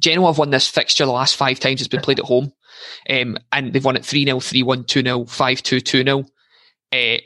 Genoa 0.00 0.28
have 0.28 0.38
won 0.38 0.50
this 0.50 0.68
fixture 0.68 1.04
the 1.04 1.12
last 1.12 1.36
five 1.36 1.60
times 1.60 1.80
it's 1.80 1.88
been 1.88 2.00
played 2.00 2.18
at 2.18 2.24
home. 2.24 2.52
Um, 3.08 3.36
and 3.52 3.72
they've 3.72 3.84
won 3.84 3.96
it 3.96 4.04
3 4.04 4.24
0, 4.24 4.40
3 4.40 4.62
1, 4.62 4.84
2 4.84 5.02
0, 5.02 5.24
5 5.26 5.62
2, 5.62 5.80
2 5.80 6.04
0. 6.04 6.24
Uh, 6.92 7.18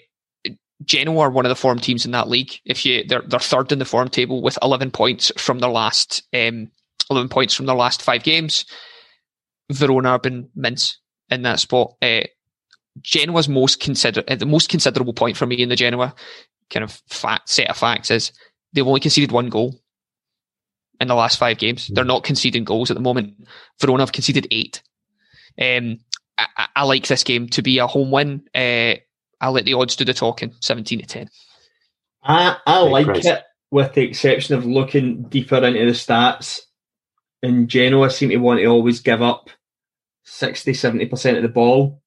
Genoa 0.85 1.21
are 1.21 1.31
one 1.31 1.47
of 1.47 1.51
the 1.51 1.57
form 1.57 1.79
teams 1.79 2.05
in 2.05 2.11
that 2.11 2.29
league. 2.29 2.53
If 2.65 2.85
you, 2.85 3.05
they're, 3.05 3.23
they're 3.23 3.41
third 3.41 3.73
in 3.73 3.79
the 3.79 3.85
form 3.85 4.09
table 4.09 4.43
with 4.43 4.59
11 4.61 4.91
points 4.91 5.31
from 5.37 5.61
their 5.61 5.71
last, 5.71 6.23
um, 6.35 6.71
11 7.11 7.29
points 7.29 7.55
from 7.55 7.67
their 7.67 7.77
last 7.77 8.03
five 8.03 8.25
games. 8.25 8.65
Verona 9.73 10.11
have 10.11 10.23
been 10.23 10.51
mince 10.55 10.99
in 11.31 11.43
that 11.43 11.61
spot. 11.61 11.95
Uh, 12.03 12.23
Genoa's 13.01 13.49
most 13.49 13.81
consider 13.81 14.23
uh, 14.29 14.35
the 14.35 14.47
most 14.47 14.69
considerable 14.69 15.15
point 15.15 15.37
for 15.37 15.47
me 15.47 15.63
in 15.63 15.69
the 15.69 15.77
Genoa 15.77 16.15
kind 16.71 16.85
of 16.85 17.03
fact 17.09 17.49
set 17.49 17.69
of 17.69 17.77
facts 17.77 18.11
is 18.11 18.33
they've 18.73 18.87
only 18.87 19.01
conceded 19.01 19.33
one 19.33 19.49
goal 19.49 19.75
in 21.01 21.09
the 21.09 21.15
last 21.15 21.39
five 21.39 21.59
games. 21.59 21.89
They're 21.89 22.05
not 22.05 22.25
conceding 22.25 22.65
goals 22.65 22.91
at 22.91 22.95
the 22.97 23.03
moment. 23.03 23.47
Verona 23.81 24.03
have 24.03 24.13
conceded 24.13 24.47
eight. 24.51 24.83
Um, 25.61 25.99
I, 26.39 26.47
I- 26.57 26.69
I 26.77 26.83
like 26.85 27.07
this 27.07 27.25
game 27.25 27.49
to 27.51 27.63
be 27.63 27.79
a 27.79 27.87
home 27.87 28.11
win. 28.11 28.43
Uh, 28.55 28.95
I'll 29.41 29.53
let 29.53 29.65
the 29.65 29.75
odds 29.75 29.97
do 29.97 30.05
the 30.05 30.15
talking. 30.15 30.53
Seventeen 30.61 31.01
to 31.01 31.07
ten. 31.07 31.29
I, 32.23 32.57
I 32.67 32.81
like 32.81 33.07
price. 33.07 33.27
it 33.27 33.43
with 33.71 33.93
the 33.95 34.03
exception 34.03 34.55
of 34.55 34.65
looking 34.65 35.25
deeper 35.29 35.57
into 35.57 35.85
the 35.85 35.93
stats. 35.93 36.61
And 37.43 37.69
Genoa 37.69 38.09
seem 38.11 38.31
to 38.31 38.37
want 38.39 38.61
to 38.61 38.67
always 38.67 39.01
give 39.01 39.21
up 39.21 39.51
60 40.25 40.73
70% 40.73 41.37
of 41.37 41.43
the 41.43 41.49
ball. 41.49 42.01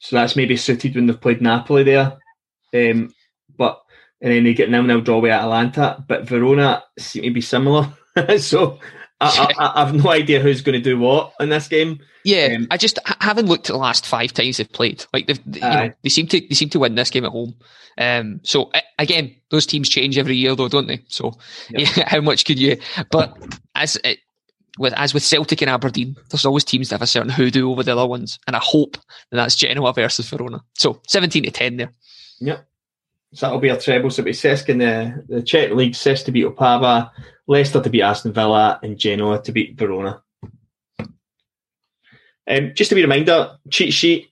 So 0.00 0.16
that's 0.16 0.34
maybe 0.34 0.56
suited 0.56 0.96
when 0.96 1.06
they've 1.06 1.20
played 1.20 1.40
Napoli 1.40 1.84
there. 1.84 2.18
Um, 2.74 3.14
but 3.56 3.80
and 4.24 4.32
then 4.32 4.42
they 4.42 4.54
get 4.54 4.68
nil 4.70 4.82
nil 4.82 5.00
draw 5.02 5.16
away 5.18 5.30
at 5.30 5.40
Atalanta. 5.42 6.02
But 6.08 6.26
Verona 6.26 6.82
seem 6.98 7.22
to 7.22 7.30
be 7.30 7.40
similar. 7.40 7.92
so 8.38 8.80
I, 9.20 9.52
I, 9.58 9.72
I 9.82 9.84
have 9.86 9.94
no 9.94 10.10
idea 10.10 10.40
who's 10.40 10.62
going 10.62 10.74
to 10.76 10.82
do 10.82 10.98
what 10.98 11.34
in 11.38 11.50
this 11.50 11.68
game. 11.68 12.00
Yeah, 12.24 12.56
Um, 12.56 12.66
I 12.70 12.78
just 12.78 12.98
ha- 13.06 13.16
haven't 13.20 13.46
looked 13.46 13.68
at 13.68 13.74
the 13.74 13.78
last 13.78 14.06
five 14.06 14.32
times 14.32 14.56
they've 14.56 14.72
played. 14.72 15.04
Like 15.12 15.26
they've, 15.26 15.40
you 15.46 15.60
know, 15.60 15.92
they 16.02 16.08
seem 16.08 16.26
to 16.28 16.40
they 16.40 16.54
seem 16.54 16.70
to 16.70 16.78
win 16.80 16.94
this 16.96 17.10
game 17.10 17.24
at 17.26 17.30
home. 17.32 17.54
Um, 17.98 18.40
so 18.42 18.72
again, 18.98 19.36
those 19.50 19.66
teams 19.66 19.88
change 19.88 20.18
every 20.18 20.34
year, 20.36 20.56
though, 20.56 20.68
don't 20.68 20.88
they? 20.88 21.04
So 21.08 21.34
Yep. 21.70 21.96
yeah, 21.96 22.04
how 22.08 22.20
much 22.22 22.44
could 22.44 22.58
you? 22.58 22.78
But 23.10 23.36
as 23.74 23.96
it, 24.02 24.18
with 24.78 24.94
as 24.96 25.14
with 25.14 25.22
Celtic 25.22 25.60
and 25.62 25.70
Aberdeen, 25.70 26.16
there's 26.30 26.44
always 26.46 26.64
teams 26.64 26.88
that 26.88 26.94
have 26.96 27.02
a 27.02 27.06
certain 27.06 27.30
hoodoo 27.30 27.70
over 27.70 27.82
the 27.84 27.92
other 27.92 28.06
ones, 28.08 28.38
and 28.46 28.56
I 28.56 28.60
hope 28.62 28.94
that 29.30 29.36
that's 29.36 29.54
Genoa 29.54 29.92
versus 29.92 30.28
Verona. 30.28 30.60
So 30.78 31.00
seventeen 31.06 31.44
to 31.44 31.50
ten 31.52 31.76
there. 31.76 31.92
Yep. 32.40 32.66
So 33.34 33.46
that'll 33.46 33.60
be 33.60 33.68
a 33.68 33.78
treble. 33.78 34.10
So 34.10 34.22
it'll 34.22 34.26
be 34.26 34.32
Cesc 34.32 34.68
in 34.68 34.78
the, 34.78 35.24
the 35.28 35.42
Czech 35.42 35.72
League, 35.72 35.94
Cesc 35.94 36.24
to 36.26 36.32
beat 36.32 36.46
Opava, 36.46 37.10
Leicester 37.46 37.82
to 37.82 37.90
beat 37.90 38.02
Aston 38.02 38.32
Villa, 38.32 38.78
and 38.82 38.96
Genoa 38.96 39.42
to 39.42 39.52
beat 39.52 39.76
Verona. 39.76 40.22
Um, 42.48 42.72
just 42.74 42.90
to 42.90 42.94
be 42.94 43.02
a 43.02 43.04
reminder, 43.04 43.56
cheat 43.70 43.92
sheet, 43.92 44.28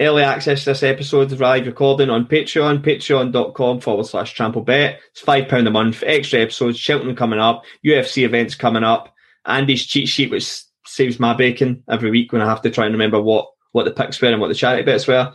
early 0.00 0.22
access 0.22 0.64
to 0.64 0.70
this 0.70 0.82
episode 0.82 1.32
is 1.32 1.40
live 1.40 1.66
recording 1.66 2.10
on 2.10 2.26
Patreon, 2.26 2.82
patreon.com 2.82 3.80
forward 3.80 4.06
slash 4.06 4.36
trampledbet. 4.36 4.98
It's 5.10 5.22
£5 5.22 5.66
a 5.66 5.70
month, 5.70 6.02
extra 6.06 6.40
episodes, 6.40 6.78
Cheltenham 6.78 7.16
coming 7.16 7.40
up, 7.40 7.64
UFC 7.84 8.24
events 8.24 8.54
coming 8.54 8.84
up, 8.84 9.14
Andy's 9.44 9.84
cheat 9.84 10.08
sheet, 10.08 10.30
which 10.30 10.62
saves 10.86 11.18
my 11.18 11.34
bacon 11.34 11.82
every 11.90 12.10
week 12.10 12.32
when 12.32 12.42
I 12.42 12.46
have 12.46 12.62
to 12.62 12.70
try 12.70 12.86
and 12.86 12.94
remember 12.94 13.20
what, 13.20 13.48
what 13.72 13.84
the 13.84 13.90
picks 13.90 14.20
were 14.20 14.28
and 14.28 14.40
what 14.40 14.48
the 14.48 14.54
charity 14.54 14.84
bets 14.84 15.06
were. 15.06 15.32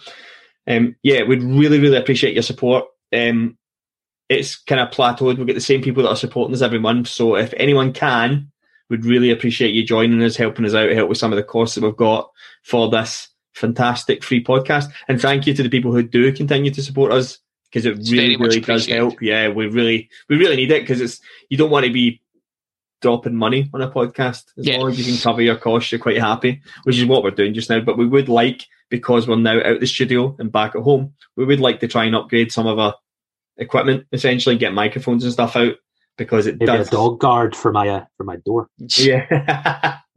Um, 0.68 0.96
yeah, 1.04 1.24
we'd 1.24 1.44
really, 1.44 1.80
really 1.80 1.98
appreciate 1.98 2.34
your 2.34 2.44
support. 2.44 2.86
Um, 3.14 3.58
it's 4.30 4.56
kind 4.56 4.80
of 4.80 4.90
plateaued. 4.92 5.38
We 5.38 5.46
get 5.46 5.56
the 5.56 5.62
same 5.62 5.82
people 5.82 6.04
that 6.04 6.10
are 6.10 6.16
supporting 6.16 6.56
us 6.56 6.62
every 6.62 6.80
month. 6.80 7.10
So 7.10 7.36
if 7.36 7.54
anyone 7.58 7.92
can, 7.92 8.52
we'd 8.90 9.06
really 9.06 9.30
appreciate 9.30 9.74
you 9.74 9.84
joining 9.84 10.24
us, 10.24 10.36
helping 10.38 10.66
us 10.66 10.74
out, 10.74 10.90
help 10.92 11.10
with 11.10 11.18
some 11.18 11.34
of 11.34 11.38
the 11.38 11.44
costs 11.44 11.76
that 11.76 11.84
we've 11.84 11.96
got 11.96 12.32
for 12.64 12.90
this 12.90 13.28
fantastic 13.54 14.24
free 14.24 14.44
podcast. 14.44 14.86
And 15.08 15.20
thank 15.20 15.48
you 15.48 15.54
to 15.54 15.64
the 15.64 15.70
people 15.70 15.92
who 15.92 16.04
do 16.04 16.32
continue 16.32 16.72
to 16.72 16.82
support 16.82 17.12
us 17.12 17.40
because 17.70 17.86
it 17.86 17.98
It's 18.00 18.12
really, 18.12 18.38
really 18.38 18.62
does 18.62 18.86
help. 18.86 19.22
Yeah, 19.22 19.50
we 19.50 19.68
really, 19.68 20.10
we 20.30 20.38
really 20.38 20.56
need 20.56 20.72
it 20.72 20.84
because 20.84 21.02
it's 21.02 21.20
you 21.50 21.58
don't 21.58 21.72
want 21.72 21.86
to 21.86 21.92
be 21.92 22.22
dropping 23.02 23.36
money 23.36 23.70
on 23.74 23.82
a 23.82 23.90
podcast. 23.92 24.46
As 24.58 24.66
Yeah. 24.68 24.78
long 24.78 24.92
as 24.92 24.98
you 25.00 25.04
can 25.04 25.22
cover 25.22 25.42
your 25.42 25.56
costs, 25.58 25.92
you're 25.92 26.00
quite 26.00 26.20
happy, 26.20 26.62
which 26.84 26.98
is 26.98 27.06
what 27.06 27.24
we're 27.24 27.32
doing 27.32 27.54
just 27.54 27.70
now. 27.70 27.80
But 27.82 27.98
we 27.98 28.08
would 28.08 28.30
like, 28.30 28.66
because 28.90 29.28
we're 29.28 29.38
now 29.38 29.62
out 29.64 29.80
the 29.80 29.88
studio 29.88 30.36
and 30.40 30.52
back 30.52 30.76
at 30.76 30.84
home, 30.84 31.14
we 31.36 31.46
would 31.46 31.60
like 31.60 31.80
to 31.80 31.88
try 31.88 32.06
and 32.06 32.16
upgrade 32.16 32.52
some 32.52 32.68
of 32.68 32.78
our 32.80 32.96
equipment, 33.62 34.06
essentially 34.12 34.58
get 34.58 34.74
microphones 34.74 35.24
and 35.24 35.32
stuff 35.32 35.56
out 35.56 35.76
because 36.18 36.48
it 36.48 36.58
Maybe 36.60 36.66
does. 36.66 36.88
a 36.90 36.92
dog 36.92 37.20
guard 37.20 37.56
for 37.56 37.72
my 37.72 37.88
uh, 37.88 38.06
for 38.18 38.26
my 38.26 38.38
door. 38.46 38.68
Yeah. 38.98 39.98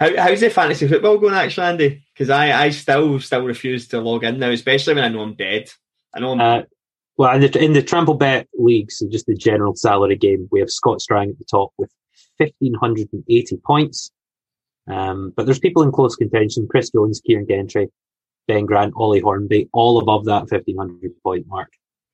How, 0.00 0.10
how's 0.16 0.40
the 0.40 0.50
fantasy 0.50 0.88
football 0.88 1.18
going, 1.18 1.34
actually, 1.34 1.66
Andy? 1.68 2.04
Because 2.12 2.28
I, 2.28 2.64
I 2.64 2.70
still 2.70 3.20
still 3.20 3.44
refuse 3.44 3.86
to 3.88 4.00
log 4.00 4.24
in 4.24 4.40
now, 4.40 4.50
especially 4.50 4.94
when 4.94 5.04
I 5.04 5.08
know 5.08 5.20
I'm 5.20 5.34
dead. 5.36 5.70
I 6.14 6.20
know 6.20 6.32
I'm 6.32 6.40
Uh, 6.40 6.62
well, 7.16 7.34
in 7.36 7.42
the, 7.42 7.64
in 7.64 7.72
the 7.74 7.82
Trampled 7.82 8.18
Bet 8.18 8.48
leagues, 8.58 9.00
and 9.00 9.12
just 9.12 9.26
the 9.26 9.36
general 9.36 9.76
salary 9.76 10.16
game, 10.16 10.48
we 10.50 10.58
have 10.58 10.68
Scott 10.70 11.00
Strang 11.00 11.30
at 11.30 11.38
the 11.38 11.44
top 11.44 11.70
with 11.78 11.92
1,580 12.38 13.56
points. 13.64 14.10
Um, 14.90 15.32
but 15.36 15.46
there's 15.46 15.60
people 15.60 15.84
in 15.84 15.92
close 15.92 16.16
contention 16.16 16.66
Chris 16.68 16.90
Jones, 16.90 17.22
Kieran 17.24 17.46
Gentry, 17.48 17.88
Ben 18.46 18.66
Grant, 18.66 18.94
Ollie 18.96 19.20
Hornby, 19.20 19.68
all 19.72 19.98
above 19.98 20.24
that 20.26 20.50
1,500 20.50 21.12
point 21.22 21.46
mark. 21.46 21.72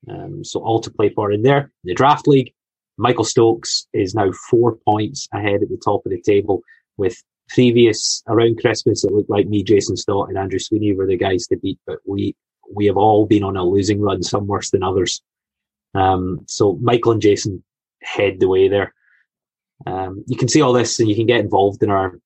Um, 0.09 0.43
so 0.43 0.61
all 0.61 0.79
to 0.79 0.91
play 0.91 1.09
for 1.09 1.31
in 1.31 1.43
there. 1.43 1.71
The 1.83 1.93
draft 1.93 2.27
league, 2.27 2.53
Michael 2.97 3.23
Stokes 3.23 3.87
is 3.93 4.15
now 4.15 4.31
four 4.49 4.77
points 4.77 5.27
ahead 5.33 5.61
at 5.61 5.69
the 5.69 5.81
top 5.83 6.05
of 6.05 6.11
the 6.11 6.21
table 6.21 6.61
with 6.97 7.21
previous 7.49 8.23
around 8.27 8.59
Christmas. 8.59 9.03
It 9.03 9.11
looked 9.11 9.29
like 9.29 9.47
me, 9.47 9.63
Jason 9.63 9.97
Stott 9.97 10.29
and 10.29 10.37
Andrew 10.37 10.59
Sweeney 10.59 10.93
were 10.93 11.07
the 11.07 11.17
guys 11.17 11.47
to 11.47 11.57
beat, 11.57 11.79
but 11.85 11.99
we, 12.05 12.35
we 12.73 12.85
have 12.85 12.97
all 12.97 13.25
been 13.25 13.43
on 13.43 13.57
a 13.57 13.63
losing 13.63 14.01
run, 14.01 14.23
some 14.23 14.47
worse 14.47 14.71
than 14.71 14.83
others. 14.83 15.21
Um, 15.93 16.45
so 16.47 16.77
Michael 16.81 17.13
and 17.13 17.21
Jason 17.21 17.63
head 18.01 18.39
the 18.39 18.47
way 18.47 18.67
there. 18.67 18.93
Um, 19.85 20.23
you 20.27 20.37
can 20.37 20.47
see 20.47 20.61
all 20.61 20.73
this 20.73 20.99
and 20.99 21.09
you 21.09 21.15
can 21.15 21.25
get 21.25 21.39
involved 21.39 21.83
in 21.83 21.89
our, 21.89 22.19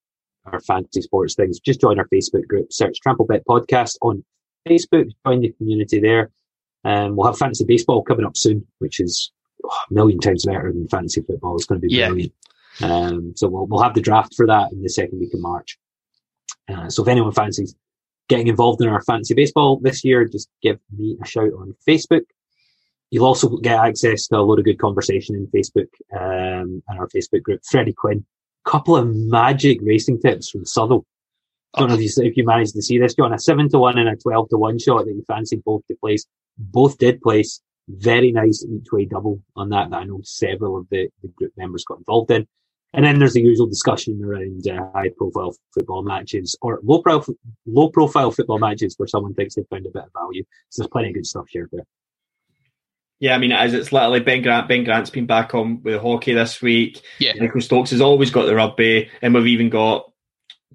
our 0.48 0.60
fantasy 0.62 1.02
sports 1.02 1.36
things. 1.36 1.60
Just 1.60 1.82
join 1.82 2.00
our 2.00 2.08
Facebook 2.08 2.48
group, 2.48 2.72
search 2.72 3.00
Trampled 3.02 3.28
Bet 3.28 3.44
Podcast 3.48 3.98
on 4.02 4.24
Facebook, 4.68 5.10
join 5.26 5.42
the 5.42 5.52
community 5.54 6.00
there. 6.00 6.32
Um, 6.84 7.16
we'll 7.16 7.28
have 7.28 7.38
fantasy 7.38 7.66
baseball 7.66 8.04
coming 8.04 8.26
up 8.26 8.38
soon, 8.38 8.66
which 8.80 9.00
is 9.00 9.32
oh, 9.64 9.70
a 9.90 9.94
million 9.94 10.20
times 10.20 10.46
better 10.46 10.72
than 10.72 10.88
fantasy 10.88 11.22
football. 11.22 11.56
It's 11.56 11.66
going 11.66 11.82
to 11.82 11.88
be 11.88 11.94
Yeah. 11.94 12.10
brilliant. 12.10 12.34
Um, 12.84 13.34
so 13.36 13.48
we'll, 13.48 13.66
we'll 13.68 13.82
have 13.82 13.94
the 13.96 14.02
draft 14.02 14.36
for 14.36 14.46
that 14.48 14.72
in 14.72 14.82
the 14.84 14.90
second 14.90 15.20
week 15.20 15.34
of 15.34 15.40
March. 15.40 15.78
Uh, 16.68 16.90
so 16.90 17.04
if 17.04 17.08
anyone 17.08 17.32
fancies 17.32 17.76
getting 18.28 18.48
involved 18.48 18.82
in 18.82 18.90
our 18.90 19.02
fantasy 19.04 19.34
baseball 19.34 19.80
this 19.82 20.04
year, 20.04 20.26
just 20.26 20.50
give 20.62 20.80
me 20.96 21.18
a 21.24 21.26
shout 21.26 21.54
on 21.54 21.76
Facebook. 21.88 22.24
You'll 23.12 23.26
also 23.26 23.56
get 23.58 23.80
access 23.80 24.28
to 24.28 24.38
a 24.38 24.42
lot 24.42 24.60
of 24.60 24.66
good 24.66 24.80
conversation 24.80 25.36
in 25.36 25.48
Facebook 25.48 25.88
um, 26.16 26.84
and 26.88 27.00
our 27.00 27.08
Facebook 27.08 27.44
group. 27.44 27.62
Freddie 27.70 27.94
Quinn, 27.94 28.26
couple 28.66 28.96
of 28.96 29.16
magic 29.16 29.80
racing 29.82 30.20
tips 30.20 30.50
from 30.50 30.66
Southwell. 30.66 31.06
don't 31.78 31.90
know 31.90 31.96
if 31.96 32.02
you 32.02 32.24
if 32.24 32.38
you 32.38 32.46
managed 32.46 32.74
to 32.76 32.82
see 32.82 32.98
this, 32.98 33.16
John. 33.16 33.34
A 33.34 33.40
seven 33.40 33.70
to 33.70 33.80
one 33.80 33.98
and 33.98 34.10
a 34.10 34.16
twelve 34.16 34.50
to 34.50 34.58
one 34.58 34.80
shot 34.80 35.06
that 35.06 35.14
you 35.14 35.24
fancied 35.28 35.64
both 35.64 35.86
to 35.88 35.96
place. 35.96 36.26
Both 36.58 36.98
did 36.98 37.22
place. 37.22 37.62
Very 37.88 38.32
nice 38.32 38.66
each 38.66 38.92
way 38.92 39.06
double 39.06 39.42
on 39.56 39.70
that. 39.70 39.90
That 39.90 39.98
I 39.98 40.04
know 40.06 40.22
several 40.24 40.78
of 40.78 40.88
the, 40.90 41.10
the 41.22 41.28
group 41.30 41.54
members 41.58 41.86
got 41.86 42.00
involved 42.00 42.32
in. 42.32 42.48
And 42.94 43.06
then 43.06 43.20
there's 43.20 43.34
the 43.34 43.42
usual 43.42 43.68
discussion 43.68 44.24
around 44.24 44.66
uh, 44.70 44.90
high 44.94 45.10
profile 45.18 45.54
football 45.74 46.02
matches 46.02 46.58
or 46.62 46.80
low 46.82 47.02
profile 47.02 47.36
low 47.66 47.90
profile 47.90 48.32
football 48.32 48.58
matches 48.58 48.96
where 48.98 49.08
someone 49.08 49.34
thinks 49.34 49.56
they've 49.56 49.68
found 49.70 49.86
a 49.86 49.90
bit 49.90 50.04
of 50.04 50.14
value. 50.14 50.44
So 50.70 50.82
there's 50.82 50.90
plenty 50.90 51.10
of 51.10 51.16
good 51.16 51.26
stuff 51.26 51.50
shared 51.50 51.70
there. 51.74 51.86
Yeah, 53.20 53.36
I 53.36 53.38
mean, 53.38 53.52
as 53.52 53.74
it's 53.74 53.92
literally 53.92 54.20
Ben 54.20 54.42
Grant. 54.42 54.68
Ben 54.68 54.84
Grant's 54.84 55.10
been 55.10 55.26
back 55.26 55.56
on 55.56 55.82
with 55.84 56.02
hockey 56.02 56.34
this 56.34 56.62
week. 56.62 57.02
Yeah. 57.20 57.34
Michael 57.40 57.62
Stokes 57.62 57.92
has 57.92 58.02
always 58.02 58.30
got 58.30 58.46
the 58.46 58.56
rugby, 58.56 59.10
and 59.22 59.34
we've 59.34 59.48
even 59.48 59.70
got 59.70 60.12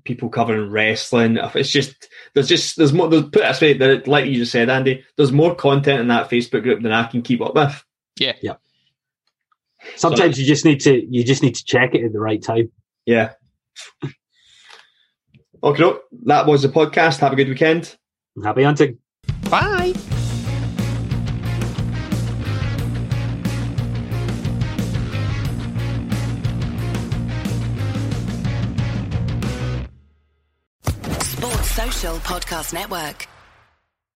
people 0.04 0.30
covering 0.30 0.70
wrestling. 0.70 1.38
It's 1.54 1.70
just 1.70 2.08
there's 2.34 2.48
just 2.48 2.76
there's 2.76 2.92
more. 2.92 3.08
There's, 3.08 3.24
put 3.24 3.42
it 3.42 3.48
this 3.48 3.60
way, 3.60 3.72
there, 3.74 4.02
like 4.06 4.26
you 4.26 4.36
just 4.36 4.52
said, 4.52 4.70
Andy, 4.70 5.04
there's 5.16 5.32
more 5.32 5.54
content 5.54 6.00
in 6.00 6.08
that 6.08 6.30
Facebook 6.30 6.62
group 6.62 6.82
than 6.82 6.92
I 6.92 7.06
can 7.06 7.22
keep 7.22 7.42
up 7.42 7.54
with. 7.54 7.84
Yeah. 8.18 8.34
Yeah. 8.40 8.54
Sometimes 9.96 10.38
you 10.38 10.46
just 10.46 10.64
need 10.64 10.80
to 10.80 11.06
you 11.10 11.24
just 11.24 11.42
need 11.42 11.54
to 11.54 11.64
check 11.64 11.94
it 11.94 12.04
at 12.04 12.12
the 12.12 12.20
right 12.20 12.42
time. 12.42 12.70
Yeah. 13.06 13.32
Okay, 15.62 15.82
no, 15.82 16.00
that 16.24 16.46
was 16.46 16.62
the 16.62 16.68
podcast. 16.68 17.18
Have 17.18 17.32
a 17.32 17.36
good 17.36 17.48
weekend. 17.48 17.96
Happy 18.42 18.62
hunting. 18.62 18.98
Bye. 19.50 19.94
Podcast 32.30 32.72
Network. 32.72 33.39